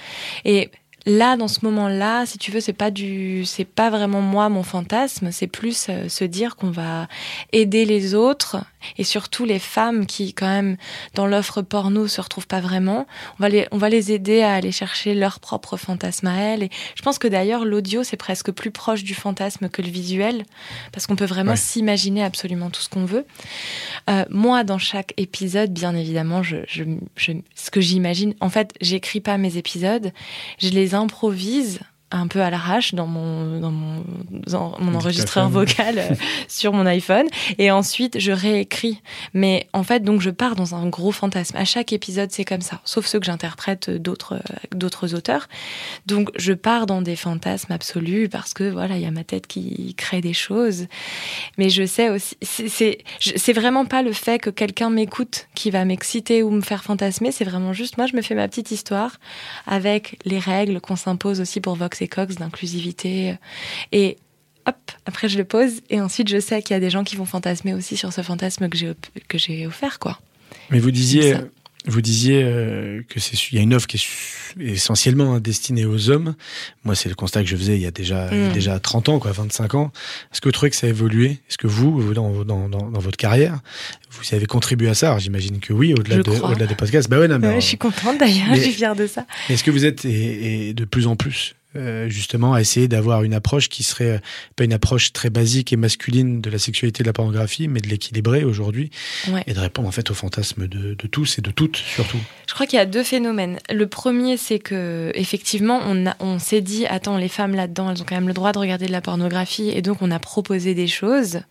Et 0.45 0.69
là, 1.05 1.37
dans 1.37 1.47
ce 1.47 1.59
moment-là, 1.63 2.25
si 2.25 2.37
tu 2.37 2.51
veux, 2.51 2.59
c'est 2.59 2.73
pas 2.73 2.91
du, 2.91 3.45
c'est 3.45 3.65
pas 3.65 3.89
vraiment 3.89 4.21
moi 4.21 4.49
mon 4.49 4.63
fantasme, 4.63 5.31
c'est 5.31 5.47
plus 5.47 5.87
euh, 5.89 6.09
se 6.09 6.23
dire 6.23 6.55
qu'on 6.55 6.71
va 6.71 7.07
aider 7.53 7.85
les 7.85 8.15
autres 8.15 8.57
et 8.97 9.03
surtout 9.03 9.43
les 9.45 9.59
femmes 9.59 10.05
qui, 10.05 10.33
quand 10.33 10.47
même, 10.47 10.77
dans 11.15 11.27
l'offre 11.27 11.61
porno, 11.61 12.07
se 12.07 12.21
retrouvent 12.21 12.47
pas 12.47 12.61
vraiment. 12.61 13.07
On 13.39 13.43
va 13.43 13.49
les, 13.49 13.67
on 13.71 13.77
va 13.77 13.89
les 13.89 14.11
aider 14.13 14.41
à 14.41 14.53
aller 14.53 14.71
chercher 14.71 15.13
leur 15.15 15.39
propre 15.39 15.75
fantasme 15.77 16.27
à 16.27 16.35
elles. 16.37 16.63
Et 16.63 16.69
je 16.95 17.01
pense 17.01 17.17
que 17.19 17.27
d'ailleurs, 17.27 17.65
l'audio, 17.65 18.03
c'est 18.03 18.15
presque 18.17 18.51
plus 18.51 18.71
proche 18.71 19.03
du 19.03 19.13
fantasme 19.15 19.67
que 19.69 19.81
le 19.81 19.89
visuel 19.89 20.43
parce 20.91 21.07
qu'on 21.07 21.15
peut 21.15 21.25
vraiment 21.25 21.51
Ouais. 21.51 21.57
s'imaginer 21.57 22.23
absolument 22.23 22.69
tout 22.69 22.81
ce 22.81 22.89
qu'on 22.89 23.05
veut. 23.05 23.25
Euh, 24.09 24.23
moi, 24.29 24.63
dans 24.63 24.77
chaque 24.77 25.13
épisode, 25.17 25.71
bien 25.73 25.95
évidemment, 25.95 26.43
je, 26.43 26.57
je, 26.67 26.83
je- 27.15 27.33
ce 27.55 27.71
que 27.71 27.81
j'imagine, 27.81 28.33
en 28.39 28.49
fait, 28.49 28.73
j'écris 28.81 29.19
pas 29.19 29.37
mes 29.37 29.57
épisodes, 29.57 30.11
je 30.59 30.69
les 30.69 30.88
improvise 30.93 31.79
un 32.11 32.27
peu 32.27 32.41
à 32.41 32.49
l'arrache 32.49 32.95
dans 32.95 33.05
mon 33.05 33.59
dans 33.59 33.71
mon, 33.71 34.03
dans 34.47 34.75
mon 34.79 34.95
enregistreur 34.95 35.47
vocal 35.49 35.99
euh, 35.99 36.15
sur 36.47 36.73
mon 36.73 36.85
iPhone. 36.85 37.27
Et 37.57 37.71
ensuite 37.71 38.19
je 38.19 38.31
réécris. 38.31 39.01
Mais 39.33 39.67
en 39.73 39.83
fait 39.83 40.03
donc 40.03 40.21
je 40.21 40.29
pars 40.29 40.55
dans 40.55 40.75
un 40.75 40.87
gros 40.87 41.11
fantasme. 41.11 41.57
À 41.57 41.65
chaque 41.65 41.93
épisode 41.93 42.31
c'est 42.31 42.45
comme 42.45 42.61
ça. 42.61 42.81
Sauf 42.83 43.05
ceux 43.05 43.19
que 43.19 43.25
j'interprète 43.25 43.89
d'autres 43.89 44.35
euh, 44.35 44.67
d'autres 44.75 45.13
auteurs. 45.13 45.47
Donc 46.07 46.31
je 46.35 46.53
pars 46.53 46.87
dans 46.87 47.01
des 47.01 47.15
fantasmes 47.15 47.71
absolus 47.71 48.27
parce 48.27 48.53
que 48.53 48.69
voilà 48.69 48.97
il 48.97 49.03
y 49.03 49.07
a 49.07 49.11
ma 49.11 49.23
tête 49.23 49.45
qui 49.45 49.93
crée 49.95 50.21
des 50.21 50.33
choses. 50.33 50.87
Mais 51.57 51.69
je 51.69 51.85
sais 51.85 52.09
aussi 52.09 52.35
c'est 52.41 52.99
c'est 53.19 53.53
vraiment 53.53 53.85
pas 53.85 54.01
le 54.01 54.13
fait 54.13 54.39
que 54.39 54.49
quelqu'un 54.49 54.89
m'écoute 54.89 55.47
qui 55.53 55.69
va 55.69 55.85
m'exciter 55.85 56.41
ou 56.41 56.49
me 56.49 56.61
faire 56.61 56.83
fantasmer. 56.83 57.31
C'est 57.31 57.45
vraiment 57.45 57.73
juste 57.73 57.97
moi 57.97 58.07
je 58.07 58.15
me 58.15 58.23
fais 58.23 58.33
ma 58.33 58.47
petite 58.47 58.71
histoire 58.71 59.17
avec 59.67 60.17
les 60.25 60.39
règles 60.39 60.81
qu'on 60.81 60.95
s'impose 60.95 61.39
aussi 61.39 61.61
pour 61.61 61.75
Vox 61.75 61.98
et 62.01 62.07
Cox 62.07 62.35
d'inclusivité 62.35 63.35
et 63.91 64.17
hop 64.65 64.75
après 65.05 65.29
je 65.29 65.37
le 65.37 65.43
pose 65.45 65.81
et 65.89 66.01
ensuite 66.01 66.29
je 66.29 66.39
sais 66.39 66.61
qu'il 66.61 66.73
y 66.73 66.77
a 66.77 66.79
des 66.79 66.89
gens 66.89 67.03
qui 67.03 67.15
vont 67.15 67.25
fantasmer 67.25 67.73
aussi 67.73 67.97
sur 67.97 68.13
ce 68.13 68.21
fantasme 68.21 68.69
que 68.69 68.77
j'ai 68.77 68.93
que 69.27 69.37
j'ai 69.37 69.65
offert 69.67 69.99
quoi 69.99 70.19
Mais 70.69 70.79
vous 70.79 70.91
disiez, 70.91 71.35
vous 71.85 72.01
disiez 72.01 72.43
euh, 72.43 73.01
que 73.07 73.19
c'est 73.19 73.37
il 73.51 73.55
y 73.55 73.59
a 73.59 73.61
une 73.61 73.73
offre 73.73 73.87
qui 73.87 73.97
est 73.97 74.61
essentiellement 74.61 75.35
hein, 75.35 75.39
destinée 75.39 75.85
aux 75.85 76.09
hommes. 76.09 76.35
Moi, 76.83 76.93
c'est 76.93 77.07
le 77.07 77.15
constat 77.15 77.41
que 77.41 77.49
je 77.49 77.55
faisais 77.55 77.75
il 77.75 77.81
y 77.81 77.85
a 77.85 77.91
déjà 77.91 78.29
Mm. 78.29 78.51
déjà 78.51 78.79
30 78.79 79.09
ans, 79.09 79.19
quoi, 79.19 79.31
25 79.31 79.75
ans. 79.75 79.91
Est-ce 80.31 80.41
que 80.41 80.49
vous 80.49 80.51
trouvez 80.51 80.69
que 80.69 80.75
ça 80.75 80.87
a 80.87 80.89
évolué? 80.89 81.39
Est-ce 81.49 81.57
que 81.57 81.67
vous, 81.67 82.13
dans, 82.13 82.43
dans, 82.43 82.67
dans, 82.67 82.99
votre 82.99 83.17
carrière, 83.17 83.59
vous 84.11 84.35
avez 84.35 84.45
contribué 84.45 84.89
à 84.89 84.93
ça? 84.93 85.17
J'imagine 85.19 85.59
que 85.59 85.71
oui, 85.71 85.93
au-delà 85.93 86.17
de, 86.17 86.29
au-delà 86.29 86.67
des 86.67 86.75
podcasts. 86.75 87.09
Bah 87.09 87.17
ouais, 87.19 87.27
non, 87.29 87.39
mais, 87.39 87.47
Ouais, 87.47 87.61
je 87.61 87.67
suis 87.67 87.77
contente 87.77 88.17
d'ailleurs 88.19 88.53
je 88.55 88.59
suis 88.61 88.73
fière 88.73 88.95
de 88.95 89.07
ça 89.07 89.25
Est-ce 89.49 89.63
que 89.63 89.71
vous 89.71 89.85
êtes 89.85 90.03
et, 90.05 90.69
et 90.69 90.73
de 90.73 90.83
plus 90.85 91.07
en 91.07 91.15
plus 91.15 91.55
euh, 91.75 92.09
justement 92.09 92.53
à 92.53 92.61
essayer 92.61 92.87
d'avoir 92.87 93.23
une 93.23 93.33
approche 93.33 93.69
qui 93.69 93.83
serait 93.83 94.11
euh, 94.11 94.19
pas 94.55 94.63
une 94.63 94.73
approche 94.73 95.13
très 95.13 95.29
basique 95.29 95.71
et 95.71 95.75
masculine 95.77 96.41
de 96.41 96.49
la 96.49 96.57
sexualité 96.59 97.03
de 97.03 97.07
la 97.07 97.13
pornographie, 97.13 97.67
mais 97.67 97.79
de 97.79 97.87
l'équilibrer 97.87 98.43
aujourd'hui 98.43 98.89
Ouais. 99.27 99.43
et 99.47 99.53
de 99.53 99.59
répondre 99.59 99.87
en 99.87 99.91
fait 99.91 100.09
aux 100.09 100.13
fantasmes 100.15 100.67
de, 100.67 100.95
de 100.95 101.07
tous 101.07 101.37
et 101.37 101.41
de 101.41 101.51
toutes 101.51 101.77
surtout. 101.77 102.17
Je 102.47 102.53
crois 102.55 102.65
qu'il 102.65 102.77
y 102.77 102.81
a 102.81 102.85
deux 102.87 103.03
phénomènes. 103.03 103.59
Le 103.69 103.85
premier, 103.87 104.37
c'est 104.37 104.57
que 104.59 105.11
effectivement, 105.13 105.79
on, 105.85 106.07
a- 106.07 106.15
on 106.19 106.39
s'est 106.39 106.61
dit, 106.61 106.87
attends, 106.87 107.17
les 107.17 107.27
femmes 107.29 107.53
là-dedans, 107.53 107.91
elles 107.91 108.01
ont 108.01 108.05
quand 108.05 108.15
même 108.15 108.27
le 108.27 108.33
droit 108.33 108.51
de 108.51 108.57
regarder 108.57 108.87
de 108.87 108.91
la 108.91 109.01
pornographie, 109.01 109.69
et 109.69 109.81
donc 109.83 110.01
on 110.01 110.09
a 110.09 110.17
proposé 110.19 110.73
des 110.73 110.87
choses. 110.87 111.41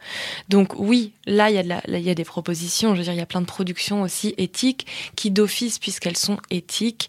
Donc 0.48 0.74
oui, 0.78 1.12
là, 1.26 1.50
il 1.50 1.54
y 1.54 1.58
a, 1.58 1.62
de 1.62 1.68
la- 1.68 1.82
là, 1.86 1.98
il 1.98 2.04
y 2.04 2.10
a 2.10 2.14
des 2.14 2.24
propositions. 2.24 2.94
Je 2.94 2.98
veux 2.98 3.04
dire, 3.04 3.12
il 3.12 3.18
y 3.18 3.22
a 3.22 3.26
plein 3.26 3.40
de 3.40 3.46
productions 3.46 4.02
aussi 4.02 4.34
éthiques 4.38 4.86
qui, 5.14 5.30
d'office, 5.30 5.78
puisqu'elles 5.78 6.16
sont 6.16 6.38
éthiques, 6.50 7.08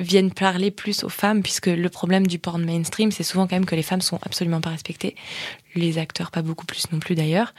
viennent 0.00 0.32
parler 0.32 0.70
plus 0.70 1.04
aux 1.04 1.08
femmes, 1.08 1.42
puisque 1.42 1.66
le 1.66 1.88
problème 1.88 2.26
du 2.26 2.38
porn 2.38 2.64
mainstream, 2.64 3.10
c'est 3.10 3.22
souvent 3.22 3.46
quand 3.46 3.56
même 3.56 3.66
que 3.66 3.74
les 3.74 3.82
femmes 3.82 4.00
sont 4.00 4.18
absolument 4.22 4.60
pas 4.60 4.70
respectées. 4.70 5.14
Les 5.74 5.98
acteurs, 5.98 6.30
pas 6.30 6.42
beaucoup 6.42 6.66
plus 6.66 6.90
non 6.92 6.98
plus 6.98 7.14
d'ailleurs. 7.14 7.54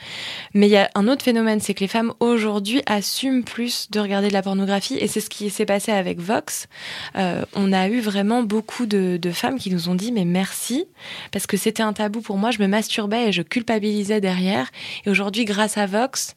Mais 0.54 0.68
il 0.68 0.72
y 0.72 0.78
a 0.78 0.90
un 0.96 1.08
autre 1.08 1.24
phénomène, 1.24 1.60
c'est 1.60 1.74
que 1.74 1.82
les 1.82 1.88
femmes 1.88 2.14
aujourd'hui 2.20 2.82
assument 2.86 3.44
plus 3.44 3.90
de 3.92 4.00
regarder 4.00 4.28
de 4.28 4.34
la 4.34 4.42
pornographie, 4.42 4.98
et 5.00 5.08
c'est 5.08 5.22
ce 5.22 5.30
qui 5.30 5.50
s'est 5.50 5.66
passé 5.66 5.92
avec 5.92 6.20
Vox. 6.20 6.68
Euh, 7.16 7.44
on 7.54 7.74
a 7.74 7.88
eu 7.88 8.00
vraiment 8.00 8.44
beaucoup 8.44 8.86
de, 8.86 9.18
de 9.22 9.32
femmes 9.32 9.60
qui 9.60 9.72
nous 9.72 9.90
ont 9.90 9.96
dit 9.96 10.12
mais 10.12 10.26
merci, 10.26 10.86
parce 11.32 11.48
que 11.48 11.58
c'était 11.58 11.84
un 11.84 11.94
tabou 11.94 12.22
pour 12.22 12.38
moi, 12.38 12.52
je 12.52 12.60
me 12.60 12.68
masturbais 12.68 13.30
et 13.30 13.32
je 13.32 13.42
culpabilisais 13.42 14.22
derrière, 14.22 14.70
et 15.06 15.10
aujourd'hui 15.10 15.46
grâce 15.46 15.78
à 15.78 15.86
Vox, 15.86 16.36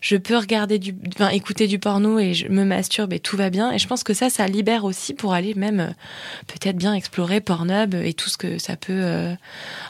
je 0.00 0.16
peux 0.16 0.36
regarder 0.36 0.78
du, 0.78 0.94
enfin, 1.14 1.28
écouter 1.30 1.66
du 1.66 1.78
porno 1.78 2.18
et 2.18 2.34
je 2.34 2.48
me 2.48 2.64
masturbe 2.64 3.12
et 3.12 3.20
tout 3.20 3.36
va 3.36 3.50
bien. 3.50 3.72
Et 3.72 3.78
je 3.78 3.86
pense 3.86 4.04
que 4.04 4.14
ça, 4.14 4.30
ça 4.30 4.46
libère 4.46 4.84
aussi 4.84 5.14
pour 5.14 5.32
aller 5.32 5.54
même 5.54 5.80
euh, 5.80 5.90
peut-être 6.46 6.76
bien 6.76 6.94
explorer 6.94 7.40
Pornhub 7.40 7.94
et 7.94 8.12
tout 8.14 8.28
ce 8.28 8.36
que 8.36 8.58
ça 8.58 8.76
peut 8.76 8.92
euh, 8.92 9.34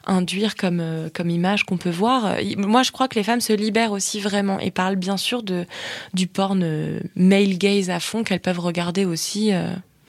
induire 0.07 0.57
comme, 0.57 0.81
euh, 0.81 1.09
comme 1.12 1.31
image 1.31 1.64
qu'on 1.64 1.77
peut 1.77 1.90
voir. 1.90 2.37
Moi, 2.57 2.83
je 2.83 2.92
crois 2.92 3.09
que 3.09 3.16
les 3.16 3.23
femmes 3.25 3.40
se 3.40 3.53
libèrent 3.53 3.92
aussi 3.92 4.21
vraiment 4.21 4.59
et 4.59 4.71
parlent 4.71 4.97
bien 4.97 5.16
sûr 5.16 5.42
de, 5.42 5.66
du 6.14 6.27
porn 6.27 7.01
male 7.16 7.59
gaze 7.59 7.90
à 7.90 8.01
fond 8.01 8.25
qu'elles 8.25 8.40
peuvent 8.40 8.61
regarder 8.61 9.05
aussi. 9.05 9.53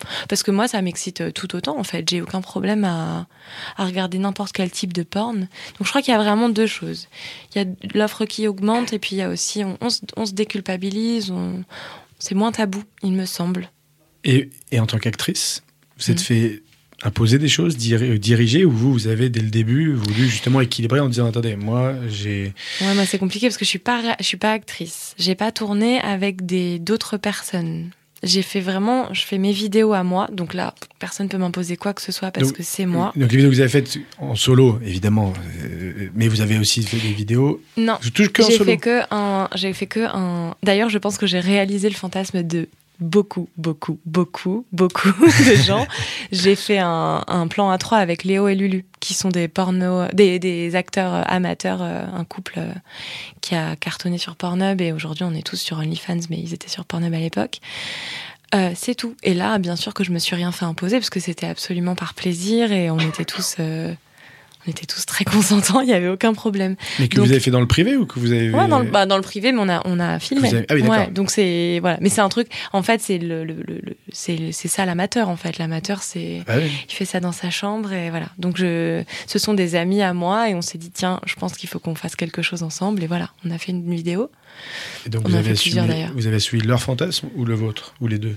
Euh, 0.06 0.26
parce 0.28 0.44
que 0.44 0.52
moi, 0.52 0.68
ça 0.68 0.82
m'excite 0.82 1.22
euh, 1.22 1.32
tout 1.32 1.56
autant, 1.56 1.78
en 1.80 1.84
fait. 1.84 2.08
J'ai 2.10 2.22
aucun 2.22 2.42
problème 2.42 2.84
à, 2.86 3.28
à 3.78 3.86
regarder 3.86 4.18
n'importe 4.18 4.52
quel 4.54 4.70
type 4.72 4.94
de 4.94 5.04
porn. 5.04 5.40
Donc, 5.40 5.48
je 5.84 5.90
crois 5.90 6.02
qu'il 6.02 6.12
y 6.14 6.16
a 6.16 6.20
vraiment 6.22 6.50
deux 6.50 6.68
choses. 6.68 7.08
Il 7.56 7.62
y 7.62 7.66
a 7.66 7.68
l'offre 7.94 8.26
qui 8.26 8.48
augmente, 8.48 8.94
et 8.94 9.00
puis 9.00 9.16
il 9.16 9.20
y 9.20 9.22
a 9.22 9.30
aussi, 9.30 9.64
on, 9.64 9.78
on 9.82 9.90
se, 9.90 10.00
on 10.18 10.26
se 10.26 10.34
déculpabilise, 10.34 11.32
on- 11.32 11.64
c'est 12.20 12.36
moins 12.36 12.52
tabou, 12.52 12.84
il 13.04 13.14
me 13.14 13.26
semble. 13.26 13.70
Et, 14.24 14.50
et 14.72 14.80
en 14.80 14.86
tant 14.86 14.98
qu'actrice, 14.98 15.64
vous 15.98 16.12
êtes 16.12 16.18
Mhm. 16.20 16.24
fait 16.26 16.64
imposer 17.02 17.40
des 17.40 17.48
choses, 17.48 17.78
diri- 17.78 18.20
diriger, 18.20 18.66
ou 18.66 18.72
vous, 18.72 18.92
vous 18.92 19.08
avez 19.08 19.30
dès 19.30 19.40
le 19.40 19.50
début 19.50 19.94
voulu 19.94 20.28
justement 20.28 20.60
équilibrer 20.60 21.00
en 21.00 21.08
disant 21.08 21.28
attendez, 21.28 21.56
moi 21.56 21.96
j'ai. 22.10 22.54
Ouais, 22.82 22.94
moi, 22.94 23.06
c'est 23.06 23.18
compliqué 23.18 23.48
parce 23.48 23.56
que 23.58 23.64
je 23.64 23.70
suis 23.70 23.80
pas, 23.80 24.02
ré- 24.02 24.16
je 24.20 24.26
suis 24.26 24.36
pas 24.36 24.52
actrice. 24.52 25.16
J'ai 25.18 25.36
pas 25.36 25.54
tourné 25.54 26.02
avec 26.02 26.46
des 26.46 26.78
d'autres 26.78 27.16
personnes. 27.16 27.92
J'ai 28.24 28.42
fait 28.42 28.60
vraiment, 28.60 29.14
je 29.14 29.22
fais 29.22 29.38
mes 29.38 29.52
vidéos 29.52 29.94
à 29.94 30.04
moi, 30.04 30.28
donc 30.32 30.54
là, 30.54 30.74
personne 31.00 31.30
peut 31.30 31.38
m'imposer 31.38 31.78
quoi 31.78 31.94
que 31.94 32.02
ce 32.02 32.12
soit 32.12 32.32
parce 32.32 32.48
Donc, 32.48 32.58
que 32.58 32.64
c'est 32.64 32.86
moi. 32.86 33.14
Donc 33.16 33.32
les 33.32 33.38
vidéos 33.38 33.50
que 33.50 33.56
vous 33.56 33.62
avez 33.62 33.70
faites 33.70 33.98
en 34.18 34.36
solo, 34.36 34.80
évidemment, 34.84 35.34
euh, 35.64 36.10
mais 36.14 36.28
vous 36.28 36.42
avez 36.42 36.58
aussi 36.58 36.84
fait 36.84 36.98
des 36.98 37.14
vidéos. 37.14 37.62
Non, 37.78 37.98
J'ai 38.02 38.58
fait 38.58 38.78
que 38.78 39.02
un. 39.12 39.48
J'ai 39.56 39.74
fait 39.74 39.88
que 39.88 40.02
un. 40.02 40.56
D'ailleurs, 40.64 40.90
je 40.90 40.98
pense 40.98 41.18
que 41.18 41.28
j'ai 41.28 41.40
réalisé 41.40 41.90
le 41.90 41.96
fantasme 41.96 42.44
de 42.44 42.68
beaucoup, 43.00 43.50
beaucoup, 43.58 44.00
beaucoup, 44.06 44.66
beaucoup 44.72 45.10
de 45.46 45.56
gens. 45.56 45.88
j'ai 46.32 46.56
fait 46.56 46.80
un, 46.80 47.48
plan 47.50 47.70
à 47.70 47.78
trois 47.78 47.98
avec 47.98 48.24
Léo 48.24 48.48
et 48.48 48.56
Lulu, 48.56 48.86
qui 49.00 49.14
sont 49.14 49.30
des 49.30 49.50
des, 50.14 50.76
acteurs 50.76 51.30
amateurs, 51.32 51.82
euh, 51.82 52.06
un 52.14 52.24
couple 52.26 52.56
euh, 52.58 52.74
qui 53.42 53.56
a 53.56 53.76
cartonné 53.76 54.18
sur 54.18 54.36
Pornhub 54.36 54.82
et 54.82 54.92
aujourd'hui 54.92 55.24
on 55.24 55.34
est 55.34 55.46
tous 55.46 55.58
sur 55.58 55.78
OnlyFans, 55.78 56.28
mais 56.30 56.38
ils 56.38 56.54
étaient 56.54 56.70
sur 56.70 56.86
Pornhub 56.86 57.14
à 57.14 57.20
l'époque. 57.20 57.60
Euh, 58.56 58.72
c'est 58.76 58.96
tout. 58.96 59.16
Et 59.24 59.34
là, 59.34 59.58
bien 59.60 59.76
sûr 59.76 59.94
que 59.94 60.04
je 60.04 60.12
me 60.12 60.20
suis 60.20 60.36
rien 60.36 60.52
fait 60.52 60.66
imposer 60.66 60.98
parce 60.98 61.12
que 61.12 61.20
c'était 61.20 61.48
absolument 61.48 61.96
par 61.96 62.14
plaisir 62.14 62.72
et 62.72 62.90
on 62.90 63.00
était 63.00 63.26
tous, 63.26 63.58
on 64.70 64.72
était 64.72 64.86
tous 64.86 65.06
très 65.06 65.26
consentants. 65.26 65.82
Il 65.82 65.90
y 65.90 65.94
avait 65.94 66.08
aucun 66.08 66.34
problème. 66.34 66.76
Mais 67.00 67.08
que 67.08 67.16
donc- 67.16 67.26
vous 67.26 67.32
avez 67.32 67.40
fait 67.40 67.52
dans 67.52 67.60
le 67.60 67.68
privé 67.68 67.96
ou 67.98 68.06
que 68.06 68.20
vous 68.20 68.32
avez. 68.32 68.50
Ouais, 68.52 68.68
dans 68.68 68.80
le, 68.80 68.86
bah, 68.90 69.06
dans 69.06 69.16
le 69.18 69.24
privé, 69.24 69.52
mais 69.52 69.60
on 69.62 69.68
a, 69.70 69.82
on 69.86 70.00
a 70.00 70.20
filmé. 70.20 70.48
Avez- 70.48 70.66
ah 70.70 70.76
oui, 70.76 70.82
d'accord. 70.84 70.98
ouais, 70.98 71.08
donc 71.12 71.32
c'est 71.32 71.80
voilà, 71.82 71.98
mais 72.02 72.10
c'est 72.10 72.22
un 72.22 72.30
truc. 72.30 72.48
En 72.74 72.84
fait, 72.84 73.02
c'est 73.02 73.18
le, 73.18 73.44
le, 73.44 73.56
le- 73.68 73.82
c'est 74.12 74.52
c'est 74.52 74.68
ça 74.68 74.86
l'amateur. 74.86 75.30
En 75.30 75.36
fait, 75.38 75.58
l'amateur, 75.58 76.04
c'est 76.04 76.44
Ah 76.48 76.58
oui. 76.58 76.70
il 76.88 76.94
fait 76.94 77.06
ça 77.06 77.20
dans 77.20 77.32
sa 77.32 77.50
chambre 77.50 77.92
et 77.94 78.10
voilà. 78.10 78.28
Donc 78.38 78.58
je, 78.58 79.04
ce 79.28 79.40
sont 79.40 79.54
des 79.54 79.76
amis 79.76 80.02
à 80.02 80.14
moi 80.14 80.50
et 80.50 80.56
on 80.56 80.62
s'est 80.62 80.78
dit 80.78 80.92
tiens, 80.92 81.20
je 81.26 81.36
pense 81.36 81.54
qu'il 81.54 81.68
faut 81.70 81.80
qu'on 81.80 81.96
fasse 81.96 82.16
quelque 82.16 82.42
chose 82.42 82.64
ensemble 82.64 83.04
et 83.04 83.08
voilà, 83.08 83.32
on 83.46 83.52
a 83.52 83.58
fait 83.58 83.72
une 83.72 83.94
vidéo. 83.94 84.30
Et 85.06 85.10
donc 85.10 85.24
On 85.26 85.30
vous 85.30 85.36
avez, 85.36 85.54
d'ailleurs. 85.54 86.12
vous 86.16 86.28
avez 86.28 86.36
assumé 86.38 86.62
leur 86.64 86.82
fantasme 86.82 87.28
ou 87.36 87.46
le 87.46 87.54
vôtre 87.56 87.94
Ou 88.02 88.08
les 88.08 88.18
deux? 88.20 88.36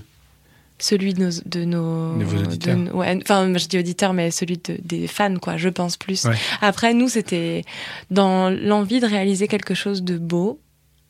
Celui 0.83 1.13
de 1.13 1.23
nos, 1.23 1.31
de 1.45 1.63
nos, 1.63 2.17
De 2.17 2.25
vos 2.25 2.39
auditeurs. 2.43 2.77
ouais, 2.93 3.17
enfin, 3.21 3.53
je 3.57 3.67
dis 3.67 3.79
auditeurs, 3.79 4.11
mais 4.11 4.31
celui 4.31 4.57
de- 4.57 4.77
des 4.83 5.07
fans, 5.07 5.37
quoi. 5.37 5.55
Je 5.55 5.69
pense 5.69 5.95
plus. 5.95 6.25
Ouais. 6.25 6.35
Après, 6.59 6.93
nous, 6.93 7.07
c'était 7.07 7.63
dans 8.11 8.49
l'envie 8.49 8.99
de 8.99 9.05
réaliser 9.07 9.47
quelque 9.47 9.75
chose 9.75 10.03
de 10.03 10.17
beau. 10.17 10.59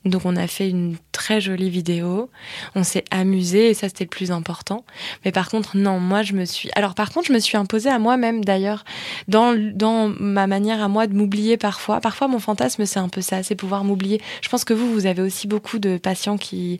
Donc, 0.05 0.25
on 0.25 0.35
a 0.35 0.45
fait 0.45 0.69
une 0.69 0.97
très 1.11 1.41
jolie 1.41 1.71
vidéo. 1.71 2.29
On 2.75 2.83
s'est 2.83 3.05
amusé 3.09 3.69
et 3.69 3.73
ça, 3.73 3.87
c'était 3.87 4.03
le 4.03 4.09
plus 4.09 4.31
important. 4.31 4.85
Mais 5.25 5.31
par 5.31 5.49
contre, 5.49 5.75
non, 5.75 5.97
moi, 5.99 6.21
je 6.21 6.33
me 6.33 6.45
suis. 6.45 6.69
Alors, 6.75 6.93
par 6.93 7.09
contre, 7.11 7.29
je 7.29 7.33
me 7.33 7.39
suis 7.39 7.57
imposée 7.57 7.89
à 7.89 7.97
moi-même, 7.99 8.43
d'ailleurs, 8.45 8.83
dans, 9.27 9.55
dans 9.73 10.09
ma 10.19 10.45
manière 10.45 10.83
à 10.83 10.87
moi 10.87 11.07
de 11.07 11.15
m'oublier 11.15 11.57
parfois. 11.57 11.99
Parfois, 11.99 12.27
mon 12.27 12.39
fantasme, 12.39 12.85
c'est 12.85 12.99
un 12.99 13.09
peu 13.09 13.21
ça, 13.21 13.41
c'est 13.41 13.55
pouvoir 13.55 13.85
m'oublier. 13.85 14.21
Je 14.41 14.49
pense 14.49 14.65
que 14.65 14.73
vous, 14.75 14.91
vous 14.93 15.05
avez 15.07 15.21
aussi 15.23 15.47
beaucoup 15.47 15.79
de 15.79 15.97
patients 15.97 16.37
qui, 16.37 16.79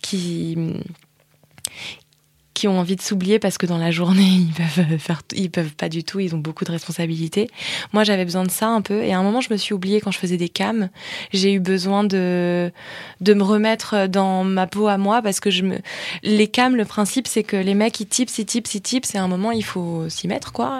qui, 0.00 0.56
qui 2.54 2.68
ont 2.68 2.78
envie 2.78 2.96
de 2.96 3.02
s'oublier 3.02 3.38
parce 3.38 3.58
que 3.58 3.66
dans 3.66 3.78
la 3.78 3.90
journée 3.90 4.22
ils 4.48 4.52
peuvent 4.52 4.98
faire, 4.98 5.22
ils 5.34 5.50
peuvent 5.50 5.74
pas 5.74 5.88
du 5.88 6.04
tout, 6.04 6.20
ils 6.20 6.34
ont 6.34 6.38
beaucoup 6.38 6.64
de 6.64 6.70
responsabilités. 6.70 7.48
Moi 7.92 8.04
j'avais 8.04 8.24
besoin 8.24 8.44
de 8.44 8.50
ça 8.50 8.68
un 8.68 8.82
peu 8.82 9.02
et 9.02 9.12
à 9.12 9.18
un 9.18 9.22
moment 9.22 9.40
je 9.40 9.52
me 9.52 9.56
suis 9.56 9.74
oubliée 9.74 10.00
quand 10.00 10.10
je 10.10 10.18
faisais 10.18 10.36
des 10.36 10.48
cams. 10.48 10.88
J'ai 11.32 11.52
eu 11.52 11.60
besoin 11.60 12.04
de 12.04 12.72
de 13.20 13.34
me 13.34 13.42
remettre 13.42 14.06
dans 14.06 14.44
ma 14.44 14.66
peau 14.66 14.88
à 14.88 14.98
moi 14.98 15.22
parce 15.22 15.40
que 15.40 15.50
je 15.50 15.62
me 15.62 15.78
les 16.22 16.48
cams 16.48 16.76
le 16.76 16.84
principe 16.84 17.26
c'est 17.26 17.42
que 17.42 17.56
les 17.56 17.74
mecs 17.74 17.98
ils 18.00 18.06
tips, 18.06 18.38
ils 18.38 18.46
tips, 18.46 18.74
ils 18.74 18.80
tips 18.82 19.14
et 19.14 19.18
à 19.18 19.22
un 19.22 19.28
moment 19.28 19.52
il 19.52 19.64
faut 19.64 20.08
s'y 20.08 20.28
mettre 20.28 20.52
quoi. 20.52 20.78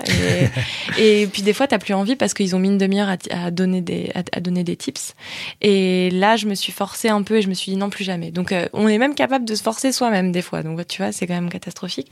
Et, 0.99 1.27
puis 1.33 1.43
des 1.43 1.53
fois 1.53 1.67
t'as 1.67 1.79
plus 1.79 1.95
envie 1.95 2.17
parce 2.17 2.35
qu'ils 2.35 2.55
ont 2.55 2.59
mis 2.59 2.69
une 2.69 2.79
demi-heure 2.79 3.09
à, 3.31 3.51
donner 3.51 3.81
des 3.81 4.11
à 4.15 4.41
donner 4.41 4.65
des 4.65 4.77
tips. 4.77 5.15
Et 5.61 6.11
là 6.11 6.37
je 6.37 6.47
me 6.47 6.55
suis 6.55 6.73
forcée 6.73 7.09
un 7.09 7.23
peu 7.23 7.37
et 7.39 7.43
je 7.43 7.49
me 7.49 7.55
suis 7.55 7.73
dit 7.73 7.79
non 7.79 7.91
plus 7.91 8.05
jamais. 8.05 8.31
Donc 8.31 8.53
euh, 8.53 8.69
on 8.73 8.89
est 8.89 8.99
même 8.99 9.15
capable 9.15 9.45
de 9.45 9.55
se 9.55 9.63
forcer 9.63 9.93
soi-même 9.93 10.33
des 10.33 10.43
fois. 10.43 10.63
Donc 10.63 10.87
tu 10.87 11.03
vois, 11.03 11.13
c'est 11.13 11.27
quand 11.27 11.35
même 11.35 11.51
catastrophique. 11.63 12.11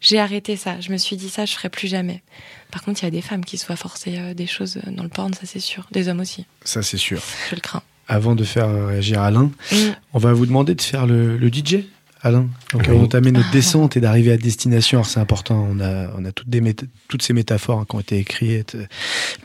J'ai 0.00 0.18
arrêté 0.18 0.56
ça. 0.56 0.80
Je 0.80 0.92
me 0.92 0.96
suis 0.96 1.16
dit 1.16 1.28
ça, 1.28 1.44
je 1.44 1.52
ferai 1.54 1.68
plus 1.68 1.88
jamais. 1.88 2.22
Par 2.70 2.82
contre, 2.82 3.02
il 3.02 3.06
y 3.06 3.08
a 3.08 3.10
des 3.10 3.22
femmes 3.22 3.44
qui 3.44 3.58
se 3.58 3.66
voient 3.66 3.76
forcer 3.76 4.14
euh, 4.18 4.34
des 4.34 4.46
choses 4.46 4.78
dans 4.86 5.02
le 5.02 5.08
porn, 5.08 5.32
ça 5.34 5.42
c'est 5.44 5.60
sûr. 5.60 5.86
Des 5.92 6.08
hommes 6.08 6.20
aussi. 6.20 6.46
Ça, 6.64 6.82
c'est 6.82 6.96
sûr. 6.96 7.20
Je 7.50 7.56
le 7.56 7.60
crains. 7.60 7.82
Avant 8.06 8.34
de 8.34 8.44
faire 8.44 8.68
euh, 8.68 8.86
réagir 8.86 9.20
Alain, 9.20 9.50
Mm. 9.72 9.76
on 10.12 10.18
va 10.18 10.32
vous 10.32 10.46
demander 10.46 10.74
de 10.74 10.82
faire 10.82 11.06
le, 11.06 11.36
le 11.36 11.48
DJ. 11.48 11.84
Alain, 12.22 12.48
donc 12.72 12.84
Oui. 12.88 12.94
on 12.96 13.02
entamer 13.04 13.32
notre 13.32 13.50
descente 13.50 13.98
et 13.98 14.00
d'arriver 14.00 14.32
à 14.32 14.38
destination. 14.38 14.96
Alors 14.98 15.06
c'est 15.06 15.20
important, 15.20 15.68
on 15.70 15.78
a, 15.80 16.08
on 16.16 16.24
a 16.24 16.32
toutes, 16.32 16.48
des 16.48 16.62
méta- 16.62 16.86
toutes 17.08 17.20
ces 17.22 17.34
métaphores 17.34 17.80
hein, 17.80 17.86
qui 17.86 17.96
ont 17.96 18.00
été 18.00 18.16
écrites 18.18 18.76
euh, 18.76 18.86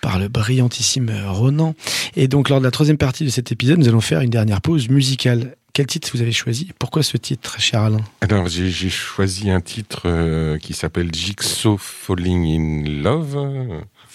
par 0.02 0.18
le 0.18 0.30
brillantissime 0.30 1.12
Ronan. 1.28 1.76
Et 2.16 2.30
donc 2.30 2.48
lors 2.48 2.60
de 2.60 2.64
la 2.66 2.72
troisième 2.72 2.98
partie 2.98 3.26
de 3.26 3.30
cet 3.30 3.52
épisode, 3.52 3.80
nous 3.80 3.90
allons 3.90 4.00
faire 4.00 4.22
une 4.22 4.30
dernière 4.30 4.62
pause 4.62 4.88
musicale. 4.88 5.58
Quel 5.74 5.86
titre 5.86 6.10
vous 6.14 6.22
avez 6.22 6.32
choisi? 6.32 6.72
Pourquoi 6.80 7.04
ce 7.04 7.16
titre, 7.18 7.60
cher 7.60 7.82
Alain? 7.82 8.02
Alors, 8.22 8.48
j'ai 8.48 8.90
choisi 8.90 9.50
un 9.50 9.62
titre 9.62 10.02
euh, 10.06 10.58
qui 10.58 10.74
s'appelle 10.74 11.10
Jigsaw 11.14 11.78
Falling 11.78 12.46
in 12.46 13.02
Love, 13.04 13.36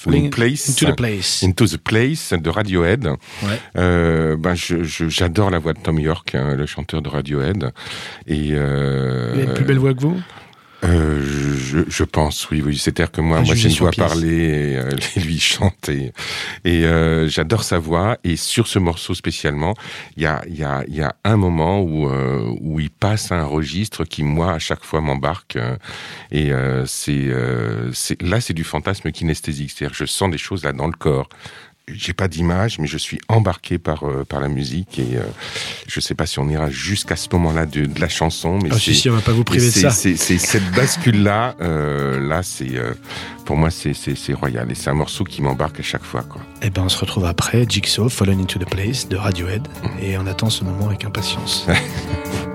ou 0.07 0.11
in 0.11 0.29
Place. 0.29 0.69
Into 0.69 0.93
the 0.93 0.97
Place. 0.97 1.43
Into 1.43 1.67
the 1.67 1.79
Place 1.79 2.33
de 2.33 2.51
Radiohead. 2.51 3.07
Ouais. 3.07 3.61
Euh, 3.77 4.37
ben 4.37 4.55
j'adore 4.55 5.51
la 5.51 5.59
voix 5.59 5.73
de 5.73 5.79
Tom 5.79 5.99
York, 5.99 6.35
hein, 6.35 6.55
le 6.55 6.67
chanteur 6.67 7.01
de 7.01 7.09
Radiohead. 7.09 7.71
Et 8.27 8.51
euh, 8.53 9.33
Il 9.35 9.41
a 9.41 9.45
une 9.45 9.55
plus 9.55 9.65
belle 9.65 9.79
voix 9.79 9.95
que 9.95 10.01
vous? 10.01 10.21
Euh, 10.85 11.57
je, 11.57 11.79
je 11.89 12.05
pense, 12.05 12.51
oui, 12.51 12.63
oui. 12.65 12.77
C'est-à-dire 12.79 13.11
que 13.11 13.21
moi, 13.21 13.41
moi, 13.41 13.55
j'ai 13.55 13.71
une 13.71 13.77
voix 13.77 13.91
parler 13.91 14.73
et 14.73 14.77
euh, 14.77 14.91
lui 15.17 15.39
chante 15.41 15.89
et, 15.89 16.13
et 16.65 16.85
euh, 16.85 17.29
j'adore 17.29 17.65
sa 17.65 17.79
voix. 17.79 18.19
Et 18.25 18.37
sur 18.37 18.67
ce 18.67 18.79
morceau 18.79 19.15
spécialement, 19.15 19.75
il 20.17 20.23
y 20.23 20.27
a, 20.27 20.43
il 20.49 20.57
y 20.59 20.65
a, 20.65 20.85
il 20.87 20.95
y 20.95 21.03
a 21.03 21.17
un 21.25 21.37
moment 21.37 21.81
où 21.81 22.09
euh, 22.09 22.55
où 22.61 22.81
il 22.81 22.91
passe 22.91 23.33
un 23.33 23.45
registre 23.45 24.05
qui 24.05 24.23
moi 24.23 24.53
à 24.53 24.59
chaque 24.59 24.85
fois 24.85 25.01
m'embarque. 25.01 25.57
euh, 25.57 25.77
et 26.31 26.53
euh, 26.53 26.85
c'est, 26.87 27.13
euh, 27.13 27.91
c'est 27.93 28.21
là, 28.23 28.41
c'est 28.41 28.55
du 28.55 28.65
fantasme 28.65 29.11
kinesthésique. 29.11 29.73
C'est-à-dire, 29.75 29.97
je 29.97 30.05
sens 30.05 30.31
des 30.31 30.39
choses 30.39 30.65
là 30.65 30.73
dans 30.73 30.87
le 30.87 30.93
corps. 30.93 31.29
J'ai 31.93 32.15
pas 32.15 32.29
d'image, 32.29 32.79
mais 32.79 32.87
je 32.87 32.97
suis 32.97 33.19
embarqué 33.29 33.77
par 33.79 34.05
euh, 34.05 34.25
par 34.25 34.41
la 34.41 34.49
musique 34.49 34.99
et 34.99 35.17
euh, 35.19 35.23
je 35.87 36.01
sais 36.01 36.15
pas 36.15 36.25
si 36.25 36.39
on 36.39 36.49
ira 36.49 36.71
jusqu'à 36.71 37.15
ce 37.15 37.29
moment-là 37.33 37.67
de, 37.67 37.85
de 37.85 38.01
la 38.01 38.09
chanson, 38.09 38.59
mais 38.63 38.71
c'est 38.73 38.79
si, 38.79 38.95
si, 38.95 39.11
on 39.11 39.15
va 39.15 39.21
pas 39.21 39.33
vous 39.33 39.45
priver 39.45 39.67
de 39.67 39.71
ça. 39.71 39.91
C'est 39.91 40.17
c'est 40.17 40.39
cette 40.39 40.71
bascule-là, 40.73 41.55
euh, 41.61 42.27
là, 42.27 42.43
c'est 42.43 42.75
euh, 42.75 42.95
pour 43.45 43.57
moi, 43.59 43.71
c'est 43.71 43.93
c'est- 43.93 44.15
c'est 44.15 44.33
royal. 44.33 44.71
Et 44.71 44.75
c'est 44.75 44.89
un 44.89 44.95
morceau 44.95 45.25
qui 45.25 45.43
m'embarque 45.43 45.81
à 45.81 45.83
chaque 45.83 46.05
fois, 46.05 46.23
quoi. 46.23 46.41
Eh 46.63 46.71
ben, 46.71 46.85
on 46.85 46.89
se 46.89 46.97
retrouve 46.99 47.27
après 47.27 47.67
Jigsaw, 47.69 48.09
Fallen 48.09 48.41
into 48.41 48.59
the 48.59 48.65
Place 48.69 49.07
de 49.07 49.17
Radiohead. 49.17 49.69
Et 50.01 50.17
on 50.17 50.27
attend 50.27 50.49
ce 50.49 50.65
moment 50.65 50.87
avec 50.89 51.05
impatience. 51.05 51.67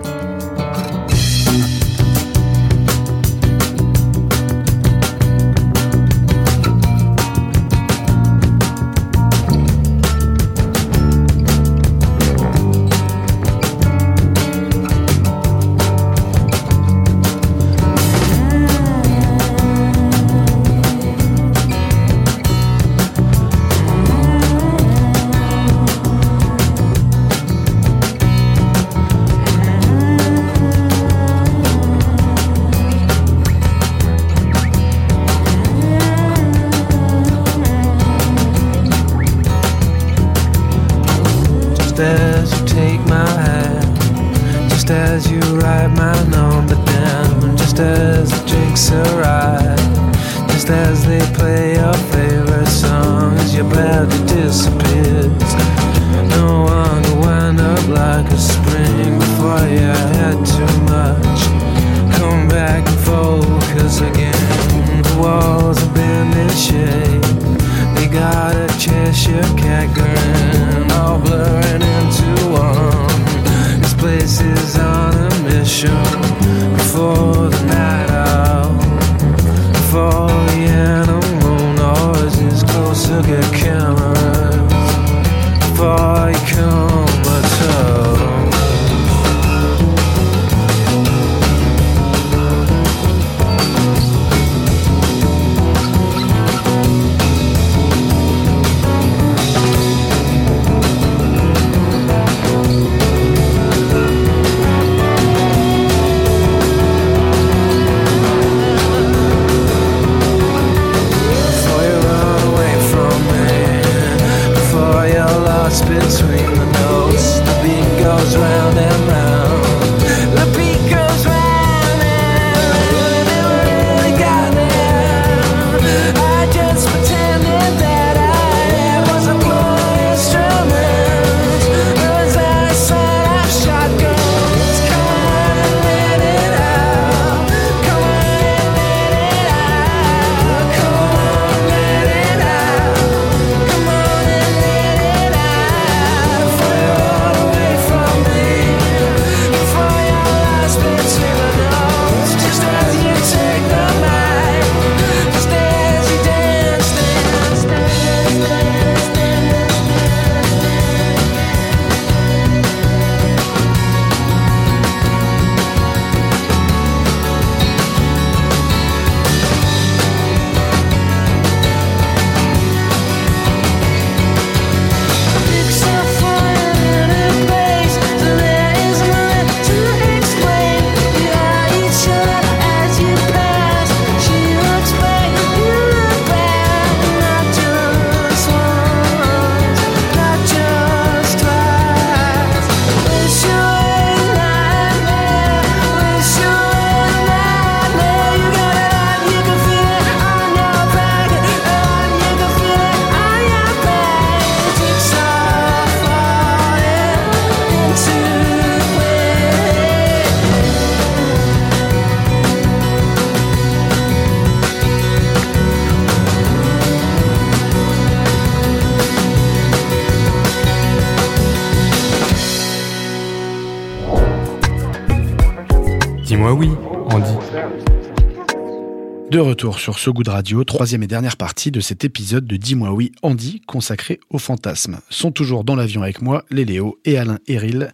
De 229.39 229.43
retour 229.43 229.79
sur 229.79 229.99
So 229.99 230.11
Good 230.11 230.27
Radio, 230.27 230.65
troisième 230.65 231.01
et 231.03 231.07
dernière 231.07 231.37
partie 231.37 231.71
de 231.71 231.79
cet 231.79 232.03
épisode 232.03 232.45
de 232.45 232.57
Dis-moi 232.57 232.91
oui, 232.91 233.13
Andy, 233.21 233.61
consacré 233.65 234.19
au 234.29 234.37
fantasme. 234.37 234.99
Sont 235.09 235.31
toujours 235.31 235.63
dans 235.63 235.77
l'avion 235.77 236.03
avec 236.03 236.21
moi, 236.21 236.43
les 236.51 236.65
Léo 236.65 236.99
et 237.05 237.17
Alain 237.17 237.39
Héril. 237.47 237.93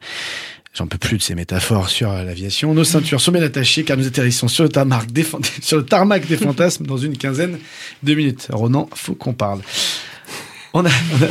J'en 0.74 0.88
peux 0.88 0.98
plus 0.98 1.18
de 1.18 1.22
ces 1.22 1.36
métaphores 1.36 1.90
sur 1.90 2.12
l'aviation. 2.12 2.74
Nos 2.74 2.84
ceintures 2.84 3.22
sont 3.22 3.32
bien 3.32 3.44
attachées 3.44 3.84
car 3.84 3.96
nous 3.96 4.08
atterrissons 4.08 4.48
sur 4.48 4.64
le 4.64 4.70
tarmac 4.70 5.12
des, 5.12 5.24
sur 5.62 5.78
le 5.78 5.86
tarmac 5.86 6.26
des 6.26 6.36
fantasmes 6.36 6.88
dans 6.88 6.98
une 6.98 7.16
quinzaine 7.16 7.60
de 8.02 8.14
minutes. 8.16 8.48
Ronan, 8.52 8.90
faut 8.96 9.14
qu'on 9.14 9.34
parle. 9.34 9.62
On 10.78 10.86
a, 10.86 10.90
on 10.90 11.24
a- 11.24 11.30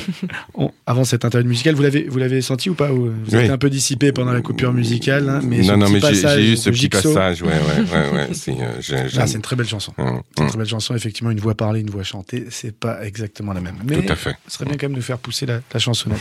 on- 0.55 0.71
avant 0.87 1.05
cette 1.05 1.25
interview 1.27 1.49
musicale, 1.51 1.75
vous 1.75 1.83
l'avez, 1.83 2.05
vous 2.09 2.19
l'avez 2.19 2.41
senti 2.41 2.71
ou 2.71 2.75
pas 2.75 2.91
ou 2.93 3.11
Vous 3.11 3.37
Oui. 3.37 3.45
êtes 3.45 3.51
un 3.51 3.59
peu 3.59 3.69
dissipé 3.69 4.11
pendant 4.11 4.33
la 4.33 4.41
coupure 4.41 4.73
musicale, 4.73 5.29
hein, 5.29 5.41
mais 5.45 5.59
non, 5.61 5.77
non, 5.77 5.91
mais 5.91 6.01
j'ai- 6.01 6.53
eu 6.53 6.57
ce 6.57 6.71
petit 6.71 6.89
passage, 6.89 7.43
ouais, 7.43 7.49
ouais, 7.51 7.93
ouais, 7.93 8.11
ouais. 8.13 8.29
c'est, 8.33 8.53
euh, 8.53 8.81
j'ai- 8.81 8.97
Ah, 8.97 9.09
j'aime- 9.09 9.27
c'est 9.27 9.35
une 9.37 9.43
très 9.43 9.55
belle 9.57 9.69
chanson. 9.69 9.93
Hum, 9.99 10.23
C'est 10.31 10.39
une 10.41 10.45
hum, 10.45 10.49
très 10.49 10.59
belle 10.59 10.67
chanson, 10.69 10.95
effectivement, 10.95 11.31
une 11.31 11.41
voix 11.41 11.55
parlée, 11.55 11.81
une 11.81 11.91
voix 11.91 12.05
chantée, 12.05 12.47
c'est 12.51 12.75
pas 12.75 13.05
exactement 13.05 13.53
la 13.53 13.61
même. 13.61 13.77
Mais 13.85 14.01
Tout 14.03 14.13
à 14.13 14.17
fait. 14.17 14.35
ce 14.49 14.55
serait 14.55 14.65
bien 14.65 14.77
quand 14.79 14.89
même 14.89 14.97
de 14.97 15.03
faire 15.03 15.19
pousser 15.19 15.45
la, 15.45 15.61
la 15.75 15.79
chansonnette. 15.81 16.21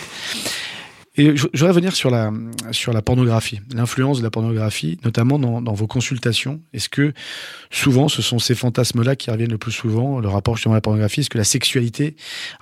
Et 1.15 1.37
je 1.37 1.47
je 1.53 1.59
voudrais 1.59 1.69
revenir 1.69 1.95
sur 1.95 2.09
la, 2.09 2.31
sur 2.71 2.91
la 2.91 3.03
pornographie, 3.03 3.61
l'influence 3.71 4.17
de 4.17 4.23
la 4.23 4.31
pornographie, 4.31 4.97
notamment 5.03 5.37
dans, 5.37 5.61
dans 5.61 5.73
vos 5.73 5.85
consultations. 5.85 6.59
Est-ce 6.73 6.89
que 6.89 7.13
souvent 7.69 8.07
ce 8.07 8.23
sont 8.23 8.39
ces 8.39 8.55
fantasmes-là 8.55 9.15
qui 9.15 9.29
reviennent 9.29 9.51
le 9.51 9.59
plus 9.59 9.71
souvent, 9.71 10.19
le 10.19 10.27
rapport 10.27 10.55
justement 10.55 10.73
à 10.73 10.77
la 10.77 10.81
pornographie? 10.81 11.19
Est-ce 11.19 11.29
que 11.29 11.37
la 11.37 11.43
sexualité, 11.43 12.15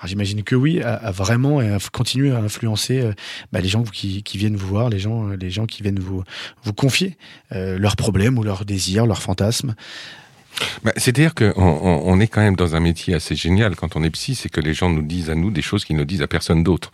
j'imagine 0.03 0.43
que 0.43 0.55
oui, 0.55 0.81
a, 0.81 1.11
vraiment 1.11 1.61
et 1.61 1.69
a 1.69 1.77
continué 1.93 2.31
à 2.31 2.39
influencer 2.39 2.99
euh, 2.99 3.13
bah, 3.53 3.61
les 3.61 3.69
gens 3.69 3.83
qui, 3.83 4.21
qui 4.21 4.37
viennent 4.37 4.57
vous 4.57 4.67
voir, 4.67 4.89
les 4.89 4.99
gens, 4.99 5.27
les 5.27 5.49
gens 5.49 5.65
qui 5.65 5.81
viennent 5.81 5.99
vous, 5.99 6.23
vous 6.63 6.73
confier 6.73 7.17
euh, 7.53 7.79
leurs 7.79 7.95
problèmes 7.95 8.37
ou 8.37 8.43
leurs 8.43 8.65
désirs, 8.65 9.05
leurs 9.05 9.21
fantasmes? 9.21 9.75
Bah, 10.83 10.91
C'est-à-dire 10.97 11.33
qu'on 11.35 11.53
on, 11.55 12.01
on 12.05 12.19
est 12.19 12.27
quand 12.27 12.41
même 12.41 12.55
dans 12.55 12.75
un 12.75 12.79
métier 12.79 13.13
assez 13.13 13.35
génial 13.35 13.75
quand 13.75 13.95
on 13.95 14.03
est 14.03 14.09
psy, 14.11 14.35
c'est 14.35 14.49
que 14.49 14.61
les 14.61 14.73
gens 14.73 14.89
nous 14.89 15.01
disent 15.01 15.29
à 15.29 15.35
nous 15.35 15.51
des 15.51 15.61
choses 15.61 15.85
qu'ils 15.85 15.95
ne 15.97 16.03
disent 16.03 16.21
à 16.21 16.27
personne 16.27 16.63
d'autre, 16.63 16.91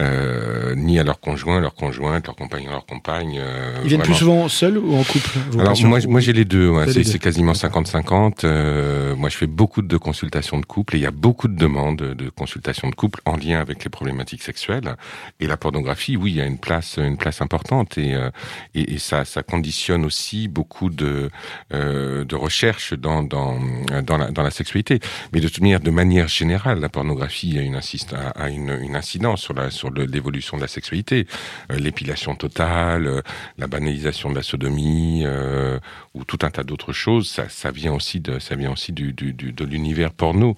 euh, 0.00 0.74
ni 0.76 0.98
à 0.98 1.04
leur 1.04 1.20
conjoint, 1.20 1.60
leur 1.60 1.74
conjointe, 1.74 2.26
leur 2.26 2.36
compagnon, 2.36 2.70
leur 2.70 2.86
compagne. 2.86 3.38
euh, 3.40 3.80
Ils 3.82 3.88
viennent 3.88 4.02
plus 4.02 4.14
souvent 4.14 4.48
seuls 4.48 4.78
ou 4.78 4.96
en 4.96 5.04
couple 5.04 5.30
Alors 5.58 5.76
moi, 5.84 5.98
moi 6.08 6.20
j'ai 6.20 6.32
les 6.32 6.44
deux, 6.44 6.68
ouais, 6.68 6.86
c'est 6.92 7.18
quasiment 7.18 7.52
50-50. 7.52 8.44
Euh, 8.44 9.14
moi 9.16 9.28
je 9.28 9.36
fais 9.36 9.46
beaucoup 9.46 9.82
de 9.82 9.96
consultations 9.96 10.58
de 10.58 10.66
couple 10.66 10.96
et 10.96 10.98
il 10.98 11.02
y 11.02 11.06
a 11.06 11.10
beaucoup 11.10 11.48
de 11.48 11.56
demandes 11.56 11.96
de 12.02 12.30
consultations 12.30 12.88
de 12.88 12.94
couple 12.94 13.20
en 13.24 13.36
lien 13.36 13.60
avec 13.60 13.84
les 13.84 13.90
problématiques 13.90 14.42
sexuelles. 14.42 14.96
Et 15.40 15.46
la 15.46 15.56
pornographie, 15.56 16.16
oui, 16.16 16.32
il 16.32 16.36
y 16.36 16.40
a 16.40 16.46
une 16.46 16.58
place, 16.58 16.98
une 16.98 17.16
place 17.16 17.40
importante 17.40 17.98
et, 17.98 18.14
euh, 18.14 18.30
et, 18.74 18.94
et 18.94 18.98
ça, 18.98 19.24
ça 19.24 19.42
conditionne 19.42 20.04
aussi 20.04 20.48
beaucoup 20.48 20.88
de, 20.90 21.30
euh, 21.74 22.24
de 22.24 22.36
recherches 22.36 22.91
dans, 22.96 23.22
dans, 23.22 23.58
dans, 24.02 24.16
la, 24.16 24.30
dans 24.30 24.42
la 24.42 24.50
sexualité. 24.50 25.00
Mais 25.32 25.40
de 25.40 25.48
manière, 25.60 25.80
de 25.80 25.90
manière 25.90 26.28
générale, 26.28 26.80
la 26.80 26.88
pornographie 26.88 27.58
a 27.58 27.62
une, 27.62 28.96
incidence 28.96 29.40
sur 29.42 29.54
la 29.54 29.70
sur 29.70 29.90
l'évolution 29.90 30.56
de 30.56 30.62
la 30.62 30.68
sexualité, 30.68 31.26
Euh, 31.70 31.76
l'épilation 31.78 32.34
totale, 32.34 33.06
euh, 33.06 33.22
la 33.58 33.66
banalisation 33.66 34.30
de 34.30 34.34
la 34.34 34.42
sodomie 34.42 35.22
euh, 35.24 35.78
ou 36.14 36.24
tout 36.24 36.38
un 36.42 36.50
tas 36.50 36.62
d'autres 36.62 36.92
choses. 36.92 37.28
Ça, 37.28 37.48
ça 37.48 37.70
vient 37.70 37.92
aussi 37.92 38.20
de 38.20 38.38
ça 38.38 38.54
vient 38.54 38.72
aussi 38.72 38.92
du, 38.92 39.12
du, 39.12 39.32
de 39.32 39.64
l'univers 39.64 40.12
porno 40.12 40.56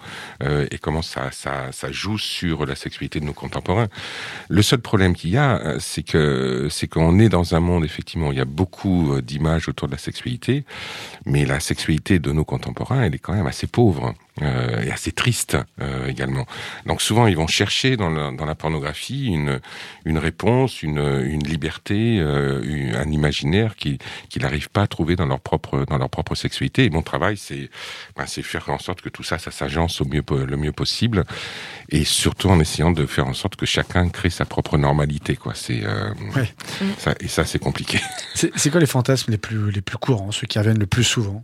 et 0.71 0.79
comment 0.79 1.03
ça, 1.03 1.31
ça 1.31 1.71
ça 1.73 1.93
joue 1.93 2.19
sur 2.19 2.67
la 2.67 2.75
sexualité 2.75 3.21
de 3.21 3.25
nos 3.25 3.33
contemporains. 3.33 3.89
Le 4.49 4.63
seul 4.63 4.81
problème 4.81 5.15
qu'il 5.15 5.31
y 5.31 5.37
a, 5.37 5.77
c'est 5.79 6.03
que 6.03 6.69
c'est 6.71 6.89
qu'on 6.89 7.19
est 7.19 7.29
dans 7.29 7.55
un 7.55 7.61
monde 7.61 7.85
effectivement 7.85 8.29
où 8.29 8.33
il 8.33 8.39
y 8.39 8.43
a 8.43 8.45
beaucoup 8.45 9.21
d'images 9.21 9.69
autour 9.69 9.89
de 9.89 9.93
la 9.93 9.99
sexualité, 9.99 10.65
mais 11.25 11.45
la 11.45 11.61
sexualité 11.61 12.19
de 12.25 12.33
nos 12.33 12.45
contemporains, 12.45 13.03
elle 13.03 13.15
est 13.15 13.19
quand 13.19 13.35
même 13.35 13.47
assez 13.47 13.67
pauvre 13.67 14.15
euh, 14.43 14.83
et 14.83 14.91
assez 14.91 15.13
triste 15.13 15.57
euh, 15.81 16.07
également. 16.09 16.47
Donc 16.87 17.01
souvent, 17.03 17.27
ils 17.27 17.37
vont 17.37 17.47
chercher 17.47 17.97
dans 17.97 18.11
la, 18.11 18.31
dans 18.33 18.45
la 18.47 18.55
pornographie 18.55 19.27
une, 19.27 19.61
une 20.05 20.19
réponse, 20.19 20.83
une, 20.83 20.99
une 20.99 21.45
liberté, 21.47 22.19
euh, 22.21 22.61
une- 22.65 22.95
un 22.97 23.11
imaginaire 23.11 23.77
qui- 23.77 23.99
qu'ils 24.29 24.43
n'arrivent 24.43 24.71
pas 24.71 24.83
à 24.83 24.87
trouver 24.87 25.17
dans 25.17 25.27
leur 25.27 25.41
propre 25.41 25.85
dans 25.89 25.99
leur 25.99 26.11
propre 26.11 26.35
sexualité. 26.35 26.85
Et 26.85 26.91
mon 26.91 27.03
travail, 27.03 27.37
c'est 27.37 27.71
ben, 28.17 28.27
faire 28.27 28.69
en 28.71 28.79
sorte 28.79 29.01
que 29.01 29.09
tout 29.09 29.23
ça, 29.23 29.39
ça 29.39 29.51
s'agence 29.51 30.01
au 30.01 30.05
mieux 30.05 30.23
le 30.47 30.57
mieux 30.57 30.73
possible, 30.73 31.25
et 31.91 32.05
surtout 32.05 32.49
en 32.49 32.59
essayant 32.61 32.91
de 32.91 33.07
faire 33.07 33.27
en 33.27 33.35
sorte 33.35 33.57
que 33.57 33.67
chacun 33.67 34.09
crée 34.09 34.31
sa 34.31 34.45
propre 34.45 34.77
normalité. 34.79 35.37
Quoi. 35.37 35.53
C'est 35.55 35.85
euh, 35.85 36.11
Ouais. 36.35 36.53
ça, 36.99 37.15
et 37.21 37.29
ça, 37.29 37.45
c'est 37.45 37.59
compliqué. 37.59 38.01
C'est 38.35 38.51
c'est 38.57 38.71
quoi 38.71 38.81
les 38.81 38.87
fantasmes 38.87 39.31
les 39.31 39.39
plus, 39.39 39.71
les 39.71 39.81
plus 39.83 39.99
courants, 39.99 40.33
ceux 40.33 40.47
qui 40.47 40.59
reviennent 40.59 40.79
le 40.79 40.87
plus 40.87 41.05
souvent? 41.05 41.43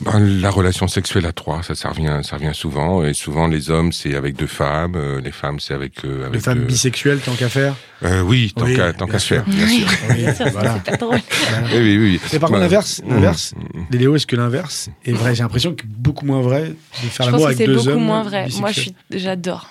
Ben, 0.00 0.18
la 0.20 0.50
relation 0.50 0.86
sexuelle 0.86 1.26
à 1.26 1.32
trois, 1.32 1.62
ça, 1.62 1.74
ça 1.74 1.88
revient, 1.88 2.20
ça 2.28 2.36
revient 2.36 2.50
souvent. 2.54 3.04
Et 3.04 3.14
souvent, 3.14 3.46
les 3.46 3.70
hommes, 3.70 3.92
c'est 3.92 4.14
avec 4.14 4.36
deux 4.36 4.46
femmes, 4.46 4.94
euh, 4.96 5.20
les 5.20 5.32
femmes, 5.32 5.58
c'est 5.60 5.74
avec, 5.74 6.04
euh, 6.04 6.18
Les 6.20 6.24
avec 6.26 6.40
femmes 6.42 6.58
deux- 6.60 6.64
bisexuelles, 6.66 7.20
tant 7.20 7.32
qu'à 7.34 7.48
faire? 7.48 7.74
Euh, 8.04 8.20
oui, 8.22 8.52
tant 8.54 8.64
Oui, 8.66 8.76
qu'à 8.76 8.92
tant 8.92 9.06
bien 9.06 9.12
qu'à 9.14 9.18
se 9.18 9.26
sûr. 9.26 9.36
faire, 9.36 9.44
bien 9.46 9.66
sûr. 9.66 9.86
Oui, 10.10 10.34
sûr, 10.36 10.48
voilà. 10.50 10.80
c'est 10.84 10.90
pas 10.92 10.96
drôle. 10.96 11.18
Voilà. 11.50 11.66
Oui, 11.72 11.78
oui, 11.80 11.98
oui. 11.98 12.20
Mais 12.32 12.38
par 12.38 12.48
contre, 12.50 12.60
Ben, 12.60 12.64
l'inverse, 12.66 13.02
mm, 13.04 13.10
l'inverse, 13.14 13.54
mm, 13.56 13.80
les 13.90 13.98
Léo, 13.98 14.14
est-ce 14.16 14.26
que 14.26 14.36
l'inverse 14.36 14.88
est 15.04 15.12
vrai? 15.12 15.34
J'ai 15.34 15.42
l'impression 15.42 15.74
que 15.74 15.84
beaucoup 15.86 16.26
moins 16.26 16.40
vrai 16.42 16.68
de 16.68 17.08
faire 17.08 17.26
Je 17.26 17.30
l'amour 17.30 17.32
pense 17.32 17.40
que 17.40 17.44
avec 17.46 17.56
c'est 17.58 17.66
deux 17.66 17.74
beaucoup 17.76 17.88
hommes. 17.88 18.04
moins 18.04 18.22
vrai. 18.22 18.46
Moi, 18.60 18.70
je 18.72 18.90
j'adore. 19.10 19.68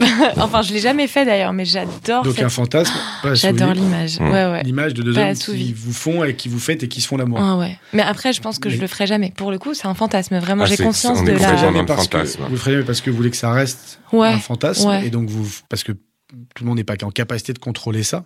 enfin, 0.38 0.62
je 0.62 0.72
l'ai 0.72 0.80
jamais 0.80 1.06
fait 1.06 1.24
d'ailleurs, 1.24 1.52
mais 1.52 1.64
j'adore. 1.64 2.22
Donc 2.24 2.34
cette- 2.36 2.44
un 2.44 2.48
fantasme. 2.48 2.92
J'adore 3.34 3.72
l'image. 3.74 4.18
Mm. 4.20 4.24
Ouais, 4.30 4.44
ouais. 4.46 4.62
L'image 4.62 4.94
de 4.94 5.02
deux 5.02 5.12
Pas 5.12 5.28
hommes 5.30 5.34
qui 5.34 5.72
vous 5.72 5.92
font 5.92 6.24
et 6.24 6.34
qui 6.34 6.48
vous 6.48 6.58
faites 6.58 6.82
et 6.82 6.88
qui 6.88 7.00
se 7.00 7.08
font 7.08 7.16
l'amour. 7.16 7.38
Ah 7.40 7.56
ouais. 7.56 7.78
Mais 7.92 8.02
après, 8.02 8.32
je 8.32 8.40
pense 8.40 8.58
que 8.58 8.68
je 8.70 8.76
Mais- 8.76 8.82
le 8.82 8.86
ferai 8.88 9.06
jamais. 9.06 9.32
Pour 9.36 9.50
le 9.50 9.58
coup, 9.58 9.74
c'est 9.74 9.86
un 9.86 9.94
fantasme. 9.94 10.38
Vraiment, 10.38 10.64
Ah, 10.64 10.66
j'ai 10.66 10.76
conscience 10.78 11.18
on 11.20 11.22
de 11.24 11.30
est 11.30 11.34
Vous 11.34 11.44
le 11.44 11.50
la. 11.50 11.56
jamais 11.56 11.84
parce 11.84 12.08
que 12.08 12.16
fantasme. 12.18 12.42
vous 12.44 12.50
le 12.50 12.56
ferez 12.56 12.72
jamais 12.72 12.84
parce 12.84 13.00
que 13.00 13.10
vous 13.10 13.16
voulez 13.16 13.30
que 13.30 13.36
ça 13.36 13.52
reste 13.52 14.00
Ouais. 14.12 14.28
un 14.28 14.38
fantasme 14.38 14.88
ouais. 14.88 15.06
et 15.06 15.10
donc 15.10 15.28
vous 15.28 15.48
parce 15.68 15.84
que 15.84 15.92
tout 15.92 16.62
le 16.62 16.66
monde 16.66 16.78
n'est 16.78 16.84
pas 16.84 16.94
en 17.02 17.10
capacité 17.10 17.52
de 17.52 17.58
contrôler 17.58 18.02
ça 18.02 18.24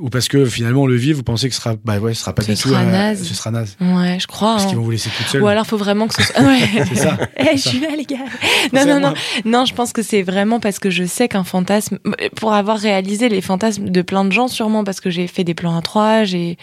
ou 0.00 0.08
parce 0.08 0.28
que 0.28 0.44
finalement 0.46 0.86
le 0.86 0.96
vivre 0.96 1.18
vous 1.18 1.22
pensez 1.22 1.48
que 1.48 1.54
ce 1.54 1.60
sera 1.60 1.76
bah 1.84 1.98
ouais 1.98 2.14
ce 2.14 2.20
sera 2.22 2.34
pas 2.34 2.42
Ce 2.42 2.52
du 2.52 2.56
tout 2.56 2.70
sera 2.70 2.80
euh, 2.80 2.90
naze. 2.90 3.22
ce 3.22 3.34
sera 3.34 3.50
naze 3.50 3.76
Ouais, 3.80 4.18
je 4.20 4.26
crois. 4.26 4.52
parce 4.54 4.64
hein. 4.64 4.68
qu'ils 4.68 4.76
vont 4.76 4.82
vous 4.84 4.90
laisser 4.90 5.10
toute 5.16 5.26
seule 5.26 5.42
Ou 5.42 5.46
alors, 5.46 5.66
faut 5.66 5.76
vraiment 5.76 6.08
que 6.08 6.14
ce 6.14 6.22
soit. 6.22 6.40
Ouais. 6.42 6.58
c'est 6.88 6.96
ça 6.96 7.18
Eh, 7.36 7.56
je 7.56 7.68
suis 7.68 7.80
là, 7.80 7.88
les 7.96 8.04
gars. 8.04 8.24
Non, 8.72 8.86
non, 8.86 9.00
non. 9.00 9.14
Non, 9.44 9.64
je 9.64 9.74
pense 9.74 9.92
que 9.92 10.02
c'est 10.02 10.22
vraiment 10.22 10.60
parce 10.60 10.78
que 10.78 10.90
je 10.90 11.04
sais 11.04 11.28
qu'un 11.28 11.44
fantasme, 11.44 11.98
pour 12.36 12.52
avoir 12.54 12.78
réalisé 12.78 13.28
les 13.28 13.40
fantasmes 13.40 13.90
de 13.90 14.02
plein 14.02 14.24
de 14.24 14.32
gens, 14.32 14.48
sûrement 14.48 14.82
parce 14.84 15.00
que 15.00 15.10
j'ai 15.10 15.26
fait 15.26 15.44
des 15.44 15.54
plans 15.54 15.76
à 15.76 15.82
trois, 15.82 16.24
j'ai, 16.24 16.56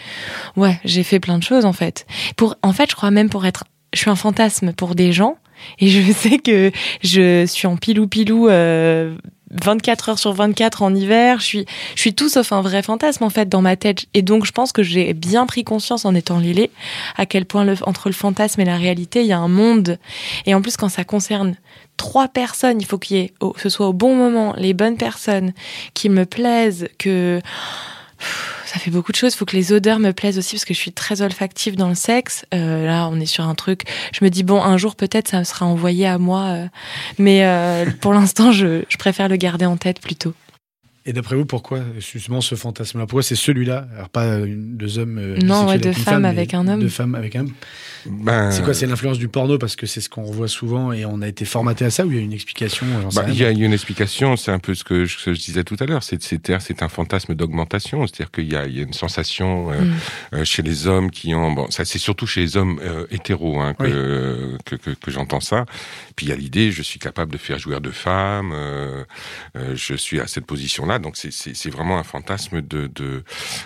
ouais, 0.58 0.80
j'ai 0.84 1.04
fait 1.04 1.20
plein 1.20 1.38
de 1.38 1.44
choses, 1.44 1.66
en 1.66 1.74
fait. 1.74 2.06
Pour, 2.36 2.56
en 2.64 2.74
fait, 2.74 2.90
je 2.90 2.96
crois 2.96 3.12
même 3.12 3.30
pour 3.30 3.46
être, 3.46 3.64
je 3.94 4.00
suis 4.00 4.10
un 4.10 4.16
fantasme 4.16 4.74
pour 4.74 4.96
des 4.96 5.12
gens, 5.14 5.38
et 5.80 5.88
je 5.88 6.12
sais 6.14 6.40
que 6.40 6.72
je 7.04 7.46
suis 7.46 7.68
en 7.68 7.76
pilou-pilou, 7.78 8.48
euh, 8.50 9.16
24 9.52 10.10
heures 10.10 10.20
sur 10.20 10.34
24 10.34 10.84
en 10.84 10.94
hiver, 10.94 11.40
je 11.40 11.46
suis, 11.46 11.66
je 11.96 12.02
suis 12.02 12.14
tout 12.14 12.30
sauf 12.30 12.52
un 12.52 12.62
vrai 12.62 12.84
fantasme 12.84 13.24
en 13.24 13.30
fait 13.30 13.50
dans 13.50 13.62
ma 13.62 13.76
tête. 13.76 14.06
Et 14.14 14.22
donc 14.22 14.46
je 14.46 14.52
pense 14.52 14.72
que 14.72 14.84
j'ai 14.84 15.14
bien 15.14 15.46
pris 15.46 15.64
conscience 15.64 16.06
en 16.06 16.14
étant 16.16 16.40
Lélé 16.40 16.70
à 17.18 17.26
quel 17.26 17.46
point 17.46 17.64
le, 17.64 17.76
entre 17.84 18.10
le 18.10 18.14
fantasme 18.14 18.62
et 18.62 18.66
la 18.66 18.78
réalité 18.78 19.22
il 19.22 19.28
y 19.28 19.34
a 19.34 19.40
un 19.40 19.48
monde. 19.48 19.98
Et 20.46 20.54
en 20.54 20.62
plus 20.62 20.78
quand 20.78 20.90
ça 20.90 21.04
concerne 21.04 21.56
trois 21.98 22.28
personnes, 22.28 22.80
il 22.80 22.86
faut 22.86 22.98
qu'il 22.98 23.18
y 23.18 23.20
ait, 23.22 23.34
au- 23.42 23.54
ce 23.58 23.70
soit 23.70 23.88
au 23.88 23.94
bon 23.94 24.16
moment, 24.16 24.54
les 24.58 24.74
bonnes 24.74 24.98
personnes 24.98 25.54
qui 25.94 26.10
me 26.10 26.26
plaisent, 26.26 26.88
que 26.98 27.42
ça 28.66 28.80
fait 28.80 28.92
beaucoup 28.92 29.12
de 29.12 29.18
choses. 29.18 29.34
Il 29.34 29.38
faut 29.38 29.46
que 29.46 29.56
les 29.56 29.74
odeurs 29.74 30.00
me 30.00 30.12
plaisent 30.12 30.38
aussi 30.38 30.56
parce 30.56 30.66
que 30.66 30.74
je 30.74 30.80
suis 30.80 30.92
très 30.92 31.22
olfactive 31.22 31.76
dans 31.76 31.90
le 31.90 31.96
sexe. 31.96 32.46
Euh, 32.54 32.86
là, 32.86 33.08
on 33.12 33.20
est 33.20 33.26
sur 33.26 33.46
un 33.46 33.56
truc. 33.56 33.84
Je 34.14 34.24
me 34.24 34.30
dis 34.30 34.44
bon, 34.44 34.62
un 34.62 34.78
jour 34.78 34.96
peut-être 34.96 35.30
ça 35.30 35.44
sera 35.44 35.66
envoyé 35.66 36.06
à 36.08 36.18
moi, 36.18 36.42
euh, 36.46 36.68
mais 37.18 37.46
euh, 37.46 37.86
pour 38.02 38.14
l'instant, 38.14 38.52
je, 38.52 38.84
je 38.88 38.98
préfère 38.98 39.28
le 39.30 39.36
garder 39.38 39.66
en 39.66 39.78
tête 39.78 40.00
plutôt. 40.00 40.34
et 41.06 41.14
d'après 41.14 41.36
vous 41.36 41.46
pourquoi 41.46 41.80
justement 41.98 42.42
ce 42.42 42.56
fantasme 42.56 43.00
là 43.00 43.06
pourquoi 43.08 43.24
c'est 43.24 43.36
celui-là? 43.36 43.88
Alors 43.96 44.10
pas 44.10 44.26
une, 44.40 44.78
deux 44.78 45.00
hommes 45.00 45.38
Non, 45.44 45.68
ouais, 45.68 45.78
deux 45.80 45.94
femmes 45.94 46.04
femme, 46.04 46.26
avec 46.26 46.54
un 46.54 46.68
homme. 46.68 46.82
deux 46.82 46.90
femmes 46.90 47.16
avec 47.16 47.36
un 47.36 47.42
homme 47.42 47.54
Ben, 48.06 48.52
c'est 48.52 48.64
quoi 48.64 48.74
c'est 48.74 48.86
l'influence 48.86 49.18
du 49.18 49.28
porno 49.28 49.58
parce 49.58 49.76
que 49.76 49.86
c'est 49.86 50.02
ce 50.02 50.10
qu'on 50.10 50.24
revoit 50.24 50.48
souvent 50.48 50.94
et 50.94 51.06
on 51.06 51.22
a 51.22 51.28
été 51.28 51.46
formaté 51.46 51.86
à 51.86 51.90
ça 51.90 52.06
ou 52.06 52.12
il 52.12 52.18
y 52.18 52.20
a 52.20 52.24
une 52.24 52.34
explication 52.34 52.86
Bah, 53.16 53.26
il 53.28 53.36
y 53.38 53.44
a 53.46 53.50
une 53.50 53.74
explication, 53.74 54.36
c'est 54.38 54.52
un 54.52 54.60
peu 54.60 54.76
ce 54.76 54.84
que 54.84 55.06
je, 55.06 55.18
ce 55.18 55.26
que 55.26 55.34
je 55.34 55.40
disais 55.40 55.64
tout 55.64 55.76
à 55.80 55.86
l'heure. 55.86 56.04
C'est 56.04 56.22
c'est 56.24 56.40
c'est 56.60 56.84
un 56.84 56.90
fantasme 56.90 57.36
d'augmentation, 57.36 58.06
c'est-à-dire 58.08 58.32
qu'il 58.32 58.52
y 58.52 58.56
a, 58.56 58.66
il 58.66 58.78
y 58.78 58.80
a 58.80 58.84
une 58.84 58.94
sensation 58.94 59.72
euh, 59.72 59.90
Mm. 59.90 59.94
euh, 60.36 60.46
chez 60.46 60.62
les 60.62 60.88
hommes 60.88 61.12
qui 61.12 61.34
ont 61.34 61.52
bon, 61.52 61.70
ça 61.70 61.86
c'est 61.86 62.00
surtout 62.00 62.28
chez 62.28 62.42
les 62.42 62.58
hommes 62.58 62.80
euh, 62.84 63.06
hétéros 63.12 63.60
hein, 63.60 63.74
que, 63.74 64.58
que 64.66 64.76
que, 64.76 64.92
que 64.92 65.12
j'entends 65.12 65.40
ça. 65.40 65.66
Puis 66.16 66.26
il 66.28 66.30
y 66.30 66.32
a 66.32 66.36
l'idée, 66.36 66.72
je 66.72 66.82
suis 66.82 67.00
capable 67.00 67.32
de 67.32 67.38
faire 67.38 67.60
jouir 67.60 67.82
deux 67.82 67.92
femmes, 67.92 68.52
euh, 68.54 69.04
euh, 69.58 69.76
je 69.76 69.96
suis 69.96 70.20
à 70.20 70.28
cette 70.28 70.46
position-là, 70.46 71.00
donc 71.00 71.18
c'est 71.18 71.32
c'est 71.32 71.56
c'est 71.56 71.70
vraiment 71.70 71.98
un 72.00 72.04
fantasme 72.04 72.62
de 72.62 72.88
de 72.88 73.24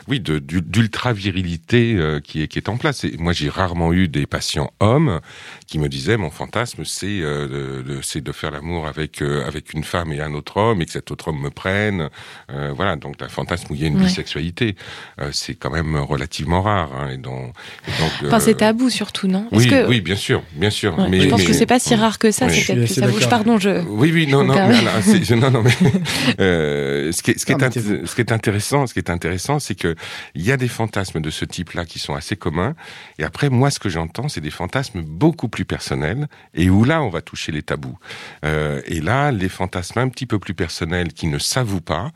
oui 0.08 0.20
de 0.20 0.40
d'ultra 0.40 1.14
virilité 1.14 1.98
qui 2.24 2.42
est 2.42 2.48
qui 2.48 2.58
est 2.58 2.70
en 2.70 2.78
place. 2.78 3.04
Et 3.04 3.16
moi 3.18 3.34
j'ai 3.34 3.50
rarement 3.50 3.94
eu 3.94 4.08
des 4.08 4.23
des 4.24 4.28
patients 4.28 4.72
hommes 4.80 5.20
qui 5.68 5.80
me 5.80 5.90
disaient 5.90 6.16
mon 6.16 6.30
fantasme 6.30 6.86
c'est 6.86 7.20
euh, 7.22 7.82
de, 7.84 7.94
de- 7.96 8.02
c'est 8.02 8.22
de 8.22 8.32
faire 8.32 8.52
l'amour 8.52 8.88
avec 8.88 9.22
euh, 9.22 9.46
avec 9.46 9.74
une 9.74 9.84
femme 9.84 10.14
et 10.14 10.22
un 10.22 10.34
autre 10.34 10.56
homme 10.58 10.82
et 10.82 10.86
que 10.86 10.92
cet 10.94 11.12
autre 11.12 11.28
homme 11.28 11.42
me 11.42 11.50
prenne. 11.50 12.10
Euh, 12.50 12.72
voilà, 12.74 12.96
donc 12.96 13.22
un 13.22 13.28
fantasme 13.28 13.68
où 13.72 13.76
il 13.76 13.82
y 13.82 13.84
a 13.84 13.88
une 13.88 13.98
Ouais. 13.98 14.06
bisexualité, 14.06 14.76
euh, 15.20 15.30
c'est 15.34 15.56
quand 15.56 15.72
même 15.72 15.96
relativement 15.98 16.62
rare. 16.62 16.92
hein, 16.98 17.10
et 17.14 17.18
donc, 17.18 17.54
et 17.88 17.92
donc, 18.02 18.12
Enfin, 18.28 18.40
c'est 18.40 18.56
tabou 18.56 18.90
surtout, 18.90 19.28
non? 19.28 19.48
Oui, 19.52 19.68
que... 19.68 19.88
oui, 19.88 20.00
bien 20.00 20.16
sûr, 20.16 20.42
bien 20.54 20.70
sûr. 20.70 20.98
Ouais, 20.98 21.10
mais, 21.10 21.20
je 21.20 21.28
pense 21.30 21.42
mais- 21.42 21.48
que 21.48 21.54
c'est 21.54 21.66
pas 21.66 21.80
si 21.80 21.94
rare 21.96 22.18
que 22.18 22.32
ça, 22.32 22.46
Oui. 22.48 22.54
c'est 22.54 22.62
Je 22.62 22.74
peut-être 22.74 22.86
plus 22.88 23.20
tabou. 23.24 23.30
Pardon, 23.30 23.58
je. 23.60 23.82
Oui, 23.88 24.12
oui, 24.14 24.26
non, 24.28 24.44
non, 24.50 24.54
mais 24.54 24.60
alors, 24.78 25.02
je- 25.02 25.36
non, 25.36 25.52
non, 25.52 25.64
mais 25.64 25.72
euh, 26.40 27.12
ce 27.12 27.22
qui 27.22 27.32
est, 27.32 27.40
ce 27.40 27.46
qui 27.46 27.52
est, 27.52 27.56
Non, 27.56 27.62
mais 27.62 27.68
int- 27.68 27.72
t'es- 28.02 28.06
ce 28.08 28.16
qui 28.16 28.22
est 28.22 28.32
intéressant, 28.32 28.88
ce 28.88 28.94
qui 28.94 29.00
est 29.00 29.10
intéressant, 29.10 29.60
c'est 29.60 29.76
que 29.76 29.96
il 30.36 30.44
y 30.44 30.52
a 30.52 30.58
des 30.58 30.68
fantasmes 30.70 31.20
de 31.20 31.30
ce 31.30 31.46
type-là 31.46 31.86
qui 31.86 32.00
sont 32.00 32.16
assez 32.16 32.36
communs. 32.36 32.76
Et 33.20 33.24
après, 33.24 33.50
moi, 33.50 33.70
ce 33.72 33.80
que 33.80 33.90
j'entends, 33.90 34.04
c'est 34.28 34.42
des 34.42 34.52
fantasmes 34.52 35.02
beaucoup 35.02 35.48
plus 35.50 35.66
personnels 35.66 36.28
et 36.54 36.70
où 36.70 36.84
là, 36.84 37.02
on 37.02 37.10
va 37.10 37.22
toucher 37.22 37.52
les 37.52 37.64
tabous. 37.64 37.98
Euh, 38.46 38.82
et 38.86 39.02
là, 39.02 39.32
les 39.32 39.50
fantasmes 39.50 40.00
un 40.00 40.10
petit 40.10 40.26
peu 40.26 40.40
plus 40.40 40.54
personnels 40.54 41.14
qui 41.14 41.28
ne 41.28 41.38
s'avouent 41.40 41.82
pas, 41.82 42.12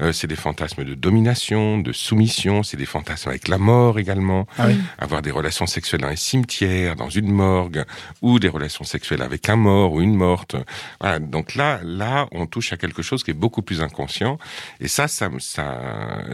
euh, 0.00 0.12
c'est 0.12 0.26
des 0.26 0.36
fantasmes 0.36 0.84
de 0.84 0.94
domination, 0.94 1.78
de 1.78 1.92
soumission, 1.92 2.62
c'est 2.62 2.76
des 2.76 2.86
fantasmes 2.86 3.28
avec 3.30 3.48
la 3.48 3.58
mort 3.58 3.98
également, 3.98 4.46
Ah 4.58 4.66
oui. 4.68 4.78
avoir 4.98 5.22
des 5.22 5.30
relations 5.30 5.66
sexuelles 5.66 6.00
dans 6.00 6.08
les 6.08 6.16
cimetières, 6.16 6.96
dans 6.96 7.08
une 7.10 7.30
morgue, 7.30 7.84
ou 8.22 8.38
des 8.38 8.48
relations 8.48 8.84
sexuelles 8.84 9.22
avec 9.22 9.48
un 9.48 9.56
mort 9.56 9.92
ou 9.92 10.00
une 10.00 10.14
morte. 10.14 10.56
Voilà. 11.00 11.18
Donc 11.18 11.54
là, 11.54 11.80
là, 11.84 12.26
on 12.32 12.46
touche 12.46 12.72
à 12.72 12.76
quelque 12.76 13.02
chose 13.02 13.22
qui 13.24 13.30
est 13.30 13.34
beaucoup 13.34 13.62
plus 13.62 13.82
inconscient. 13.82 14.38
Et 14.80 14.88
ça, 14.88 15.08
ça, 15.08 15.28
ça, 15.38 15.80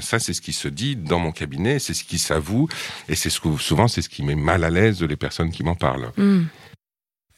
ça, 0.01 0.19
c'est 0.19 0.33
ce 0.35 0.41
qui 0.41 0.53
se 0.53 0.69
dit 0.69 0.97
dans 0.97 1.19
mon 1.19 1.33
cabinet, 1.33 1.79
c'est 1.79 1.95
ce 1.95 2.05
qui 2.05 2.19
s'avoue, 2.19 2.69
et 3.09 3.14
c'est 3.14 3.31
souvent, 3.31 3.89
c'est 3.89 4.03
ce 4.03 4.09
qui 4.09 4.23
met 4.23 4.35
mal 4.35 4.64
à 4.64 4.71
l'aise 4.71 5.03
les 5.07 5.17
personnes 5.17 5.51
qui 5.51 5.63
m'en 5.65 5.75
parlent. 5.75 6.11
Hmm. 6.17 6.45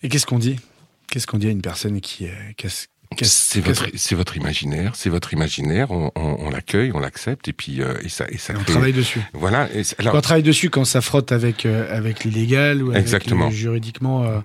Et 0.02 0.08
qu'est-ce 0.08 0.26
qu'on 0.26 0.38
dit? 0.38 0.56
Qu'est-ce 1.10 1.26
qu'on 1.26 1.38
dit 1.38 1.48
à 1.48 1.50
une 1.50 1.62
personne 1.62 2.00
qui, 2.00 2.26
euh, 2.26 2.68
C'est 3.22 3.60
votre, 3.60 3.86
c'est 3.94 4.14
votre 4.14 4.36
imaginaire, 4.36 4.94
c'est 4.94 5.08
votre 5.10 5.32
imaginaire. 5.32 5.90
On, 5.90 6.12
on, 6.14 6.36
on 6.40 6.50
l'accueille, 6.50 6.92
on 6.94 7.00
l'accepte, 7.00 7.48
et 7.48 7.52
puis 7.52 7.80
euh, 7.82 7.94
et 8.02 8.08
ça, 8.08 8.26
et 8.28 8.36
ça 8.38 8.52
et 8.52 8.56
on 8.56 8.60
crée- 8.60 8.72
travaille 8.72 8.92
dessus. 8.92 9.20
Voilà. 9.32 9.68
Et 9.74 9.82
on 10.06 10.20
travaille 10.20 10.42
dessus, 10.42 10.68
quand 10.70 10.84
ça 10.84 11.00
frotte 11.00 11.32
avec, 11.32 11.64
euh, 11.64 11.96
avec 11.96 12.24
l'illégal 12.24 12.82
ou 12.82 12.90
avec 12.90 13.00
Exactement. 13.00 13.46
le 13.46 13.52
juridiquement 13.54 14.24
euh, 14.24 14.40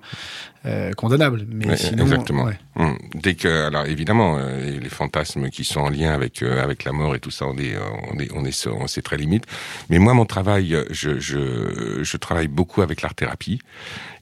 euh, 0.66 0.92
condamnable. 0.92 1.46
Mais 1.48 1.76
sinon, 1.76 2.04
exactement. 2.04 2.44
ouais. 2.44 2.58
Hum. 2.76 2.98
Dès 3.14 3.34
que, 3.34 3.66
alors 3.66 3.86
évidemment, 3.86 4.38
euh, 4.38 4.78
les 4.80 4.88
fantasmes 4.88 5.50
qui 5.50 5.64
sont 5.64 5.80
en 5.80 5.90
lien 5.90 6.12
avec 6.12 6.42
euh, 6.42 6.62
avec 6.62 6.84
la 6.84 6.92
mort 6.92 7.14
et 7.14 7.20
tout 7.20 7.30
ça, 7.30 7.46
on 7.46 7.56
est, 7.58 7.74
euh, 7.74 7.80
on 8.12 8.18
est, 8.18 8.30
on 8.34 8.44
est, 8.44 8.66
on 8.68 8.86
c'est 8.86 9.02
très 9.02 9.16
limite. 9.16 9.44
Mais 9.90 9.98
moi, 9.98 10.14
mon 10.14 10.26
travail, 10.26 10.74
euh, 10.74 10.84
je, 10.90 11.18
je, 11.20 12.02
je 12.02 12.16
travaille 12.16 12.48
beaucoup 12.48 12.82
avec 12.82 13.02
l'art 13.02 13.14
thérapie, 13.14 13.60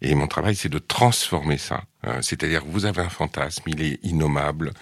et 0.01 0.15
mon 0.15 0.27
travail, 0.27 0.55
c'est 0.57 0.69
de 0.69 0.79
transformer 0.79 1.59
ça. 1.59 1.85
C'est-à-dire, 2.21 2.63
vous 2.67 2.85
avez 2.85 3.01
un 3.01 3.09
fantasme, 3.09 3.63
il 3.69 3.81
est 3.81 4.01
innommable. 4.03 4.73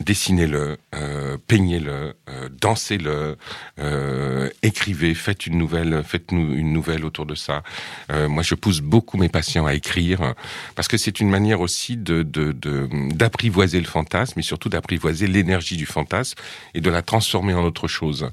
Dessinez-le, 0.00 0.76
euh, 0.96 1.36
peignez-le, 1.46 2.14
euh, 2.28 2.48
dansez-le, 2.60 3.36
euh, 3.78 4.50
écrivez, 4.62 5.14
faites 5.14 5.46
une 5.46 5.56
nouvelle, 5.56 6.02
faites-nous 6.04 6.54
une 6.54 6.72
nouvelle 6.72 7.04
autour 7.04 7.26
de 7.26 7.36
ça. 7.36 7.62
Euh, 8.10 8.28
moi, 8.28 8.42
je 8.42 8.56
pousse 8.56 8.80
beaucoup 8.80 9.16
mes 9.18 9.28
patients 9.28 9.66
à 9.66 9.74
écrire 9.74 10.34
parce 10.74 10.88
que 10.88 10.96
c'est 10.96 11.20
une 11.20 11.30
manière 11.30 11.60
aussi 11.60 11.96
de 11.96 12.22
de- 12.24 12.50
de- 12.52 12.88
d'apprivoiser 13.14 13.78
le 13.80 13.86
fantasme 13.86 14.40
et 14.40 14.42
surtout 14.42 14.68
d'apprivoiser 14.68 15.28
l'énergie 15.28 15.76
du 15.76 15.86
fantasme 15.86 16.36
et 16.74 16.80
de 16.80 16.90
la 16.90 17.02
transformer 17.02 17.54
en 17.54 17.62
autre 17.64 17.86
chose. 17.86 18.28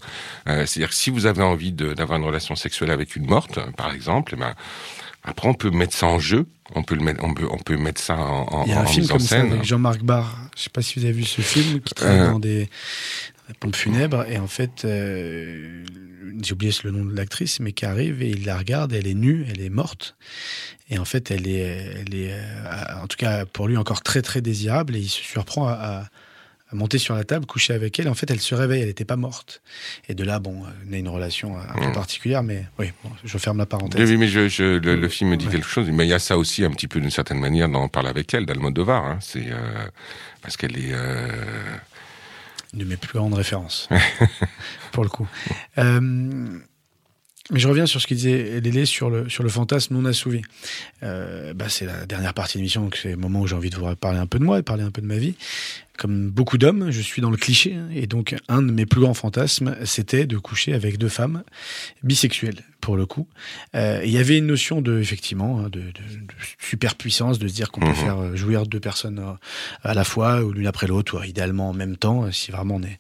Euh, 0.48 0.66
C'est-à-dire 0.66 0.94
si 0.94 1.12
vous 1.12 1.28
avez 1.28 1.44
envie 1.44 1.72
d'avoir 1.74 2.18
une 2.18 2.26
relation 2.26 2.56
sexuelle 2.56 2.90
avec 2.92 3.16
une 3.16 3.28
morte, 3.28 3.60
par 3.78 3.94
exemple, 3.94 4.34
eh 4.36 4.40
ben 4.40 4.56
après 5.24 5.48
on 5.48 5.54
peut 5.54 5.70
mettre 5.70 5.96
ça 5.96 6.08
en 6.08 6.18
jeu, 6.18 6.48
on 6.76 6.84
peut 6.84 6.96
le 6.96 7.02
mettre, 7.02 7.24
on 7.24 7.34
peut 7.34 7.48
on 7.52 7.58
peut 7.58 7.78
mettre 7.78 8.02
ça 8.02 8.18
en, 8.18 8.44
en, 8.52 8.66
Il 8.66 8.72
y 8.72 8.74
a 8.74 8.80
un 8.80 8.84
en 8.84 8.88
film 8.88 9.08
comme 9.08 9.20
ça 9.20 9.38
scène. 9.38 9.52
avec 9.52 9.64
Jean-Marc 9.64 10.02
Barr. 10.04 10.38
Je 10.56 10.64
sais 10.64 10.70
pas 10.70 10.82
si 10.82 11.00
vous 11.00 11.06
avez 11.06 11.14
vu 11.14 11.24
ce 11.24 11.42
film 11.42 11.82
qui 11.82 11.94
travaille 11.94 12.20
Euh. 12.20 12.32
dans 12.32 12.40
des, 12.40 12.66
des 13.48 13.54
pompes 13.60 13.76
funèbres 13.76 14.26
et 14.30 14.38
en 14.38 14.48
fait, 14.48 14.86
euh, 14.86 15.84
j'ai 16.42 16.54
oublié 16.54 16.72
le 16.84 16.92
nom 16.92 17.04
de 17.06 17.16
l'actrice, 17.16 17.60
mais 17.60 17.72
qui 17.74 17.86
arrive 17.86 18.22
et 18.22 18.30
il 18.30 18.46
la 18.46 18.58
regarde, 18.58 18.94
elle 18.94 19.08
est 19.08 19.14
nue, 19.14 19.46
elle 19.50 19.62
est 19.62 19.70
morte 19.70 20.16
et 20.90 20.98
en 20.98 21.06
fait, 21.06 21.32
elle 21.32 21.48
est, 21.48 21.60
elle 22.06 22.16
est, 22.16 22.32
euh, 22.34 23.02
en 23.04 23.08
tout 23.08 23.18
cas 23.18 23.46
pour 23.46 23.68
lui 23.68 23.78
encore 23.78 24.02
très 24.02 24.22
très 24.22 24.42
désirable 24.42 24.96
et 24.96 25.00
il 25.00 25.10
se 25.10 25.22
surprend 25.22 25.68
à 25.68 26.06
monter 26.74 26.98
sur 26.98 27.16
la 27.16 27.24
table, 27.24 27.46
coucher 27.46 27.74
avec 27.74 28.00
elle. 28.00 28.08
En 28.10 28.14
fait, 28.14 28.30
elle 28.32 28.40
se 28.40 28.56
réveille, 28.56 28.82
elle 28.82 28.88
n'était 28.88 29.06
pas 29.06 29.16
morte. 29.18 29.62
Et 30.10 30.14
de 30.14 30.24
là, 30.24 30.40
bon, 30.40 30.64
on 30.90 30.94
a 30.94 30.98
une 30.98 31.10
relation 31.10 31.58
un 31.58 31.74
peu 31.80 31.88
Mm. 31.88 31.94
particulière, 31.94 32.44
mais 32.44 32.66
oui, 32.80 32.92
bon, 33.04 33.12
je 33.24 33.38
ferme 33.38 33.58
la 33.58 33.66
parenthèse. 33.66 34.10
oui, 34.10 34.18
mais 34.18 34.28
je, 34.28 34.48
je- 34.48 34.78
le, 34.80 34.96
le 34.96 35.10
film 35.10 35.30
me 35.32 35.38
dit 35.38 35.46
Ouais. 35.48 35.52
quelque 35.54 35.68
chose. 35.68 35.90
Mais 35.92 36.06
il 36.06 36.10
y 36.10 36.14
a 36.14 36.20
ça 36.20 36.38
aussi 36.38 36.64
un 36.64 36.72
petit 36.72 36.88
peu 36.88 37.00
d'une 37.00 37.12
certaine 37.12 37.40
manière 37.40 37.68
dans 37.70 37.88
Parle 37.90 38.08
avec 38.08 38.34
elle 38.34 38.46
d'Almodovar. 38.46 39.04
Hein. 39.06 39.18
C'est 39.22 39.52
euh, 39.52 39.86
parce 40.42 40.58
qu'elle 40.58 40.78
est. 40.78 40.92
euh, 40.94 41.28
Une 42.74 42.80
de 42.80 42.86
mes 42.86 42.96
plus 42.98 43.18
grandes 43.18 43.34
références, 43.34 43.90
pour 44.94 45.04
le 45.04 45.10
coup. 45.10 45.28
Euh, 45.78 46.60
mais 47.50 47.60
je 47.60 47.68
reviens 47.68 47.86
sur 47.86 48.00
ce 48.00 48.08
qu'il 48.08 48.18
disait 48.18 48.62
Lélé 48.62 48.86
sur 48.86 49.10
le, 49.10 49.28
fantasme 49.28 49.96
non 49.96 50.06
assouvi. 50.06 50.42
Euh, 51.04 51.54
bah, 51.54 51.66
c'est 51.70 51.86
la 51.86 52.06
dernière 52.06 52.34
partie 52.34 52.58
de 52.58 52.60
l'émission, 52.60 52.84
donc 52.84 52.96
c'est 52.96 53.12
le 53.12 53.18
moment 53.18 53.42
où 53.42 53.48
j'ai 53.48 53.56
envie 53.56 53.70
de 53.70 53.76
vous 53.76 53.96
parler 53.96 54.20
un 54.20 54.28
peu 54.28 54.38
de 54.38 54.44
moi 54.44 54.60
et 54.60 54.64
parler 54.64 54.84
un 54.84 54.92
peu 54.92 55.02
de 55.02 55.08
ma 55.08 55.18
vie. 55.18 55.36
Comme 55.98 56.30
beaucoup 56.30 56.58
d'hommes, 56.58 56.92
je 56.92 57.02
suis 57.02 57.22
dans 57.22 57.30
le 57.30 57.38
cliché, 57.38 57.76
hein, 57.76 57.90
et 57.94 58.08
donc 58.08 58.36
un 58.48 58.62
de 58.62 58.72
mes 58.72 58.86
plus 58.86 59.02
grands 59.02 59.14
fantasmes, 59.14 59.76
c'était 59.86 60.26
de 60.26 60.38
coucher 60.38 60.74
avec 60.74 60.98
deux 60.98 61.10
femmes 61.10 61.44
bisexuelles, 62.04 62.64
pour 62.82 62.98
le 62.98 63.06
coup. 63.06 63.28
Euh, 63.76 64.02
Il 64.04 64.12
y 64.12 64.18
avait 64.18 64.38
une 64.38 64.48
notion 64.48 64.82
de, 64.82 65.00
effectivement, 65.00 65.60
hein, 65.60 65.64
de, 65.70 65.80
de, 65.80 65.84
de 65.84 66.34
superpuissance, 66.60 67.40
de 67.40 67.48
se 67.48 67.54
dire 67.54 67.72
qu'on 67.72 67.82
peut 67.82 67.88
Mhm. 67.88 67.96
faire 67.96 68.20
euh, 68.20 68.36
jouir 68.36 68.66
deux 68.66 68.80
personnes 68.80 69.20
euh, 69.20 69.34
à 69.84 69.94
la 69.94 70.04
fois, 70.04 70.44
ou 70.44 70.52
l'une 70.52 70.68
après 70.68 70.88
l'autre, 70.88 71.20
ou 71.20 71.24
idéalement 71.24 71.70
en 71.70 71.74
même 71.74 71.96
temps, 71.98 72.32
si 72.32 72.52
vraiment 72.52 72.76
on 72.76 72.84
est, 72.84 73.00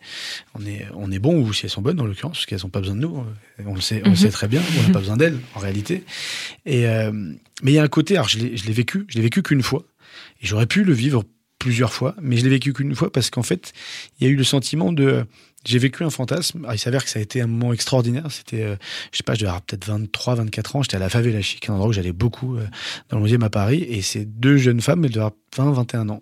on 0.57 0.65
est, 0.65 0.86
on 0.95 1.11
est 1.11 1.19
bon, 1.19 1.39
ou 1.41 1.51
si 1.53 1.65
elles 1.65 1.69
sont 1.71 1.82
bonnes, 1.82 1.99
en 1.99 2.05
l'occurrence, 2.05 2.38
parce 2.38 2.45
qu'elles 2.45 2.61
n'ont 2.63 2.69
pas 2.69 2.79
besoin 2.82 2.95
de 2.95 3.01
nous. 3.01 3.23
On 3.65 3.73
le 3.75 3.82
sait, 3.82 4.01
on 4.03 4.05
le 4.05 4.11
Mhm. 4.11 4.15
sait 4.15 4.29
très 4.29 4.47
bien, 4.47 4.61
on 4.79 4.84
n'a 4.84 4.89
pas 4.89 4.99
besoin 4.99 5.17
d'elles, 5.17 5.39
en 5.55 5.59
réalité. 5.59 6.03
Et, 6.65 6.88
euh, 6.88 7.11
mais 7.63 7.71
il 7.71 7.75
y 7.75 7.79
a 7.79 7.84
un 7.84 7.88
côté, 7.88 8.15
alors 8.15 8.29
je 8.29 8.38
l'ai 8.39 8.55
je 8.57 8.65
l'ai 8.65 8.73
vécu, 8.73 9.05
je 9.09 9.15
l'ai 9.15 9.21
vécu 9.23 9.41
qu'une 9.43 9.63
fois, 9.63 9.84
et 10.41 10.47
j'aurais 10.47 10.65
pu 10.67 10.84
le 10.84 10.93
vivre 10.93 11.23
plusieurs 11.59 11.93
fois, 11.93 12.15
mais 12.21 12.38
je 12.38 12.43
l'ai 12.43 12.49
vécu 12.49 12.73
qu'une 12.73 12.95
fois 12.95 13.11
parce 13.11 13.29
qu'en 13.29 13.43
fait, 13.43 13.73
il 14.19 14.25
y 14.25 14.29
a 14.29 14.34
eu 14.34 14.36
le 14.36 14.43
sentiment 14.43 14.91
de. 14.93 15.25
J'ai 15.66 15.78
vécu 15.80 16.03
un 16.03 16.09
fantasme. 16.09 16.59
Alors, 16.64 16.74
il 16.74 16.80
s'avère 16.80 17.03
que 17.03 17.09
ça 17.09 17.20
a 17.20 17.22
été 17.22 17.41
un 17.41 17.47
moment 17.47 17.74
extraordinaire. 17.74 18.26
C'était, 18.32 18.64
euh, 18.64 18.76
je 19.12 19.18
sais 19.18 19.24
pas, 19.24 19.34
je 19.34 19.39
devais 19.39 19.49
avoir 19.49 19.62
peut-être 19.62 19.86
23, 19.86 20.36
24 20.36 20.76
ans. 20.76 20.84
J'étais 20.84 20.95
à 20.97 20.99
la 20.99 21.09
Favela 21.09 21.41
Chic, 21.41 21.70
un 21.70 21.74
endroit 21.74 21.89
où 21.89 21.93
j'allais 21.93 22.14
beaucoup 22.14 22.57
euh, 22.57 22.66
dans 23.09 23.20
le 23.20 23.28
11e 23.28 23.43
à 23.43 23.49
Paris. 23.49 23.86
Et 23.88 24.01
c'est 24.01 24.26
deux 24.26 24.57
jeunes 24.57 24.82
femmes, 24.82 25.03
elles 25.05 25.12
devaient 25.12 25.26
avoir 25.26 25.40
20, 25.58 25.72
21 25.72 26.10
ans, 26.10 26.22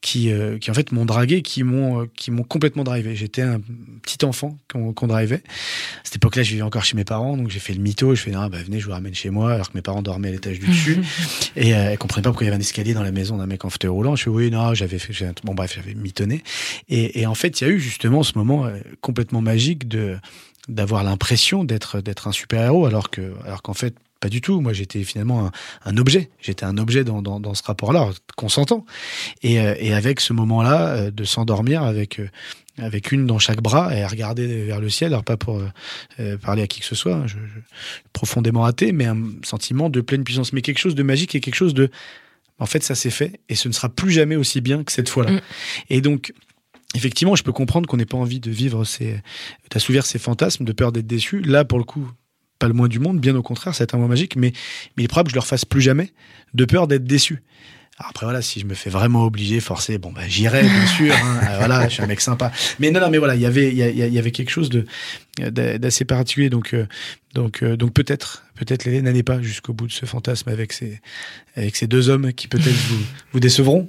qui, 0.00 0.30
euh, 0.30 0.58
qui 0.58 0.70
en 0.70 0.74
fait 0.74 0.92
m'ont 0.92 1.04
dragué, 1.06 1.42
qui 1.42 1.62
m'ont, 1.62 2.02
euh, 2.02 2.06
qui 2.14 2.30
m'ont 2.30 2.42
complètement 2.42 2.84
drivé. 2.84 3.16
J'étais 3.16 3.42
un 3.42 3.60
petit 4.02 4.24
enfant 4.24 4.58
qu'on 4.70 4.92
qu'on 4.92 5.06
drivait. 5.06 5.42
À 5.46 6.00
cette 6.04 6.16
époque-là, 6.16 6.42
je 6.42 6.50
vivais 6.50 6.62
encore 6.62 6.84
chez 6.84 6.96
mes 6.96 7.04
parents, 7.04 7.36
donc 7.36 7.48
j'ai 7.50 7.58
fait 7.58 7.72
le 7.72 7.80
mytho. 7.80 8.14
Je 8.14 8.20
fais, 8.22 8.30
non, 8.30 8.46
bah, 8.48 8.58
venez, 8.64 8.78
je 8.80 8.86
vous 8.86 8.92
ramène 8.92 9.14
chez 9.14 9.30
moi, 9.30 9.52
alors 9.54 9.70
que 9.70 9.76
mes 9.76 9.82
parents 9.82 10.02
dormaient 10.02 10.28
à 10.28 10.32
l'étage 10.32 10.58
du 10.58 10.66
dessus. 10.66 10.98
Et 11.56 11.74
euh, 11.74 11.90
elle 11.92 11.98
comprenait 11.98 12.22
pas 12.22 12.30
pourquoi 12.30 12.44
il 12.44 12.48
y 12.48 12.52
avait 12.52 12.58
un 12.58 12.60
escalier 12.60 12.94
dans 12.94 13.02
la 13.02 13.12
maison 13.12 13.36
d'un 13.38 13.46
mec 13.46 13.64
en 13.64 13.70
fauteuil 13.70 13.90
roulant. 13.90 14.14
Je 14.16 14.24
fais 14.24 14.30
oui, 14.30 14.50
non, 14.50 14.74
j'avais 14.74 14.98
fait, 14.98 15.12
j'ai- 15.12 15.30
bon 15.44 15.54
bref, 15.54 15.72
j'avais 15.74 15.94
mitonné. 15.94 16.42
Et, 16.88 17.20
et 17.20 17.26
en 17.26 17.34
fait, 17.34 17.60
il 17.60 17.64
y 17.66 17.70
a 17.70 17.70
eu 17.70 17.80
justement 17.80 18.22
ce 18.22 18.32
moment 18.36 18.66
euh, 18.66 18.78
complètement 19.00 19.40
magique 19.40 19.88
de 19.88 20.16
d'avoir 20.68 21.04
l'impression 21.04 21.62
d'être 21.62 22.00
d'être 22.00 22.26
un 22.26 22.32
super 22.32 22.60
héros, 22.60 22.86
alors 22.86 23.08
que 23.10 23.34
alors 23.44 23.62
qu'en 23.62 23.72
fait 23.74 23.94
pas 24.20 24.28
du 24.28 24.40
tout. 24.40 24.60
Moi, 24.60 24.72
j'étais 24.72 25.04
finalement 25.04 25.46
un, 25.46 25.50
un 25.84 25.96
objet. 25.96 26.30
J'étais 26.40 26.64
un 26.64 26.78
objet 26.78 27.04
dans, 27.04 27.22
dans, 27.22 27.40
dans 27.40 27.54
ce 27.54 27.62
rapport-là, 27.62 28.10
consentant. 28.36 28.84
Et, 29.42 29.60
euh, 29.60 29.74
et 29.78 29.92
avec 29.94 30.20
ce 30.20 30.32
moment-là, 30.32 30.88
euh, 30.88 31.10
de 31.10 31.24
s'endormir 31.24 31.82
avec 31.82 32.18
euh, 32.20 32.28
avec 32.78 33.10
une 33.10 33.26
dans 33.26 33.38
chaque 33.38 33.62
bras 33.62 33.96
et 33.96 34.02
à 34.02 34.08
regarder 34.08 34.64
vers 34.64 34.80
le 34.80 34.90
ciel, 34.90 35.12
alors 35.14 35.24
pas 35.24 35.38
pour 35.38 35.62
euh, 36.18 36.36
parler 36.36 36.60
à 36.62 36.66
qui 36.66 36.80
que 36.80 36.86
ce 36.86 36.94
soit, 36.94 37.14
hein, 37.14 37.26
je, 37.26 37.36
je- 37.36 37.60
profondément 38.12 38.66
athée, 38.66 38.92
mais 38.92 39.06
un 39.06 39.16
sentiment 39.42 39.88
de 39.88 40.02
pleine 40.02 40.24
puissance, 40.24 40.52
mais 40.52 40.60
quelque 40.60 40.78
chose 40.78 40.94
de 40.94 41.02
magique 41.02 41.34
et 41.34 41.40
quelque 41.40 41.54
chose 41.54 41.72
de, 41.72 41.90
en 42.58 42.66
fait, 42.66 42.82
ça 42.82 42.94
s'est 42.94 43.08
fait 43.08 43.40
et 43.48 43.54
ce 43.54 43.68
ne 43.68 43.72
sera 43.72 43.88
plus 43.88 44.10
jamais 44.10 44.36
aussi 44.36 44.60
bien 44.60 44.84
que 44.84 44.92
cette 44.92 45.08
fois-là. 45.08 45.32
Mm. 45.32 45.40
Et 45.88 46.00
donc, 46.02 46.34
effectivement, 46.94 47.34
je 47.34 47.42
peux 47.44 47.52
comprendre 47.52 47.88
qu'on 47.88 47.96
n'ait 47.96 48.04
pas 48.04 48.18
envie 48.18 48.40
de 48.40 48.50
vivre 48.50 48.84
ces, 48.84 49.22
d'assouvir 49.70 50.04
ces 50.04 50.18
fantasmes, 50.18 50.66
de 50.66 50.72
peur 50.72 50.92
d'être 50.92 51.06
déçu. 51.06 51.40
Là, 51.40 51.64
pour 51.64 51.78
le 51.78 51.84
coup, 51.84 52.10
pas 52.58 52.68
le 52.68 52.74
moins 52.74 52.88
du 52.88 52.98
monde, 52.98 53.20
bien 53.20 53.34
au 53.36 53.42
contraire, 53.42 53.74
c'est 53.74 53.94
un 53.94 53.98
moment 53.98 54.08
magique, 54.08 54.36
mais, 54.36 54.52
mais 54.96 55.02
il 55.02 55.04
est 55.04 55.08
probable 55.08 55.28
que 55.28 55.32
je 55.32 55.36
le 55.36 55.40
refasse 55.40 55.64
plus 55.64 55.80
jamais, 55.80 56.12
de 56.54 56.64
peur 56.64 56.86
d'être 56.86 57.04
déçu. 57.04 57.42
Alors 57.98 58.10
après 58.10 58.26
voilà, 58.26 58.42
si 58.42 58.60
je 58.60 58.66
me 58.66 58.74
fais 58.74 58.90
vraiment 58.90 59.24
obliger, 59.24 59.58
forcer, 59.60 59.96
bon 59.96 60.12
bah 60.12 60.20
j'irai 60.28 60.62
bien 60.62 60.86
sûr. 60.86 61.14
hein. 61.14 61.40
Euh, 61.50 61.58
voilà, 61.58 61.88
je 61.88 61.94
suis 61.94 62.02
un 62.02 62.06
mec 62.06 62.20
sympa. 62.20 62.52
Mais 62.78 62.90
non 62.90 63.00
non, 63.00 63.08
mais 63.08 63.18
voilà, 63.18 63.34
il 63.36 63.40
y 63.40 63.46
avait 63.46 63.70
il 63.70 63.78
y, 63.78 64.18
avait 64.18 64.32
quelque 64.32 64.50
chose 64.50 64.68
de 64.68 64.84
d'assez 65.38 66.04
particulier. 66.04 66.50
Donc 66.50 66.72
euh, 66.74 66.86
Donc, 67.34 67.62
euh, 67.62 67.76
donc 67.76 67.92
peut-être, 67.92 68.44
peut-être 68.54 68.86
n'allez 68.88 69.22
pas 69.22 69.42
jusqu'au 69.42 69.74
bout 69.74 69.86
de 69.86 69.92
ce 69.92 70.06
fantasme 70.06 70.48
avec 70.48 70.72
ces, 70.72 71.02
avec 71.54 71.76
ces 71.76 71.86
deux 71.86 72.08
hommes 72.08 72.32
qui 72.32 72.48
peut-être 72.48 72.72
vous, 72.88 72.96
vous 73.32 73.40
décevront. 73.40 73.86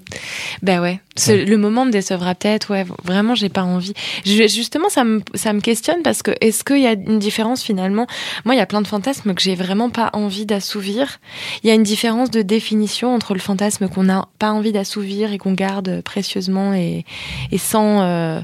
Ben 0.61 0.81
ouais, 0.81 0.99
Ce- 1.15 1.31
Ouais. 1.31 1.45
le 1.45 1.55
moment 1.57 1.85
me 1.85 1.91
décevra 1.91 2.35
peut-être, 2.35 2.71
ouais, 2.73 2.85
vraiment 3.05 3.35
j'ai 3.35 3.47
pas 3.47 3.63
envie. 3.63 3.93
Je- 4.25 4.49
justement, 4.49 4.89
ça 4.89 5.05
me, 5.05 5.21
ça 5.35 5.53
me 5.53 5.61
questionne 5.61 6.01
parce 6.03 6.21
que 6.23 6.31
est-ce 6.41 6.65
qu'il 6.65 6.81
y 6.81 6.87
a 6.87 6.91
une 6.91 7.19
différence 7.19 7.63
finalement? 7.63 8.05
Moi, 8.43 8.55
il 8.55 8.57
y 8.57 8.61
a 8.61 8.65
plein 8.65 8.81
de 8.81 8.87
fantasmes 8.87 9.33
que 9.33 9.41
j'ai 9.41 9.55
vraiment 9.55 9.89
pas 9.89 10.09
envie 10.11 10.45
d'assouvir. 10.45 11.19
Il 11.63 11.67
y 11.69 11.71
a 11.71 11.73
une 11.75 11.83
différence 11.83 12.29
de 12.31 12.41
définition 12.41 13.15
entre 13.15 13.33
le 13.33 13.39
fantasme 13.39 13.87
qu'on 13.87 14.03
n'a 14.03 14.27
pas 14.39 14.51
envie 14.51 14.73
d'assouvir 14.73 15.31
et 15.31 15.37
qu'on 15.37 15.53
garde 15.53 16.01
précieusement 16.01 16.73
et, 16.73 17.05
et 17.53 17.57
sans, 17.57 18.01
euh, 18.01 18.41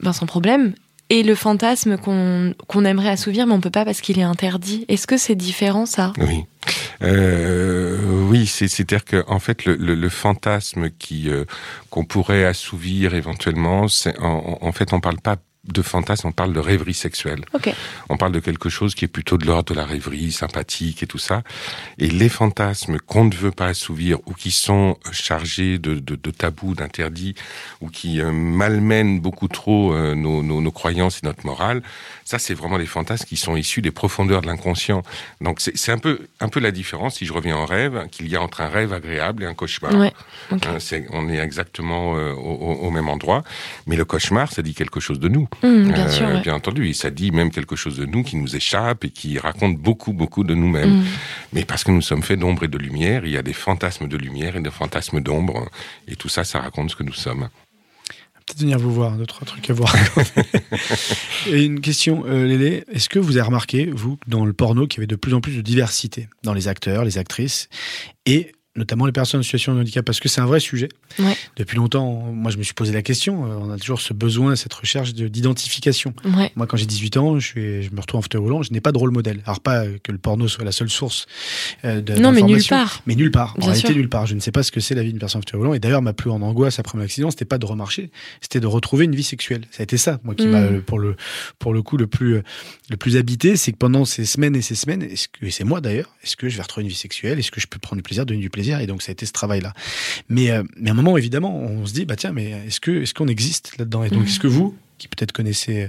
ben, 0.00 0.12
sans 0.12 0.26
problème. 0.26 0.74
Et 1.14 1.22
le 1.22 1.36
fantasme 1.36 1.96
qu'on 1.96 2.84
aimerait 2.84 3.10
assouvir, 3.10 3.46
mais 3.46 3.52
on 3.54 3.60
peut 3.60 3.70
pas 3.70 3.84
parce 3.84 4.00
qu'il 4.00 4.18
est 4.18 4.24
interdit. 4.24 4.84
Est-ce 4.88 5.06
que 5.06 5.16
c'est 5.16 5.36
différent, 5.36 5.86
ça? 5.86 6.12
Oui. 6.18 6.44
Euh, 7.02 7.98
oui, 8.28 8.46
c'est- 8.46 8.66
c'est-à-dire 8.66 9.04
que 9.04 9.22
en 9.28 9.38
fait 9.38 9.64
le, 9.64 9.76
le, 9.76 9.94
le 9.94 10.08
fantasme 10.08 10.90
qui 10.98 11.30
euh, 11.30 11.44
qu'on 11.90 12.04
pourrait 12.04 12.44
assouvir 12.44 13.14
éventuellement, 13.14 13.86
c'est 13.86 14.18
en, 14.18 14.58
en 14.60 14.72
fait 14.72 14.92
on 14.92 14.98
parle 15.00 15.20
pas 15.20 15.36
de 15.66 15.82
fantasme, 15.82 16.28
on 16.28 16.32
parle 16.32 16.52
de 16.52 16.60
rêverie 16.60 16.94
sexuelle. 16.94 17.44
Ok. 17.54 17.72
On 18.08 18.16
parle 18.16 18.32
de 18.32 18.40
quelque 18.40 18.68
chose 18.68 18.94
qui 18.94 19.04
est 19.04 19.08
plutôt 19.08 19.38
de 19.38 19.46
l'ordre 19.46 19.72
de 19.72 19.74
la 19.74 19.86
rêverie 19.86 20.32
sympathique 20.32 21.02
et 21.02 21.06
tout 21.06 21.18
ça. 21.18 21.42
Et 21.98 22.08
les 22.08 22.28
fantasmes 22.28 22.98
qu'on 22.98 23.24
ne 23.24 23.34
veut 23.34 23.50
pas 23.50 23.66
assouvir 23.66 24.18
ou 24.26 24.34
qui 24.34 24.50
sont 24.50 24.98
chargés 25.12 25.78
de, 25.78 25.94
de, 25.94 26.16
de 26.16 26.30
tabous, 26.30 26.74
d'interdits 26.74 27.34
ou 27.80 27.88
qui 27.88 28.20
euh, 28.20 28.30
malmènent 28.32 29.20
beaucoup 29.20 29.48
trop 29.48 29.94
euh, 29.94 30.14
nos, 30.14 30.42
nos, 30.42 30.60
nos 30.60 30.72
croyances 30.72 31.20
et 31.22 31.26
notre 31.26 31.46
morale, 31.46 31.82
ça 32.24 32.38
c'est 32.38 32.54
vraiment 32.54 32.78
des 32.78 32.86
fantasmes 32.86 33.24
qui 33.26 33.36
sont 33.36 33.56
issus 33.56 33.82
des 33.82 33.90
profondeurs 33.90 34.42
de 34.42 34.46
l'inconscient. 34.46 35.02
Donc 35.40 35.60
c'est 35.60 35.92
un 35.92 35.98
peu 35.98 36.20
un 36.40 36.48
peu 36.48 36.60
la 36.60 36.70
différence 36.70 37.16
si 37.16 37.26
je 37.26 37.32
reviens 37.32 37.56
en 37.56 37.66
rêve 37.66 38.06
qu'il 38.10 38.28
y 38.28 38.36
a 38.36 38.42
entre 38.42 38.60
un 38.60 38.68
rêve 38.68 38.92
agréable 38.92 39.42
et 39.42 39.46
un 39.46 39.54
cauchemar. 39.54 39.94
Ouais. 39.94 40.12
Hein, 40.50 40.78
on 41.10 41.28
est 41.28 41.38
exactement 41.38 42.16
euh, 42.16 42.32
au, 42.32 42.90
même 42.90 43.08
endroit, 43.08 43.42
mais 43.86 43.96
le 43.96 44.04
cauchemar, 44.04 44.50
ça 44.52 44.62
dit 44.62 44.74
quelque 44.74 45.00
chose 45.00 45.18
de 45.20 45.28
nous. 45.28 45.48
Hum, 45.62 45.92
bien 45.92 46.06
Euh, 46.06 46.10
sûr. 46.10 46.26
ouais. 46.26 46.40
Bien 46.40 46.54
entendu, 46.54 46.88
et 46.88 46.92
ça 46.94 47.10
dit 47.10 47.30
même 47.30 47.50
quelque 47.50 47.76
chose 47.76 47.96
de 47.96 48.06
nous 48.06 48.22
qui 48.22 48.36
nous 48.36 48.54
échappe 48.56 49.04
et 49.04 49.10
qui 49.10 49.38
raconte 49.38 49.76
beaucoup, 49.76 50.12
beaucoup 50.12 50.44
de 50.44 50.54
nous-mêmes. 50.54 50.98
Hum. 51.00 51.04
Mais 51.52 51.64
parce 51.64 51.84
que 51.84 51.90
nous 51.90 52.02
sommes 52.02 52.22
faits 52.22 52.38
d'ombre 52.38 52.64
et 52.64 52.68
de 52.68 52.78
lumière, 52.78 53.24
il 53.24 53.32
y 53.32 53.36
a 53.36 53.42
des 53.42 53.52
fantasmes 53.52 54.08
de 54.08 54.16
lumière 54.16 54.56
et 54.56 54.60
des 54.60 54.70
fantasmes 54.70 55.20
d'ombre, 55.20 55.68
et 56.08 56.16
tout 56.16 56.28
ça, 56.28 56.44
ça 56.44 56.60
raconte 56.60 56.90
ce 56.90 56.96
que 56.96 57.02
nous 57.02 57.12
sommes. 57.14 57.48
Peut-être 58.46 58.60
venir 58.60 58.78
vous 58.78 58.92
voir, 58.92 59.16
deux, 59.16 59.26
trois 59.26 59.46
trucs 59.46 59.70
à 59.70 59.72
voir. 59.72 59.94
Et 61.46 61.64
une 61.64 61.80
question, 61.80 62.24
euh, 62.26 62.44
Lélé, 62.44 62.84
est-ce 62.92 63.08
que 63.08 63.18
vous 63.18 63.38
avez 63.38 63.46
remarqué, 63.46 63.86
vous, 63.86 64.18
dans 64.26 64.44
le 64.44 64.52
porno, 64.52 64.86
qu'il 64.86 64.98
y 64.98 65.00
avait 65.00 65.06
de 65.06 65.16
plus 65.16 65.32
en 65.32 65.40
plus 65.40 65.56
de 65.56 65.62
diversité 65.62 66.28
dans 66.42 66.52
les 66.52 66.68
acteurs, 66.68 67.04
les 67.04 67.16
actrices, 67.16 67.68
et 68.26 68.52
notamment 68.76 69.06
les 69.06 69.12
personnes 69.12 69.40
en 69.40 69.42
situation 69.44 69.74
de 69.74 69.80
handicap 69.80 70.04
Parce 70.04 70.18
que 70.20 70.28
c'est 70.28 70.40
un 70.40 70.46
vrai 70.46 70.58
sujet. 70.60 70.88
Ouais. 71.18 71.36
Depuis 71.56 71.76
longtemps, 71.76 72.12
moi, 72.32 72.50
je 72.50 72.58
me 72.58 72.62
suis 72.64 72.74
posé 72.74 72.92
la 72.92 73.02
question. 73.02 73.44
euh, 73.46 73.56
On 73.60 73.70
a 73.70 73.76
toujours 73.78 74.00
ce 74.00 74.12
besoin, 74.12 74.56
cette 74.56 74.74
recherche 74.74 75.14
de- 75.14 75.28
d'identification. 75.28 76.12
Ouais. 76.24 76.50
Moi, 76.56 76.66
quand 76.66 76.76
j'ai 76.76 76.86
18 76.86 77.16
ans, 77.16 77.38
je, 77.38 77.46
suis, 77.46 77.82
je 77.84 77.90
me 77.92 78.00
retrouve 78.00 78.18
en 78.18 78.22
fauteuil 78.22 78.40
roulant, 78.40 78.62
je 78.62 78.72
n'ai 78.72 78.80
pas 78.80 78.90
de 78.92 78.98
rôle 78.98 79.10
modèle. 79.12 79.40
Alors, 79.46 79.60
pas 79.60 79.84
que 80.02 80.10
le 80.10 80.18
porno 80.18 80.48
soit 80.48 80.64
la 80.64 80.72
seule 80.72 80.90
source 80.90 81.26
euh, 81.84 82.00
de 82.00 82.14
Non, 82.14 82.32
mais 82.32 82.42
nulle 82.42 82.64
part. 82.66 83.02
mais 83.06 83.14
nulle 83.14 83.30
part. 83.30 83.52
En 83.56 83.58
Bien 83.60 83.66
réalité, 83.68 83.88
sûr. 83.88 83.96
nulle 83.96 84.08
part. 84.08 84.26
Je 84.26 84.34
ne 84.34 84.40
sais 84.40 84.50
pas 84.52 84.62
ce 84.64 84.72
que 84.72 84.80
c'est 84.80 84.94
la 84.96 85.02
vie 85.02 85.10
d'une 85.10 85.18
personne 85.20 85.38
en 85.38 85.42
fauteuil 85.42 85.60
roulant. 85.60 85.74
Et 85.74 85.78
d'ailleurs, 85.78 86.02
ma 86.02 86.12
plus 86.12 86.28
grande 86.30 86.42
angoisse 86.42 86.78
après 86.80 86.98
mon 86.98 87.04
accident, 87.04 87.30
c'était 87.30 87.44
pas 87.44 87.58
de 87.58 87.66
remarcher, 87.66 88.10
c'était 88.40 88.60
de 88.60 88.66
retrouver 88.66 89.04
une 89.04 89.14
vie 89.14 89.22
sexuelle. 89.22 89.62
Ça 89.70 89.82
a 89.82 89.84
été 89.84 89.96
ça, 89.96 90.18
moi, 90.24 90.34
qui 90.34 90.46
m'a, 90.48 90.58
euh, 90.62 90.80
pour 90.80 90.98
le, 90.98 91.14
pour 91.60 91.72
le 91.74 91.82
coup, 91.82 91.96
le 91.96 92.06
plus, 92.08 92.34
euh, 92.36 92.42
le 92.90 92.96
plus 92.96 93.16
habité. 93.16 93.56
C'est 93.56 93.70
que 93.72 93.78
pendant 93.78 94.04
ces 94.04 94.24
semaines 94.24 94.56
et 94.56 94.62
ces 94.62 94.74
semaines, 94.74 95.02
est-ce 95.02 95.28
que, 95.28 95.44
et 95.46 95.50
c'est 95.52 95.64
moi 95.64 95.80
d'ailleurs, 95.80 96.08
est-ce 96.24 96.36
que 96.36 96.48
je 96.48 96.56
vais 96.56 96.62
retrouver 96.62 96.82
une 96.84 96.90
vie 96.90 96.94
sexuelle? 96.96 97.38
Est-ce 97.38 97.50
que 97.52 97.60
je 97.60 97.66
peux 97.68 97.78
prendre 97.78 97.98
du 97.98 98.02
plaisir, 98.02 98.26
donner 98.26 98.40
du 98.40 98.50
plaisir? 98.50 98.63
Et 98.72 98.86
donc, 98.86 99.02
ça 99.02 99.10
a 99.10 99.12
été 99.12 99.26
ce 99.26 99.32
travail-là. 99.32 99.72
Mais, 100.28 100.50
euh, 100.50 100.62
mais 100.76 100.90
à 100.90 100.92
un 100.92 100.96
moment, 100.96 101.16
évidemment, 101.16 101.56
on 101.56 101.86
se 101.86 101.92
dit, 101.92 102.04
bah 102.04 102.16
tiens, 102.16 102.32
mais 102.32 102.50
est-ce 102.66 102.80
que, 102.80 103.02
est-ce 103.02 103.14
qu'on 103.14 103.28
existe 103.28 103.76
là-dedans? 103.78 104.04
Et 104.04 104.08
donc, 104.10 104.20
Mhm. 104.22 104.26
est-ce 104.26 104.40
que 104.40 104.46
vous, 104.48 104.74
qui 104.98 105.08
peut-être 105.08 105.32
connaissez 105.32 105.82
euh, 105.84 105.88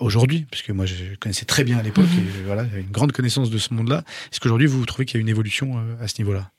aujourd'hui, 0.00 0.46
parce 0.50 0.62
que 0.62 0.72
moi 0.72 0.86
je 0.86 0.94
connaissais 1.18 1.44
très 1.44 1.64
bien 1.64 1.78
à 1.78 1.82
l'époque, 1.82 2.04
Mhm. 2.06 2.18
et 2.20 2.46
voilà, 2.46 2.64
j'avais 2.64 2.82
une 2.82 2.90
grande 2.90 3.12
connaissance 3.12 3.50
de 3.50 3.58
ce 3.58 3.72
monde-là, 3.74 4.04
est-ce 4.30 4.38
qu'aujourd'hui 4.40 4.66
vous 4.66 4.84
trouvez 4.86 5.04
qu'il 5.06 5.16
y 5.16 5.18
a 5.18 5.22
une 5.22 5.28
évolution 5.28 5.78
euh, 5.78 6.04
à 6.04 6.08
ce 6.08 6.14
niveau-là? 6.18 6.50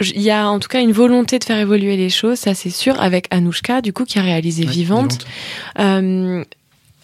Il 0.00 0.22
y 0.22 0.30
a 0.30 0.48
en 0.48 0.58
tout 0.60 0.68
cas 0.68 0.80
une 0.80 0.92
volonté 0.92 1.38
de 1.40 1.44
faire 1.44 1.58
évoluer 1.58 1.96
les 1.96 2.08
choses, 2.10 2.38
ça 2.38 2.54
c'est 2.54 2.70
sûr, 2.70 3.00
avec 3.00 3.26
Anouchka, 3.30 3.80
du 3.82 3.92
coup, 3.92 4.04
qui 4.04 4.18
a 4.18 4.22
réalisé 4.22 4.64
Vivante. 4.64 5.26
Euh, 5.80 6.44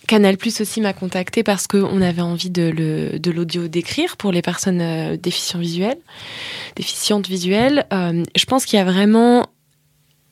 Canal 0.07 0.37
Plus 0.37 0.61
aussi 0.61 0.81
m'a 0.81 0.93
contacté 0.93 1.43
parce 1.43 1.67
qu'on 1.67 2.01
avait 2.01 2.23
envie 2.23 2.51
de 2.51 3.31
l'audio 3.31 3.69
d'écrire 3.69 4.17
pour 4.17 4.33
les 4.33 4.43
personnes 4.43 4.81
euh, 4.81 5.17
déficientes 5.17 7.29
visuelles. 7.29 7.87
Euh, 7.93 8.23
je 8.37 8.45
pense 8.45 8.65
qu'il 8.65 8.79
y 8.79 8.83
a 8.83 8.85
vraiment 8.85 9.49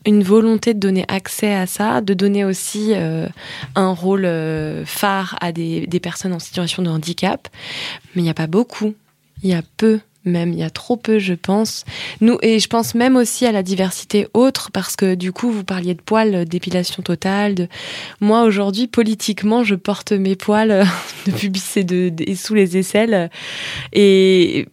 une 0.04 0.22
volonté 0.22 0.74
de 0.74 0.80
donner 0.80 1.04
accès 1.08 1.54
à 1.54 1.66
ça, 1.66 2.00
de 2.00 2.12
donner 2.12 2.44
aussi 2.44 2.92
euh, 2.92 3.28
un 3.76 3.92
rôle 3.92 4.28
phare 4.84 5.36
à 5.40 5.52
des, 5.52 5.86
des 5.86 6.00
personnes 6.00 6.32
en 6.32 6.40
situation 6.40 6.82
de 6.82 6.90
handicap. 6.90 7.48
Mais 8.14 8.22
il 8.22 8.24
n'y 8.24 8.30
a 8.30 8.34
pas 8.34 8.48
beaucoup. 8.48 8.94
Il 9.42 9.50
y 9.50 9.54
a 9.54 9.62
peu 9.76 10.00
même, 10.24 10.52
il 10.52 10.58
y 10.58 10.62
a 10.62 10.70
trop 10.70 10.96
peu, 10.96 11.18
je 11.18 11.34
pense. 11.34 11.84
Nous, 12.20 12.38
et 12.42 12.58
je 12.58 12.68
pense 12.68 12.94
même 12.94 13.16
aussi 13.16 13.46
à 13.46 13.52
la 13.52 13.62
diversité 13.62 14.26
autre, 14.34 14.70
parce 14.72 14.96
que 14.96 15.14
du 15.14 15.32
coup, 15.32 15.50
vous 15.50 15.64
parliez 15.64 15.94
de 15.94 16.00
poils, 16.00 16.34
euh, 16.34 16.44
d'épilation 16.44 17.02
totale. 17.02 17.54
De... 17.54 17.68
Moi, 18.20 18.42
aujourd'hui, 18.42 18.86
politiquement, 18.86 19.64
je 19.64 19.74
porte 19.74 20.12
mes 20.12 20.36
poils 20.36 20.70
euh, 20.70 20.84
de 21.26 21.32
pubis 21.32 21.76
et, 21.76 21.84
de, 21.84 22.12
et 22.18 22.36
sous 22.36 22.54
les 22.54 22.76
aisselles. 22.76 23.30
Et 23.92 24.66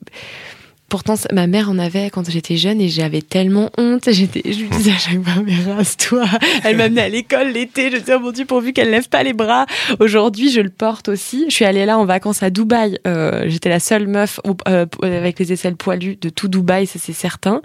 pourtant, 0.90 1.16
ma 1.32 1.48
mère 1.48 1.70
en 1.70 1.80
avait 1.80 2.10
quand 2.10 2.30
j'étais 2.30 2.58
jeune 2.58 2.82
et 2.82 2.90
j'avais 2.90 3.22
tellement 3.22 3.70
honte. 3.78 4.10
J'étais, 4.12 4.42
je 4.52 4.60
lui 4.60 4.70
disais 4.70 4.92
à 4.92 4.98
chaque 4.98 5.24
fois, 5.24 5.42
mais 5.46 5.56
rase-toi. 5.74 6.26
Elle 6.64 6.78
m'amenait 6.78 7.02
à 7.04 7.10
l'école 7.10 7.50
l'été. 7.52 7.92
Je 7.92 7.98
disais, 7.98 8.16
oh 8.16 8.20
mon 8.20 8.32
Dieu, 8.32 8.46
pourvu 8.46 8.74
qu'elle 8.74 8.90
lève 8.90 9.08
pas 9.10 9.24
les 9.24 9.34
bras. 9.34 9.66
Aujourd'hui, 10.00 10.52
je 10.52 10.62
le 10.62 10.70
porte 10.70 11.08
aussi. 11.10 11.46
Je 11.50 11.54
suis 11.56 11.66
allée 11.66 11.86
là 11.86 11.98
en 11.98 12.06
vacances 12.06 12.44
à 12.44 12.50
Dubaï. 12.50 13.00
Euh, 13.08 13.46
J'étais 13.48 13.70
la 13.70 13.80
seule 13.80 14.08
meuf 14.08 14.40
euh, 14.68 14.86
avec 15.02 15.40
les 15.40 15.54
aisselles 15.54 15.76
poilues 15.76 16.18
de 16.20 16.30
tout 16.30 16.48
Dubaï, 16.48 16.88
ça 16.88 17.00
c'est 17.00 17.14
certain. 17.14 17.62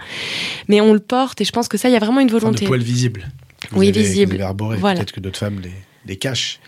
Mais 0.68 0.81
on 0.81 0.93
le 0.93 1.01
porte 1.01 1.41
et 1.41 1.45
je 1.45 1.53
pense 1.53 1.68
que 1.68 1.77
ça, 1.79 1.89
il 1.89 1.93
y 1.93 1.97
a 1.97 2.01
vraiment 2.01 2.20
une 2.20 2.29
Enfin, 2.29 2.39
volonté. 2.39 2.64
de 2.64 2.68
poils 2.68 2.83
visibles. 2.83 3.29
Oui, 3.72 3.91
visibles. 3.93 4.45
Voilà. 4.79 4.99
Peut-être 5.01 5.12
que 5.12 5.20
d'autres 5.20 5.39
femmes 5.39 5.61
les, 5.62 5.72
les 6.07 6.16
cachent. 6.16 6.61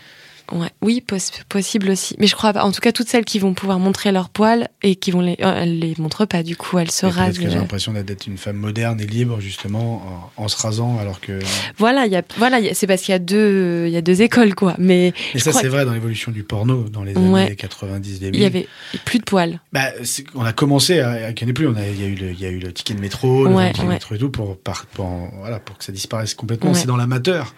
Ouais. 0.51 0.69
Oui, 0.81 1.01
pos- 1.01 1.31
possible 1.49 1.89
aussi. 1.89 2.15
Mais 2.19 2.27
je 2.27 2.35
crois 2.35 2.53
pas. 2.53 2.63
En 2.63 2.71
tout 2.71 2.79
cas, 2.81 2.91
toutes 2.91 3.07
celles 3.09 3.25
qui 3.25 3.39
vont 3.39 3.53
pouvoir 3.53 3.79
montrer 3.79 4.11
leurs 4.11 4.29
poils 4.29 4.67
et 4.83 4.95
qui 4.95 5.11
vont 5.11 5.21
les, 5.21 5.37
euh, 5.41 5.61
elles 5.63 5.79
les 5.79 5.93
montrent 5.97 6.25
pas. 6.25 6.43
Du 6.43 6.55
coup, 6.55 6.77
elles 6.79 6.91
se 6.91 7.05
Et 7.05 7.09
rasent. 7.09 7.37
Peut-être 7.37 7.39
qu'elles 7.49 7.57
ont 7.57 7.61
l'impression 7.61 7.93
d'être 7.93 8.27
une 8.27 8.37
femme 8.37 8.57
moderne 8.57 8.99
et 9.01 9.05
libre, 9.05 9.39
justement, 9.39 10.31
en, 10.37 10.43
en 10.43 10.47
se 10.47 10.55
rasant, 10.61 10.97
alors 10.99 11.19
que. 11.19 11.39
Voilà, 11.77 12.05
il 12.05 12.11
y 12.11 12.15
a, 12.15 12.21
voilà, 12.37 12.59
il 12.59 12.65
y 12.65 12.69
a- 12.69 12.73
c'est 12.73 12.87
parce 12.87 13.01
qu'il 13.01 13.11
y 13.11 13.15
a 13.15 13.19
deux, 13.19 13.85
il 13.87 13.91
y 13.93 13.97
a 13.97 14.01
deux 14.01 14.21
écoles, 14.21 14.55
quoi. 14.55 14.75
Mais 14.77 15.13
Et 15.33 15.39
ça, 15.39 15.51
c'est 15.51 15.67
vrai 15.67 15.85
dans 15.85 15.93
l'évolution 15.93 16.31
du 16.31 16.43
porno 16.43 16.83
dans 16.89 17.03
les 17.03 17.13
Ouais. 17.15 17.41
années 17.47 17.55
90 17.55 18.19
2000. 18.19 18.35
il 18.35 18.41
y 18.41 18.45
avait 18.45 18.67
plus 19.05 19.19
de 19.19 19.23
poils. 19.23 19.59
Bah, 19.73 19.91
on 20.35 20.45
a 20.45 20.53
commencé 20.53 20.99
à, 20.99 21.33
qu'il 21.33 21.45
n'y 21.45 21.49
en 21.49 21.51
ait 21.51 21.53
plus. 21.53 21.67
Il 21.95 22.01
y 22.01 22.05
a 22.05 22.07
eu 22.07 22.15
le, 22.15 22.31
il 22.31 22.39
y 22.39 22.45
a 22.45 22.49
eu 22.49 22.59
le 22.59 22.71
ticket 22.71 22.93
de 22.93 22.99
métro, 23.01 23.45
le 23.45 23.51
Ouais, 23.53 23.71
ticket 23.73 23.83
de 23.85 23.91
métro 23.91 24.15
et 24.15 24.17
tout 24.17 24.29
pour, 24.29 24.57
par- 24.57 24.85
pour, 24.87 25.07
voilà, 25.39 25.59
pour 25.59 25.77
que 25.77 25.83
ça 25.83 25.91
disparaisse 25.91 26.33
complètement. 26.35 26.71
Ouais. 26.71 26.77
C'est 26.79 26.87
dans 26.87 26.97
l'amateur. 26.97 27.53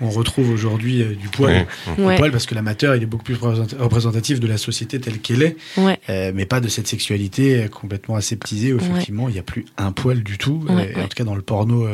On 0.00 0.10
retrouve 0.10 0.50
aujourd'hui 0.50 1.02
euh, 1.02 1.14
du 1.14 1.28
poil. 1.28 1.66
Ouais. 1.98 2.16
Poil 2.28 2.32
parce 2.32 2.46
que 2.46 2.54
l'amateur, 2.54 2.94
il 2.96 3.02
est 3.02 3.06
beaucoup 3.06 3.24
plus 3.24 3.34
représent- 3.36 3.76
représentatif 3.78 4.40
de 4.40 4.46
la 4.46 4.58
société 4.58 5.00
telle 5.00 5.18
qu'elle 5.20 5.42
est, 5.42 5.56
Ouais. 5.76 5.98
euh, 6.08 6.32
mais 6.34 6.46
pas 6.46 6.60
de 6.60 6.68
cette 6.68 6.86
sexualité 6.86 7.64
euh, 7.64 7.68
complètement 7.68 8.16
aseptisée 8.16 8.72
où 8.72 8.76
effectivement 8.78 9.28
il 9.28 9.32
n'y 9.32 9.38
a 9.38 9.42
plus 9.42 9.64
un 9.76 9.92
poil 9.92 10.22
du 10.22 10.38
tout. 10.38 10.64
Ouais, 10.68 10.92
euh, 10.96 11.00
et 11.00 11.02
En 11.02 11.08
tout 11.08 11.16
cas, 11.16 11.24
dans 11.24 11.34
le 11.34 11.42
porno 11.42 11.86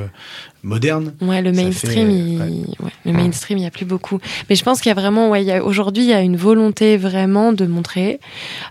moderne. 0.65 1.15
Ouais, 1.21 1.43
le 1.43 1.53
mainstream, 1.53 2.09
fait, 2.09 2.15
il- 2.15 2.39
ouais. 2.41 2.85
ouais, 2.87 2.91
le 3.05 3.13
mainstream, 3.13 3.59
il 3.59 3.65
y 3.65 3.67
a 3.67 3.71
plus 3.71 3.85
beaucoup. 3.85 4.19
Mais 4.49 4.57
je 4.57 4.65
pense 4.65 4.81
qu'il 4.81 4.89
y 4.91 4.93
a 4.93 5.01
vraiment, 5.01 5.29
ouais, 5.31 5.43
il 5.43 5.47
y 5.47 5.53
a- 5.53 5.63
aujourd'hui, 5.63 6.03
il 6.05 6.09
y 6.09 6.13
a 6.15 6.21
une 6.23 6.37
volonté 6.37 6.97
vraiment 6.97 7.53
de 7.53 7.67
montrer 7.67 8.19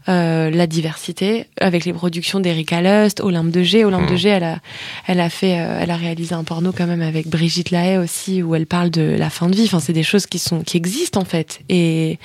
euh, 0.09 0.49
la 0.49 0.67
diversité 0.67 1.45
avec 1.61 1.85
les 1.85 1.93
productions 1.93 2.39
d'Erika 2.39 2.81
Lust, 2.81 3.21
Olympe 3.21 3.51
de 3.51 3.63
G. 3.63 3.85
Olympe 3.85 4.09
de 4.09 4.15
G, 4.15 4.29
elle 4.29 4.43
a, 4.43 4.59
elle 5.07 5.19
a 5.19 5.29
fait, 5.29 5.59
euh, 5.59 5.79
elle 5.81 5.91
a 5.91 5.95
réalisé 5.95 6.33
un 6.35 6.43
porno 6.43 6.71
quand 6.75 6.87
même 6.87 7.01
avec 7.01 7.27
Brigitte 7.27 7.71
Lahaye 7.71 7.97
aussi, 7.97 8.41
où 8.43 8.55
elle 8.55 8.65
parle 8.65 8.89
de 8.89 9.15
la 9.17 9.29
fin 9.29 9.47
de 9.47 9.55
vie. 9.55 9.63
Enfin, 9.65 9.79
c'est 9.79 9.93
des 9.93 10.03
choses 10.03 10.25
qui 10.25 10.39
sont, 10.39 10.61
qui 10.61 10.77
existent 10.77 11.21
en 11.21 11.25
fait. 11.25 11.61
Et 11.69 12.17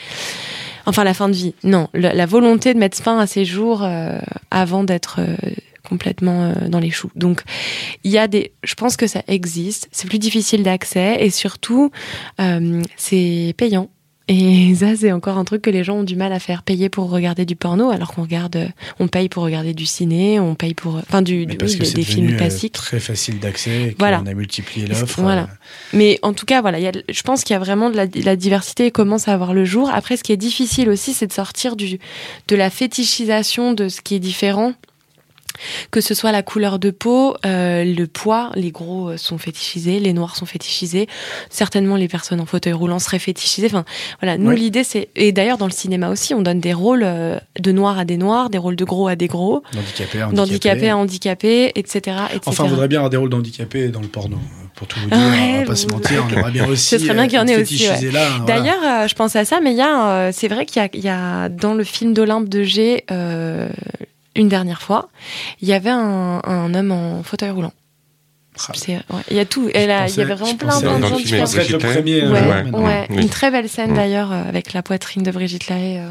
enfin, 0.87 1.05
la 1.05 1.15
fin 1.15 1.29
de 1.29 1.35
vie. 1.35 1.55
Non, 1.65 1.89
la, 1.95 2.15
la 2.15 2.27
volonté 2.27 2.73
de 2.75 2.79
mettre 2.79 2.97
fin 3.03 3.19
à 3.19 3.27
ces 3.27 3.45
jours 3.45 3.83
euh, 3.85 4.19
avant 4.51 4.83
d'être 4.85 5.17
euh, 5.21 5.37
complètement 5.89 6.43
euh, 6.45 6.69
dans 6.69 6.79
les 6.81 6.91
choux. 6.91 7.11
Donc, 7.17 7.43
il 8.05 8.11
y 8.11 8.19
a 8.19 8.29
des, 8.29 8.53
je 8.63 8.75
pense 8.75 8.97
que 8.97 9.07
ça 9.07 9.23
existe. 9.29 9.89
C'est 9.93 10.09
plus 10.09 10.19
difficile 10.19 10.63
d'accès 10.63 11.17
et 11.21 11.31
surtout, 11.31 11.91
euh, 12.41 12.83
c'est 12.97 13.55
payant. 13.57 13.89
Et 14.31 14.75
ça, 14.81 14.95
c'est 14.95 15.11
encore 15.11 15.39
un 15.39 15.45
truc 15.47 15.63
que 15.63 15.71
les 15.71 15.83
gens 15.85 15.97
ont 16.01 16.05
du 16.05 16.15
mal 16.15 16.35
à 16.35 16.39
faire 16.39 16.63
payer 16.63 16.91
pour 16.91 17.09
regarder 17.09 17.47
du 17.47 17.57
porno, 17.57 17.89
alors 17.91 18.13
qu'on 18.13 18.21
regarde, 18.23 18.57
euh, 18.57 18.69
on 19.01 19.09
paye 19.09 19.31
pour 19.31 19.43
regarder 19.43 19.73
du 19.73 19.87
ciné, 19.87 20.39
on 20.39 20.55
paye 20.55 20.75
pour, 20.75 20.97
enfin, 20.97 21.23
du, 21.23 21.47
oui, 21.49 21.57
des, 21.95 22.03
films 22.03 22.37
classiques. 22.37 22.75
très 22.75 23.01
facile 23.01 23.39
d'accès, 23.41 23.97
Voilà. 23.99 24.19
a 24.19 24.35
multiplié 24.35 24.87
l'offre. 24.87 25.23
Voilà. 25.23 25.49
Mais 25.95 26.19
en 26.21 26.35
tout 26.35 26.45
cas, 26.45 26.61
voilà, 26.61 26.79
il 26.79 26.83
y 26.85 26.89
a- 26.89 26.93
je 27.09 27.23
pense 27.23 27.43
qu'il 27.43 27.55
y 27.55 27.57
a 27.57 27.59
vraiment 27.59 27.89
de 27.89 27.97
la, 27.97 28.05
la 28.23 28.37
diversité 28.37 28.85
et 28.85 28.91
commence 28.91 29.29
à 29.29 29.33
avoir 29.33 29.55
le 29.55 29.65
jour. 29.65 29.89
Après, 29.91 30.19
ce 30.19 30.23
qui 30.23 30.33
est 30.33 30.37
difficile 30.37 30.91
aussi, 30.91 31.15
c'est 31.15 31.27
de 31.27 31.33
sortir 31.33 31.75
du, 31.75 31.99
de 32.49 32.55
la 32.57 32.69
fétichisation 32.69 33.73
de 33.73 33.89
ce 33.89 34.03
qui 34.03 34.15
est 34.15 34.21
différent. 34.21 34.75
Que 35.91 36.01
ce 36.01 36.15
soit 36.15 36.33
la 36.33 36.43
couleur 36.43 36.79
de 36.79 36.91
peau, 36.91 37.37
euh, 37.47 37.85
le 37.85 38.07
poids, 38.07 38.51
les 38.55 38.71
gros 38.71 39.11
euh, 39.11 39.17
sont 39.17 39.39
fétichisés, 39.39 40.01
les 40.01 40.13
noirs 40.13 40.37
sont 40.37 40.47
fétichisés, 40.47 41.09
certainement 41.51 41.97
les 41.97 42.09
personnes 42.09 42.41
en 42.41 42.47
fauteuil 42.47 42.73
roulant 42.73 42.99
seraient 42.99 43.19
fétichisées. 43.19 43.67
Enfin, 43.67 43.85
voilà, 44.21 44.39
nous 44.39 44.51
l'idée 44.51 44.85
c'est 44.85 45.09
et 45.17 45.33
d'ailleurs 45.33 45.59
dans 45.59 45.67
le 45.67 45.73
cinéma 45.73 46.11
aussi, 46.11 46.35
on 46.35 46.43
donne 46.43 46.61
des 46.61 46.73
rôles 46.73 47.03
euh, 47.05 47.39
de 47.59 47.73
noirs 47.73 47.99
à 47.99 48.05
des 48.05 48.17
noirs, 48.17 48.51
des 48.51 48.59
rôles 48.59 48.77
de 48.77 48.85
gros 48.85 49.09
à 49.09 49.17
des 49.17 49.29
gros, 49.29 49.63
d'handicapés 50.33 50.91
à 50.91 50.97
handicapés, 50.97 51.73
etc., 51.75 52.17
etc. 52.31 52.41
Enfin, 52.47 52.65
on 52.65 52.69
voudrait 52.69 52.89
bien 52.89 52.99
avoir 52.99 53.11
des 53.11 53.17
rôles 53.17 53.31
d'handicapés 53.31 53.89
dans 53.89 54.01
le 54.01 54.09
porno. 54.09 54.39
Pour 54.79 54.87
tout 54.87 55.01
vous 55.01 55.09
dire, 55.09 55.19
on 55.19 55.59
va 55.59 55.65
pas 55.65 55.75
se 55.75 55.89
mentir, 55.89 56.25
on 56.25 56.33
aimerait 56.33 56.53
bien 56.53 56.69
aussi. 56.69 56.87
Ce 56.87 56.99
serait 56.99 57.15
bien 57.15 57.27
qu'il 57.27 57.37
y 57.37 57.41
en 57.41 57.49
ait 57.49 57.61
aussi, 57.61 57.85
voilà. 57.85 58.29
D'ailleurs, 58.47 58.83
euh, 58.85 59.09
je 59.09 59.15
pense 59.17 59.35
à 59.35 59.45
ça, 59.45 59.59
mais 59.61 59.73
il 59.73 59.77
y 59.77 59.83
a, 59.83 60.09
euh, 60.09 60.31
c'est 60.33 60.47
vrai 60.47 60.67
qu'il 60.67 60.81
y 60.81 60.85
a, 60.85 60.89
il 60.93 61.05
y 61.05 61.09
a 61.09 61.49
dans 61.49 61.75
le 61.75 61.83
film 61.83 62.15
d'Olympe 62.15 62.49
de 62.49 62.63
G, 62.63 63.05
euh, 63.11 63.69
une 64.37 64.49
dernière 64.49 64.83
fois, 64.83 65.09
il 65.61 65.69
y 65.69 65.73
avait 65.73 65.91
un, 65.91 66.41
un 66.45 66.75
homme 66.75 66.93
en 66.93 67.23
fauteuil 67.23 67.51
roulant. 67.51 67.73
Ah, 68.61 68.73
ouais, 69.11 69.23
il 69.31 69.37
y 69.37 69.41
a 69.41 69.45
tout. 69.45 69.71
Elle 69.73 69.91
a- 69.93 70.09
il 70.09 70.17
y 70.17 70.21
avait 70.21 70.35
vraiment 70.35 70.55
plein, 70.57 70.81
plein 70.81 70.99
de 70.99 71.03
le 71.05 71.09
gens 71.09 71.17
être 71.61 71.69
le 71.71 71.79
Brigitte 71.79 71.95
premier. 72.01 72.23
Ouais, 72.23 72.29
ouais, 72.33 72.41
maintenant. 72.41 72.85
ouais, 72.85 73.07
oui. 73.11 73.23
une 73.23 73.29
très 73.29 73.51
belle 73.53 73.69
scène 73.69 73.95
d'ailleurs 73.95 74.33
euh, 74.33 74.43
avec 74.49 74.73
la 74.73 74.83
poitrine 74.83 75.23
de 75.23 75.31
Brigitte 75.31 75.69
Lahaie 75.69 76.01
euh, 76.01 76.09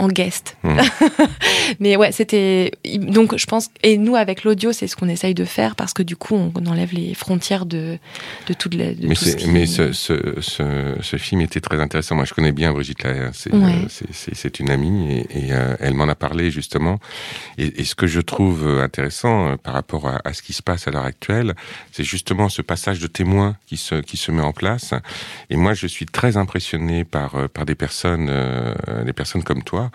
en, 0.00 0.08
guest. 0.08 0.56
Mm. 0.62 0.78
Mais 1.80 1.96
ouais, 1.96 2.12
c'était 2.12 2.72
donc 2.98 3.36
je 3.36 3.46
pense 3.46 3.70
et 3.82 3.96
nous 3.98 4.16
avec 4.16 4.44
l'audio, 4.44 4.72
c'est 4.72 4.86
ce 4.86 4.96
qu'on 4.96 5.08
essaye 5.08 5.34
de 5.34 5.44
faire 5.44 5.76
parce 5.76 5.92
que 5.92 6.02
du 6.02 6.16
coup, 6.16 6.34
on, 6.34 6.52
enlève 6.66 6.92
les 6.92 7.14
frontières 7.14 7.66
de 7.66 7.98
de 8.46 8.52
toute 8.54 8.74
la. 8.74 8.94
De 8.94 9.06
Mais, 9.06 9.14
tout 9.14 9.24
ce 9.24 9.36
qui- 9.36 9.48
mais 9.48 9.66
ce, 9.66 9.92
ce, 9.92 10.36
ce, 10.40 10.94
ce 11.00 11.16
film 11.16 11.40
était 11.40 11.60
très 11.60 11.80
intéressant. 11.80 12.14
Moi, 12.16 12.24
je 12.24 12.34
connais 12.34 12.52
bien 12.52 12.72
Brigitte 12.72 13.02
Lahaie. 13.02 13.18
hein. 13.26 13.30
C'est 13.32 13.52
Ouais. 13.54 13.84
euh, 13.84 14.06
c'est- 14.34 14.60
une 14.60 14.70
amie 14.70 15.12
et, 15.12 15.46
et, 15.46 15.52
euh, 15.52 15.76
elle 15.80 15.94
m'en 15.94 16.08
a 16.08 16.14
parlé 16.14 16.50
justement. 16.50 16.98
Et, 17.58 17.80
et 17.80 17.84
ce 17.84 17.94
que 17.94 18.06
je 18.06 18.20
trouve 18.20 18.66
euh, 18.66 18.82
intéressant 18.82 19.56
par 19.56 19.74
rapport 19.74 20.08
à, 20.08 20.20
à 20.24 20.32
ce 20.32 20.42
qui 20.42 20.52
se 20.52 20.62
passe 20.62 20.86
à 20.88 20.90
l'heure 20.90 21.04
actuelle, 21.04 21.54
c'est 21.92 22.04
justement 22.04 22.48
ce 22.48 22.62
passage 22.62 22.98
de 22.98 23.06
témoins 23.06 23.56
qui 23.66 23.76
se, 23.76 23.96
qui 23.96 24.16
se 24.16 24.30
met 24.32 24.42
en 24.42 24.52
place. 24.52 24.92
Et 25.50 25.56
moi, 25.56 25.72
je 25.74 25.86
suis 25.86 26.06
très 26.06 26.36
impressionné 26.36 27.04
par, 27.04 27.48
par 27.50 27.64
des 27.64 27.74
personnes, 27.74 28.28
euh, 28.30 28.74
des 29.04 29.12
personnes 29.12 29.42
comme 29.44 29.62
toi, 29.62 29.89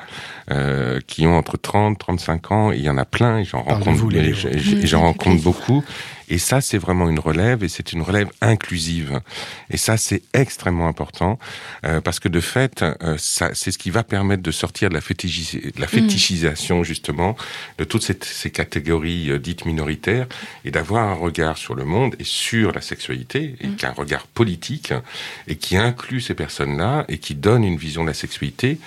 euh, 0.52 1.00
qui 1.08 1.26
ont 1.28 1.38
entre 1.38 1.58
30, 1.58 1.98
35 1.98 2.52
ans. 2.52 2.72
Et 2.72 2.78
il 2.78 2.84
y 2.84 2.90
en 2.90 2.98
a 2.98 3.06
plein. 3.06 3.40
Et 3.40 3.46
j'en 3.46 3.62
rencontre, 3.62 4.08
les 4.10 4.34
j'en 4.86 5.14
beaucoup. 5.36 5.84
Et 6.28 6.38
ça, 6.38 6.62
c'est 6.62 6.78
vraiment 6.78 7.10
une 7.10 7.20
relève, 7.20 7.64
et 7.64 7.68
c'est 7.68 7.94
une 7.94 8.02
relève 8.02 8.30
inclusive. 8.42 9.20
Et 9.70 9.78
ça, 9.78 9.98
c'est 9.98 10.24
extrêmement 10.34 10.88
important, 10.88 11.38
euh, 11.86 12.02
parce 12.02 12.20
que 12.20 12.30
de 12.30 12.40
fait, 12.40 12.82
euh, 12.82 13.16
c'est 13.18 13.72
ce 13.72 13.78
qui 13.78 13.92
va 13.92 14.04
permettre 14.04 14.42
de 14.42 14.52
sortir 14.52 14.90
de 14.90 14.96
la, 14.96 15.02
fétichis- 15.02 15.74
de 15.76 15.80
la 15.80 15.88
fétichisation, 15.88 16.84
justement, 16.84 17.36
de 17.78 17.84
toutes 17.84 18.04
ces, 18.04 18.18
ces 18.22 18.50
catégories 18.50 19.30
euh, 19.30 19.40
dites 19.40 19.66
minoritaires, 19.66 20.28
et 20.64 20.72
d'avoir 20.72 21.08
un 21.08 21.14
regard 21.14 21.58
sur 21.58 21.76
le 21.76 21.86
monde 21.86 22.16
et 22.20 22.24
sur 22.24 22.72
la 22.72 22.82
sexualité, 22.82 23.56
et 23.62 23.70
qu'un 23.70 23.92
regard 23.92 24.26
politique, 24.28 24.94
et 25.48 25.56
qui 25.58 25.78
inclut 25.78 26.22
ces 26.22 26.34
personnes-là, 26.34 27.06
et 27.08 27.20
qui 27.20 27.36
donne 27.36 27.64
une 27.64 27.78
vision 27.78 28.02
de 28.02 28.08
la 28.08 28.14
sexualité 28.16 28.80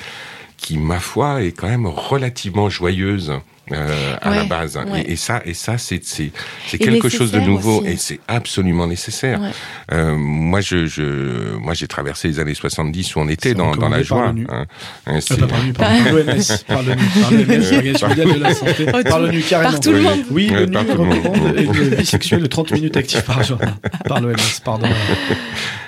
qui, 0.58 0.76
ma 0.76 1.00
foi, 1.00 1.42
est 1.42 1.52
quand 1.52 1.68
même 1.68 1.86
relativement 1.86 2.68
joyeuse. 2.68 3.32
Euh, 3.72 4.16
à 4.20 4.30
la 4.34 4.44
base 4.44 4.76
ouais. 4.76 5.02
et, 5.02 5.12
et 5.12 5.16
ça 5.16 5.42
et 5.44 5.54
ça 5.54 5.78
c'est 5.78 6.02
c'est 6.04 6.32
quelque 6.78 7.08
chose 7.08 7.30
de 7.32 7.40
nouveau 7.40 7.80
aussi. 7.80 7.88
et 7.90 7.96
c'est 7.96 8.20
absolument 8.28 8.86
nécessaire 8.86 9.40
Ouais. 9.40 9.50
euh, 9.92 10.14
moi, 10.16 10.60
je, 10.60 10.86
je, 10.86 11.56
moi, 11.56 11.74
j'ai 11.74 11.86
traversé 11.86 12.28
les 12.28 12.40
années 12.40 12.54
70 12.54 13.16
où 13.16 13.20
on 13.20 13.28
était 13.28 13.54
dans, 13.54 13.74
dans 13.76 13.88
la 13.88 14.02
joie. 14.02 14.28
hein. 14.28 14.36
Hein, 14.48 14.66
Ah, 15.06 15.12
pas 15.36 15.46
par 15.46 15.58
l'ONU, 15.60 15.72
par 15.72 15.90
l'OMS, 16.12 16.42
par 16.66 16.82
l'ONU, 16.82 17.02
par 17.20 17.30
l'OMS, 17.30 17.46
l'Organisation 17.48 18.08
mondiale 18.08 18.32
de 18.34 18.38
la 18.42 18.54
santé, 18.54 18.84
Par 19.04 19.20
l'ONU 19.20 19.42
carrément. 19.42 19.70
par 19.72 19.80
tout 19.80 19.90
le 19.92 19.98
Oui. 19.98 20.04
monde. 20.04 20.18
Oui, 20.30 20.46
l'ONU 20.48 20.76
recommande 20.76 21.56
une 21.58 21.94
vie 21.94 22.06
sexuelle 22.06 22.40
de 22.42 22.46
30 22.46 22.72
minutes 22.72 22.96
actives 22.96 23.22
par 23.24 23.42
jour. 23.42 23.58
Par 24.06 24.20
l'OMS, 24.20 24.34
pardon. 24.64 24.88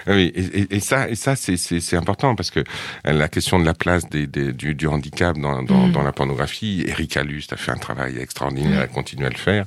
Ah 0.07 0.13
oui, 0.13 0.33
et, 0.71 0.81
ça, 0.81 1.09
et 1.09 1.15
ça, 1.15 1.37
c'est, 1.37 1.57
c'est, 1.57 1.81
c'est 1.81 1.97
important 1.97 2.35
parce 2.35 2.51
que 2.51 2.61
euh, 2.61 3.13
la 3.13 3.29
question 3.29 3.59
de 3.61 3.65
la 3.67 3.75
place 3.75 4.09
des, 4.09 4.27
des- 4.27 4.53
du, 4.53 4.75
du 4.75 4.87
handicap 4.87 5.37
dans, 5.39 5.63
dans, 5.63 5.87
Mm. 5.89 5.93
dans 5.93 6.03
la 6.03 6.13
pornographie, 6.13 6.85
Erika 6.87 7.23
Lust 7.23 7.53
a 7.53 7.57
fait 7.57 7.70
un 7.71 7.77
travail 7.77 8.19
extraordinaire, 8.19 8.83
elle 8.83 8.89
continue 8.89 9.25
à 9.27 9.31
le 9.31 9.37
faire. 9.37 9.65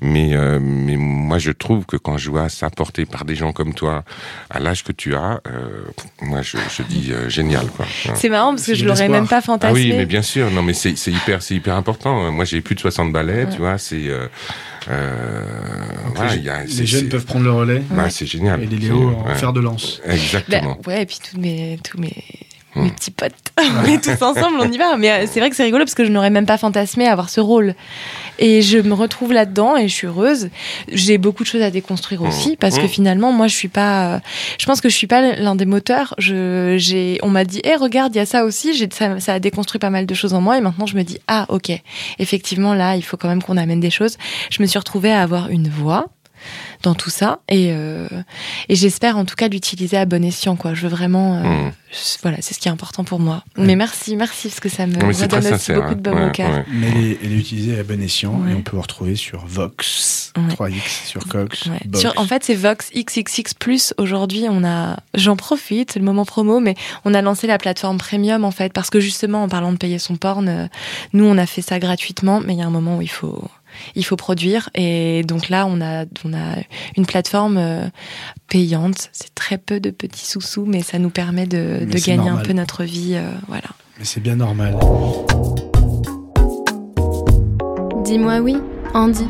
Mais, 0.00 0.34
euh, 0.34 0.58
mais 0.60 0.96
moi, 0.96 1.38
je 1.38 1.50
trouve 1.50 1.84
que 1.86 1.96
quand 1.96 2.16
je 2.18 2.30
vois 2.30 2.48
ça 2.48 2.70
porté 2.70 3.06
par 3.06 3.24
des 3.24 3.34
gens 3.34 3.52
comme 3.52 3.74
toi, 3.74 4.04
à 4.50 4.58
l'âge 4.60 4.84
que 4.84 4.92
tu 4.92 5.14
as, 5.14 5.40
euh, 5.48 5.84
moi, 6.22 6.42
je, 6.42 6.56
je 6.76 6.82
dis 6.82 7.12
euh, 7.12 7.28
génial, 7.28 7.66
quoi. 7.68 7.86
C'est 8.14 8.28
marrant 8.28 8.50
parce 8.54 8.66
que 8.66 8.74
je 8.74 8.84
l'aurais 8.84 9.08
même 9.08 9.26
pas 9.28 9.38
Ah 9.38 9.42
fantasmé. 9.42 9.80
oui, 9.80 9.92
mais 9.96 10.06
bien 10.06 10.22
sûr. 10.22 10.50
Non, 10.50 10.62
mais 10.62 10.74
c'est 10.74 10.96
c'est 10.96 11.12
hyper, 11.12 11.42
c'est 11.42 11.54
hyper 11.54 11.74
important. 11.74 12.30
Moi, 12.32 12.44
j'ai 12.44 12.60
plus 12.60 12.74
de 12.74 12.80
60 12.80 13.12
ballets, 13.12 13.44
Ouais. 13.44 13.50
tu 13.50 13.58
vois. 13.58 13.78
C'est, 13.78 14.08
euh, 14.08 14.26
euh, 14.88 15.44
voilà, 16.14 16.34
il 16.36 16.42
y 16.44 16.48
a- 16.50 16.66
c'est- 16.66 16.80
Les 16.80 16.86
jeunes 16.86 17.00
c'est- 17.02 17.08
peuvent 17.08 17.24
prendre 17.26 17.44
le 17.44 17.52
relais 17.52 17.82
bah, 17.90 18.10
c'est 18.10 18.26
génial. 18.26 18.62
et 18.62 18.66
les 18.66 18.76
Léo 18.78 19.10
en 19.16 19.28
Ouais. 19.28 19.34
fer 19.34 19.52
de 19.52 19.60
lance. 19.60 20.00
Exactement. 20.06 20.78
Ben, 20.84 20.92
ouais, 20.92 21.02
et 21.02 21.06
puis 21.06 21.18
tous 21.30 21.38
mes, 21.38 21.78
tous 21.84 21.98
mes. 21.98 22.14
Mes 22.76 22.90
petits 22.90 23.10
potes, 23.10 23.32
on 23.58 23.84
est 23.86 24.02
tous 24.02 24.22
ensemble, 24.22 24.58
on 24.60 24.70
y 24.70 24.78
va. 24.78 24.96
Mais 24.96 25.10
euh, 25.10 25.26
c'est 25.30 25.40
vrai 25.40 25.50
que 25.50 25.56
c'est 25.56 25.64
rigolo 25.64 25.84
parce 25.84 25.94
que 25.94 26.04
je 26.04 26.10
n'aurais 26.10 26.30
même 26.30 26.46
pas 26.46 26.58
fantasmé 26.58 27.06
avoir 27.08 27.28
ce 27.28 27.40
rôle. 27.40 27.74
Et 28.38 28.62
je 28.62 28.78
me 28.78 28.94
retrouve 28.94 29.32
là-dedans 29.32 29.76
et 29.76 29.88
je 29.88 29.94
suis 29.94 30.06
heureuse. 30.06 30.48
J'ai 30.92 31.18
beaucoup 31.18 31.42
de 31.42 31.48
choses 31.48 31.62
à 31.62 31.70
déconstruire 31.72 32.22
aussi 32.22 32.56
parce 32.56 32.78
que 32.78 32.84
Hmm. 32.84 32.88
finalement, 32.88 33.32
moi, 33.32 33.48
je 33.48 33.54
suis 33.56 33.66
pas. 33.68 34.14
euh, 34.14 34.18
Je 34.58 34.66
pense 34.66 34.80
que 34.80 34.88
je 34.88 34.94
suis 34.94 35.08
pas 35.08 35.34
l'un 35.36 35.56
des 35.56 35.64
moteurs. 35.66 36.14
Je, 36.18 36.76
j'ai, 36.78 37.18
on 37.22 37.30
m'a 37.30 37.44
dit, 37.44 37.60
hé, 37.64 37.74
regarde, 37.74 38.14
il 38.14 38.18
y 38.18 38.20
a 38.20 38.26
ça 38.26 38.44
aussi. 38.44 38.88
Ça, 38.92 39.18
ça 39.18 39.34
a 39.34 39.38
déconstruit 39.40 39.80
pas 39.80 39.90
mal 39.90 40.06
de 40.06 40.14
choses 40.14 40.34
en 40.34 40.40
moi 40.40 40.56
et 40.56 40.60
maintenant 40.60 40.86
je 40.86 40.94
me 40.96 41.02
dis, 41.02 41.18
ah, 41.26 41.46
ok, 41.48 41.72
effectivement, 42.20 42.74
là, 42.74 42.94
il 42.96 43.02
faut 43.02 43.16
quand 43.16 43.28
même 43.28 43.42
qu'on 43.42 43.56
amène 43.56 43.80
des 43.80 43.90
choses. 43.90 44.18
Je 44.50 44.62
me 44.62 44.68
suis 44.68 44.78
retrouvée 44.78 45.10
à 45.10 45.22
avoir 45.22 45.48
une 45.50 45.68
voix 45.68 46.06
dans 46.82 46.94
tout 46.94 47.10
ça 47.10 47.40
et, 47.48 47.68
euh, 47.72 48.06
et 48.68 48.74
j'espère 48.76 49.16
en 49.16 49.24
tout 49.24 49.34
cas 49.36 49.48
l'utiliser 49.48 49.96
à 49.96 50.04
bon 50.06 50.24
escient 50.24 50.56
quoi 50.56 50.74
je 50.74 50.82
veux 50.82 50.88
vraiment 50.88 51.36
euh, 51.38 51.42
Mm. 51.42 51.72
je- 51.92 52.18
voilà 52.22 52.36
c'est 52.40 52.54
ce 52.54 52.58
qui 52.60 52.68
est 52.68 52.70
important 52.70 53.04
pour 53.04 53.18
moi 53.20 53.42
mais 53.56 53.74
merci 53.76 54.14
merci 54.16 54.48
parce 54.48 54.60
que 54.60 54.68
ça 54.68 54.86
me 54.86 54.94
redonne 54.94 55.10
aussi 55.10 55.48
sincère. 55.48 55.82
beaucoup 55.82 55.94
de 55.94 56.08
hein. 56.08 56.12
baume 56.12 56.22
au 56.22 56.26
Ouais, 56.26 56.32
cœur 56.32 56.50
ouais. 56.50 56.64
Mais 56.72 56.88
elle 56.88 57.04
est, 57.04 57.18
elle 57.24 57.32
est 57.32 57.36
utilisée 57.36 57.78
à 57.78 57.82
bon 57.82 58.00
escient 58.02 58.34
Ouais. 58.40 58.52
et 58.52 58.54
on 58.54 58.62
peut 58.62 58.76
vous 58.76 58.82
retrouver 58.82 59.16
sur 59.16 59.44
Vox, 59.46 60.32
Ouais. 60.36 60.54
3X, 60.54 61.06
sur 61.06 61.26
Cox, 61.26 61.66
Ouais. 61.66 61.80
Box. 61.86 62.00
Sur- 62.00 62.12
en 62.18 62.26
fait, 62.26 62.44
c'est 62.44 62.54
Vox 62.54 62.90
XXX 62.94 63.54
Plus. 63.58 63.94
Aujourd'hui, 63.98 64.44
on 64.48 64.64
a, 64.64 64.96
j'en 65.14 65.36
profite, 65.36 65.92
c'est 65.92 65.98
le 65.98 66.04
moment 66.04 66.24
promo, 66.24 66.60
mais 66.60 66.74
on 67.04 67.14
a 67.14 67.22
lancé 67.22 67.46
la 67.46 67.58
plateforme 67.58 67.98
premium 67.98 68.44
en 68.44 68.50
fait, 68.50 68.72
parce 68.72 68.90
que 68.90 69.00
justement, 69.00 69.42
en 69.44 69.48
parlant 69.48 69.72
de 69.72 69.78
payer 69.78 69.98
son 69.98 70.16
porn, 70.16 70.48
euh, 70.48 70.66
nous, 71.12 71.24
on 71.24 71.38
a 71.38 71.46
fait 71.46 71.62
ça 71.62 71.78
gratuitement, 71.78 72.40
mais 72.40 72.52
il 72.54 72.58
y 72.58 72.62
a 72.62 72.66
un 72.66 72.70
moment 72.70 72.98
où 72.98 73.02
il 73.02 73.10
faut, 73.10 73.42
il 73.94 74.04
faut 74.04 74.16
produire, 74.16 74.70
et 74.74 75.22
donc 75.24 75.48
là, 75.48 75.66
on 75.66 75.80
a, 75.80 76.04
on 76.24 76.32
a 76.34 76.56
une 76.96 77.06
plateforme 77.06 77.56
euh, 77.58 77.88
payante. 78.48 79.08
C'est 79.12 79.34
très 79.34 79.58
peu 79.58 79.80
de 79.80 79.90
petits 79.90 80.26
sous-sous, 80.26 80.64
mais 80.66 80.82
ça 80.82 80.98
nous 80.98 81.10
permet 81.10 81.46
de, 81.46 81.84
gagner 81.84 82.16
normal. 82.16 82.38
un 82.38 82.42
peu 82.42 82.52
notre 82.52 82.84
vie, 82.84 83.14
euh, 83.14 83.30
voilà. 83.48 83.68
Mais 83.98 84.04
c'est 84.04 84.20
bien 84.20 84.36
normal. 84.36 84.76
Dis-moi 88.04 88.38
oui, 88.38 88.56
Andy. 88.94 89.24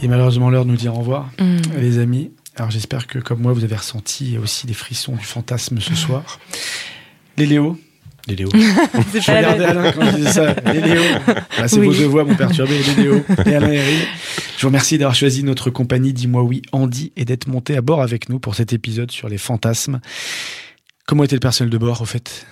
Il 0.00 0.04
est 0.04 0.08
malheureusement 0.08 0.50
l'heure 0.50 0.64
de 0.64 0.70
nous 0.70 0.76
dire 0.76 0.94
au 0.94 0.98
revoir, 0.98 1.30
Mm. 1.38 1.78
les 1.78 1.98
amis. 1.98 2.30
Alors 2.56 2.70
j'espère 2.70 3.06
que 3.06 3.18
comme 3.18 3.40
moi, 3.40 3.52
vous 3.52 3.64
avez 3.64 3.76
ressenti 3.76 4.36
aussi 4.38 4.66
des 4.66 4.74
frissons 4.74 5.12
du 5.16 5.24
fantasme 5.24 5.80
ce 5.80 5.94
soir. 5.96 6.38
Les 7.36 7.46
Léo. 7.46 7.78
Les 8.28 8.36
Léo. 8.36 8.50
C'est 9.12 9.20
Je 9.22 9.26
pas 9.26 9.40
la 9.40 9.52
regardais 9.52 9.64
Alain 9.64 9.92
quand 9.92 10.04
je 10.10 10.16
disais 10.16 10.32
ça. 10.32 10.54
Les 10.72 10.80
Léo. 10.80 11.02
Là, 11.58 11.66
c'est 11.66 11.78
Oui. 11.78 11.86
vos 11.86 11.94
deux 11.94 12.04
voix 12.06 12.24
m'ont 12.24 12.34
perturbé. 12.34 12.74
Les 12.96 13.02
Léo 13.04 13.24
et 13.46 13.54
Alain 13.54 13.72
Herry. 13.72 13.96
Je 14.56 14.62
vous 14.62 14.68
remercie 14.68 14.98
d'avoir 14.98 15.14
choisi 15.14 15.42
notre 15.44 15.70
compagnie 15.70 16.12
Dis-moi 16.12 16.42
oui, 16.42 16.62
Andy, 16.72 17.12
et 17.16 17.24
d'être 17.24 17.46
monté 17.46 17.76
à 17.76 17.80
bord 17.80 18.02
avec 18.02 18.28
nous 18.28 18.38
pour 18.38 18.54
cet 18.54 18.72
épisode 18.72 19.10
sur 19.10 19.28
les 19.28 19.38
fantasmes. 19.38 20.00
Comment 21.06 21.24
était 21.24 21.36
le 21.36 21.40
personnel 21.40 21.70
de 21.70 21.78
bord, 21.78 22.02
au 22.02 22.04
fait? 22.04 22.46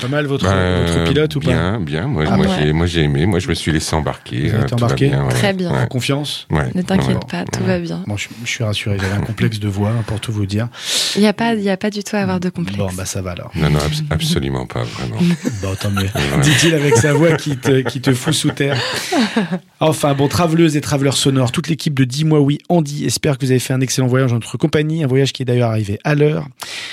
Pas 0.00 0.08
mal 0.08 0.26
votre, 0.26 0.44
Bah, 0.44 0.80
votre 0.86 1.04
pilote 1.04 1.36
ou 1.36 1.40
pas 1.40 1.50
Bien, 1.50 1.80
bien. 1.80 2.06
Moi, 2.06 2.24
Ah 2.26 2.36
moi, 2.36 2.46
ouais. 2.46 2.52
j'ai, 2.58 2.72
moi, 2.72 2.86
j'ai 2.86 3.02
aimé. 3.02 3.26
Moi, 3.26 3.38
je 3.38 3.48
me 3.48 3.54
suis 3.54 3.72
laissé 3.72 3.94
embarquer. 3.94 4.48
Vous 4.48 4.58
va 4.58 4.64
embarqué 4.72 5.08
bien, 5.08 5.24
ouais. 5.24 5.32
Très 5.32 5.52
bien. 5.52 5.72
Ouais. 5.72 5.80
En 5.82 5.86
confiance 5.86 6.46
Ouais. 6.50 6.70
Ne 6.74 6.82
t'inquiète 6.82 7.08
Ouais. 7.16 7.20
pas, 7.30 7.44
tout 7.44 7.62
va 7.64 7.78
bien. 7.78 8.02
Bon, 8.06 8.16
je, 8.16 8.28
je 8.44 8.48
suis 8.48 8.64
rassuré, 8.64 8.96
j'avais 9.00 9.14
un 9.14 9.20
complexe 9.20 9.58
de 9.58 9.68
voix, 9.68 9.90
hein, 9.90 10.04
pour 10.06 10.20
tout 10.20 10.32
vous 10.32 10.46
dire. 10.46 10.68
Il 11.16 11.20
n'y 11.22 11.26
a, 11.28 11.32
pas- 11.32 11.54
il 11.54 11.62
y 11.62 11.70
a 11.70 11.76
pas 11.76 11.90
du 11.90 12.02
tout 12.04 12.16
à 12.16 12.20
avoir 12.20 12.40
de 12.40 12.48
complexe. 12.50 12.78
Bon, 12.78 12.90
bah 12.96 13.04
ça 13.04 13.22
va 13.22 13.32
alors. 13.32 13.50
Non, 13.54 13.70
non, 13.70 13.78
abs- 13.78 14.02
absolument 14.10 14.66
pas, 14.66 14.82
vraiment. 14.82 15.16
Bon, 15.62 15.74
tant 15.80 15.90
mieux. 15.90 16.08
Dit-il 16.42 16.74
avec 16.74 16.96
sa 16.96 17.12
voix 17.14 17.32
qui 17.36 17.56
te, 17.56 17.80
qui 17.80 18.00
te 18.00 18.12
fout 18.12 18.34
sous 18.34 18.50
terre. 18.50 18.76
Enfin, 19.80 20.14
bon, 20.14 20.28
traveleuses 20.28 20.76
et 20.76 20.80
traveleurs 20.80 21.16
sonores, 21.16 21.52
toute 21.52 21.68
l'équipe 21.68 21.94
de 21.94 22.04
Dis-moi 22.04 22.40
oui, 22.40 22.58
Andy, 22.68 23.04
espère 23.04 23.38
que 23.38 23.44
vous 23.44 23.50
avez 23.50 23.60
fait 23.60 23.72
un 23.74 23.80
excellent 23.80 24.06
voyage 24.06 24.30
en 24.32 24.36
notre 24.36 24.56
compagnie, 24.56 25.02
un 25.04 25.06
voyage 25.06 25.32
qui 25.32 25.42
est 25.42 25.44
d'ailleurs 25.46 25.70
arrivé 25.70 25.98
à 26.04 26.14
l'heure. 26.14 26.46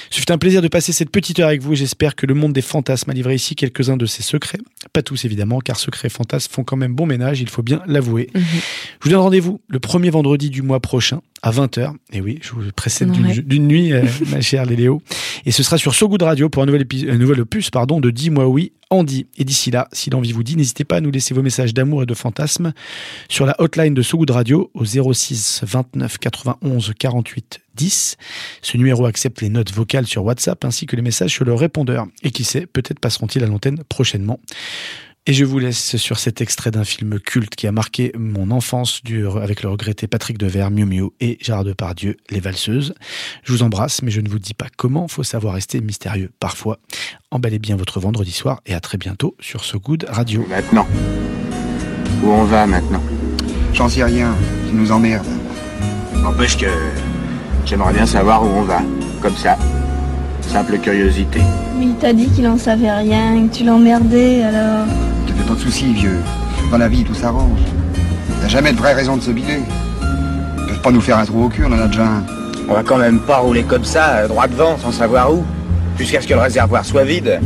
Ce 0.09 0.19
fut 0.19 0.31
un 0.31 0.37
plaisir 0.37 0.61
de 0.61 0.67
passer 0.67 0.91
cette 0.93 1.09
petite 1.09 1.39
heure 1.39 1.47
avec 1.49 1.61
vous 1.61 1.73
et 1.73 1.75
j'espère 1.75 2.15
que 2.15 2.25
le 2.25 2.33
monde 2.33 2.53
des 2.53 2.61
fantasmes 2.61 2.90
a 2.93 3.13
livré 3.13 3.35
ici 3.35 3.55
quelques-uns 3.55 3.97
de 3.97 4.05
ses 4.05 4.23
secrets. 4.23 4.59
Pas 4.93 5.01
tous 5.01 5.25
évidemment, 5.25 5.59
car 5.59 5.77
secrets 5.77 6.07
et 6.07 6.09
fantasmes 6.09 6.51
font 6.51 6.63
quand 6.63 6.77
même 6.77 6.93
bon 6.93 7.05
ménage, 7.05 7.41
il 7.41 7.49
faut 7.49 7.63
bien 7.63 7.81
l'avouer. 7.85 8.29
Mhm. 8.33 8.41
Je 8.43 9.03
vous 9.03 9.09
donne 9.09 9.19
rendez-vous 9.19 9.61
le 9.67 9.79
premier 9.79 10.09
vendredi 10.09 10.49
du 10.49 10.61
mois 10.61 10.79
prochain 10.79 11.21
à 11.41 11.51
20h. 11.51 11.93
Et 12.13 12.21
oui, 12.21 12.39
je 12.41 12.51
vous 12.51 12.61
précède 12.75 13.11
d'une 13.11 13.67
nuit, 13.67 13.93
euh, 13.93 14.03
ma 14.31 14.41
chère 14.41 14.65
Léléo. 14.65 15.01
Et 15.45 15.51
ce 15.51 15.63
sera 15.63 15.77
sur 15.77 15.95
So 15.95 16.07
Good 16.07 16.23
Radio 16.23 16.49
pour 16.49 16.63
un 16.63 16.65
nouvel, 16.65 16.85
un 17.09 17.17
nouvel 17.17 17.41
opus 17.41 17.69
pardon, 17.69 17.99
de 17.99 18.11
Dis-moi 18.11 18.47
oui, 18.47 18.73
Andy. 18.91 19.25
Et 19.37 19.45
d'ici 19.45 19.71
là, 19.71 19.87
si 19.93 20.09
l'envie 20.09 20.33
vous 20.33 20.43
dit, 20.43 20.55
n'hésitez 20.55 20.83
pas 20.83 20.97
à 20.97 21.01
nous 21.01 21.09
laisser 21.09 21.33
vos 21.33 21.41
messages 21.41 21.73
d'amour 21.73 22.03
et 22.03 22.05
de 22.05 22.13
fantasmes 22.13 22.73
sur 23.29 23.45
la 23.45 23.59
hotline 23.59 23.93
de 23.93 24.01
So 24.01 24.17
Good 24.17 24.31
Radio 24.31 24.69
au 24.73 24.85
06 24.85 25.61
29 25.63 26.17
91 26.19 26.93
48 26.99 27.61
10. 27.75 28.17
Ce 28.61 28.77
numéro 28.77 29.05
accepte 29.05 29.41
les 29.41 29.49
notes 29.49 29.71
vocales 29.71 30.05
sur 30.05 30.23
WhatsApp 30.23 30.63
ainsi 30.65 30.85
que 30.85 30.95
les 30.95 31.01
messages 31.01 31.31
sur 31.31 31.45
le 31.45 31.53
répondeur. 31.53 32.05
Et 32.21 32.31
qui 32.31 32.43
sait, 32.43 32.67
peut-être 32.67 32.99
passeront-ils 32.99 33.43
à 33.43 33.47
l'antenne 33.47 33.83
prochainement. 33.89 34.39
Et 35.27 35.33
je 35.33 35.45
vous 35.45 35.59
laisse 35.59 35.97
sur 35.97 36.17
cet 36.17 36.41
extrait 36.41 36.71
d'un 36.71 36.83
film 36.83 37.19
culte 37.19 37.55
qui 37.55 37.67
a 37.67 37.71
marqué 37.71 38.11
mon 38.17 38.49
enfance 38.49 39.01
avec 39.39 39.61
le 39.61 39.69
regretté 39.69 40.07
Patrick 40.07 40.39
Devers, 40.39 40.71
Miu 40.71 40.85
Miu 40.85 41.09
et 41.19 41.37
Gérard 41.41 41.63
Depardieu, 41.63 42.17
Les 42.31 42.39
Valseuses. 42.39 42.95
Je 43.43 43.51
vous 43.51 43.61
embrasse, 43.61 44.01
mais 44.01 44.09
je 44.09 44.19
ne 44.19 44.27
vous 44.27 44.39
dis 44.39 44.55
pas 44.55 44.65
comment, 44.75 45.07
faut 45.07 45.21
savoir 45.21 45.53
rester 45.53 45.79
mystérieux 45.79 46.31
parfois. 46.39 46.79
Emballez 47.29 47.59
bien 47.59 47.75
votre 47.75 47.99
vendredi 47.99 48.31
soir 48.31 48.61
et 48.65 48.73
à 48.73 48.79
très 48.79 48.97
bientôt 48.97 49.35
sur 49.39 49.63
ce 49.63 49.77
Good 49.77 50.07
Radio. 50.09 50.43
Maintenant. 50.49 50.87
Où 52.23 52.29
on 52.29 52.43
va 52.45 52.65
maintenant? 52.65 53.03
J'en 53.73 53.89
sais 53.89 54.03
rien, 54.03 54.35
tu 54.67 54.73
nous 54.73 54.91
emmerdes. 54.91 55.27
N'empêche 56.15 56.57
que 56.57 56.65
j'aimerais 57.63 57.93
bien 57.93 58.07
savoir 58.07 58.43
où 58.43 58.47
on 58.47 58.63
va. 58.63 58.81
Comme 59.21 59.35
ça. 59.35 59.55
Simple 60.41 60.77
curiosité. 60.79 61.39
Mais 61.79 61.85
il 61.85 61.95
t'a 61.95 62.13
dit 62.13 62.27
qu'il 62.27 62.47
en 62.47 62.57
savait 62.57 62.91
rien, 62.91 63.47
que 63.47 63.55
tu 63.55 63.63
l'emmerdais, 63.63 64.43
alors... 64.43 64.85
Te 65.25 65.31
fais 65.31 65.47
pas 65.47 65.53
de 65.53 65.59
soucis, 65.59 65.93
vieux. 65.93 66.19
Dans 66.69 66.77
la 66.77 66.89
vie, 66.89 67.03
tout 67.03 67.13
s'arrange. 67.13 67.59
T'as 68.41 68.47
jamais 68.47 68.73
de 68.73 68.77
vraie 68.77 68.93
raison 68.93 69.17
de 69.17 69.21
se 69.21 69.31
biler. 69.31 69.61
Ils 70.01 70.67
peuvent 70.67 70.81
pas 70.81 70.91
nous 70.91 71.01
faire 71.01 71.17
un 71.17 71.25
trou 71.25 71.45
au 71.45 71.49
cul, 71.49 71.63
on 71.65 71.71
en 71.71 71.79
a 71.79 71.87
déjà 71.87 72.05
un. 72.05 72.23
On 72.67 72.73
va 72.73 72.83
quand 72.83 72.97
même 72.97 73.19
pas 73.19 73.37
rouler 73.37 73.63
comme 73.63 73.83
ça, 73.83 74.27
droit 74.27 74.47
devant, 74.47 74.77
sans 74.77 74.91
savoir 74.91 75.33
où. 75.33 75.43
Jusqu'à 75.97 76.21
ce 76.21 76.27
que 76.27 76.33
le 76.33 76.39
réservoir 76.39 76.85
soit 76.85 77.03
vide. 77.03 77.39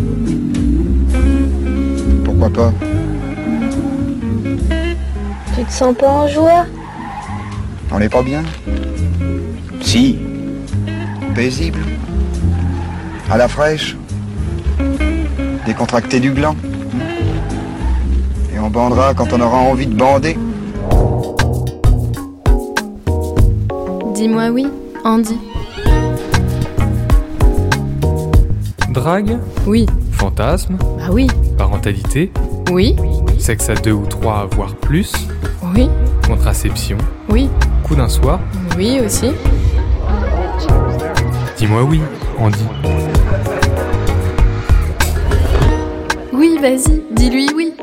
Pourquoi 2.23 2.49
pas? 2.49 2.73
Tu 5.55 5.63
te 5.63 5.71
sens 5.71 5.95
pas 5.95 6.09
en 6.09 6.27
joie 6.27 6.65
On 7.91 7.99
est 7.99 8.09
pas 8.09 8.23
bien? 8.23 8.43
Si. 9.81 10.19
Paisible? 11.33 11.79
À 13.29 13.37
la 13.37 13.47
fraîche 13.47 13.95
Décontracté 15.65 16.19
du 16.19 16.31
gland 16.31 16.55
Et 18.53 18.59
on 18.59 18.69
bandera 18.69 19.13
quand 19.13 19.33
on 19.33 19.41
aura 19.41 19.57
envie 19.57 19.87
de 19.87 19.95
bander 19.95 20.37
Dis-moi 24.13 24.49
oui, 24.49 24.67
Andy. 25.03 25.37
Drague, 28.91 29.37
Oui, 29.67 29.85
fantasme, 30.11 30.77
bah 30.79 31.09
oui, 31.11 31.27
parentalité, 31.57 32.31
oui, 32.71 32.95
sexe 33.37 33.69
à 33.69 33.75
deux 33.75 33.91
ou 33.91 34.05
trois, 34.05 34.47
voire 34.55 34.73
plus, 34.75 35.11
oui, 35.75 35.89
contraception, 36.25 36.97
oui, 37.29 37.49
coup 37.83 37.95
d'un 37.95 38.07
soir. 38.07 38.39
oui 38.77 39.01
aussi. 39.05 39.31
Dis-moi 41.57 41.83
oui, 41.83 41.99
Andy. 42.39 42.63
Vas-y, 46.65 47.03
dis-lui 47.11 47.47
oui. 47.55 47.73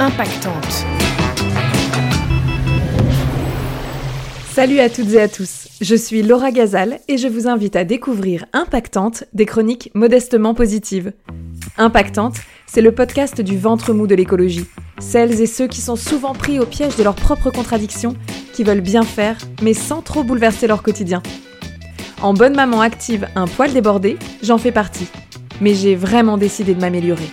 Impactante. 0.00 0.54
Salut 4.54 4.80
à 4.80 4.88
toutes 4.88 5.12
et 5.12 5.20
à 5.20 5.28
tous, 5.28 5.68
je 5.82 5.94
suis 5.94 6.22
Laura 6.22 6.52
Gazal 6.52 7.00
et 7.08 7.18
je 7.18 7.28
vous 7.28 7.48
invite 7.48 7.76
à 7.76 7.84
découvrir 7.84 8.46
Impactante, 8.54 9.24
des 9.34 9.44
chroniques 9.44 9.90
modestement 9.92 10.54
positives. 10.54 11.12
Impactante, 11.76 12.36
c'est 12.72 12.80
le 12.80 12.92
podcast 12.92 13.42
du 13.42 13.58
ventre 13.58 13.92
mou 13.92 14.06
de 14.06 14.14
l'écologie. 14.14 14.64
Celles 14.98 15.42
et 15.42 15.46
ceux 15.46 15.66
qui 15.66 15.82
sont 15.82 15.94
souvent 15.94 16.32
pris 16.32 16.58
au 16.58 16.64
piège 16.64 16.96
de 16.96 17.02
leurs 17.02 17.14
propres 17.14 17.50
contradictions, 17.50 18.16
qui 18.54 18.64
veulent 18.64 18.80
bien 18.80 19.02
faire, 19.02 19.36
mais 19.60 19.74
sans 19.74 20.00
trop 20.00 20.24
bouleverser 20.24 20.66
leur 20.66 20.82
quotidien. 20.82 21.22
En 22.22 22.32
bonne 22.32 22.56
maman 22.56 22.80
active, 22.80 23.28
un 23.36 23.46
poil 23.46 23.74
débordé, 23.74 24.16
j'en 24.42 24.56
fais 24.56 24.72
partie. 24.72 25.06
Mais 25.60 25.74
j'ai 25.74 25.94
vraiment 25.94 26.38
décidé 26.38 26.74
de 26.74 26.80
m'améliorer. 26.80 27.28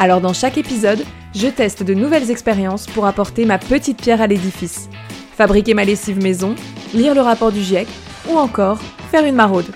Alors 0.00 0.22
dans 0.22 0.32
chaque 0.32 0.56
épisode, 0.56 1.04
je 1.34 1.48
teste 1.48 1.82
de 1.82 1.92
nouvelles 1.92 2.30
expériences 2.30 2.86
pour 2.86 3.04
apporter 3.04 3.44
ma 3.44 3.58
petite 3.58 4.00
pierre 4.00 4.22
à 4.22 4.26
l'édifice 4.26 4.88
fabriquer 5.36 5.74
ma 5.74 5.84
lessive 5.84 6.22
maison, 6.22 6.54
lire 6.94 7.14
le 7.14 7.20
rapport 7.20 7.52
du 7.52 7.60
GIEC 7.60 7.88
ou 8.30 8.36
encore 8.36 8.78
faire 9.10 9.24
une 9.24 9.34
maraude. 9.34 9.66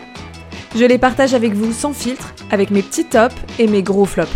Je 0.75 0.85
les 0.85 0.99
partage 0.99 1.35
avec 1.35 1.55
vous 1.55 1.73
sans 1.73 1.93
filtre, 1.93 2.35
avec 2.51 2.71
mes 2.71 2.83
petits 2.83 3.07
tops 3.07 3.35
et 3.59 3.67
mes 3.67 3.83
gros 3.83 4.05
flops, 4.05 4.31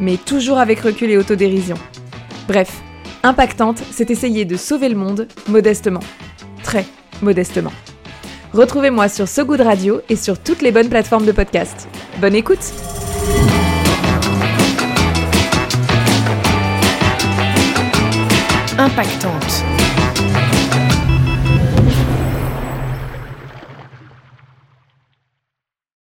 mais 0.00 0.16
toujours 0.16 0.58
avec 0.58 0.80
recul 0.80 1.10
et 1.10 1.16
autodérision. 1.16 1.76
Bref, 2.46 2.82
impactante, 3.22 3.82
c'est 3.90 4.10
essayer 4.10 4.44
de 4.44 4.56
sauver 4.56 4.88
le 4.88 4.96
monde 4.96 5.28
modestement. 5.48 6.00
Très 6.62 6.86
modestement. 7.22 7.72
Retrouvez-moi 8.52 9.08
sur 9.08 9.28
So 9.28 9.44
Good 9.44 9.60
Radio 9.60 10.00
et 10.08 10.16
sur 10.16 10.38
toutes 10.38 10.62
les 10.62 10.72
bonnes 10.72 10.88
plateformes 10.88 11.26
de 11.26 11.32
podcast. 11.32 11.88
Bonne 12.20 12.34
écoute! 12.34 12.72
Impactante. 18.78 19.64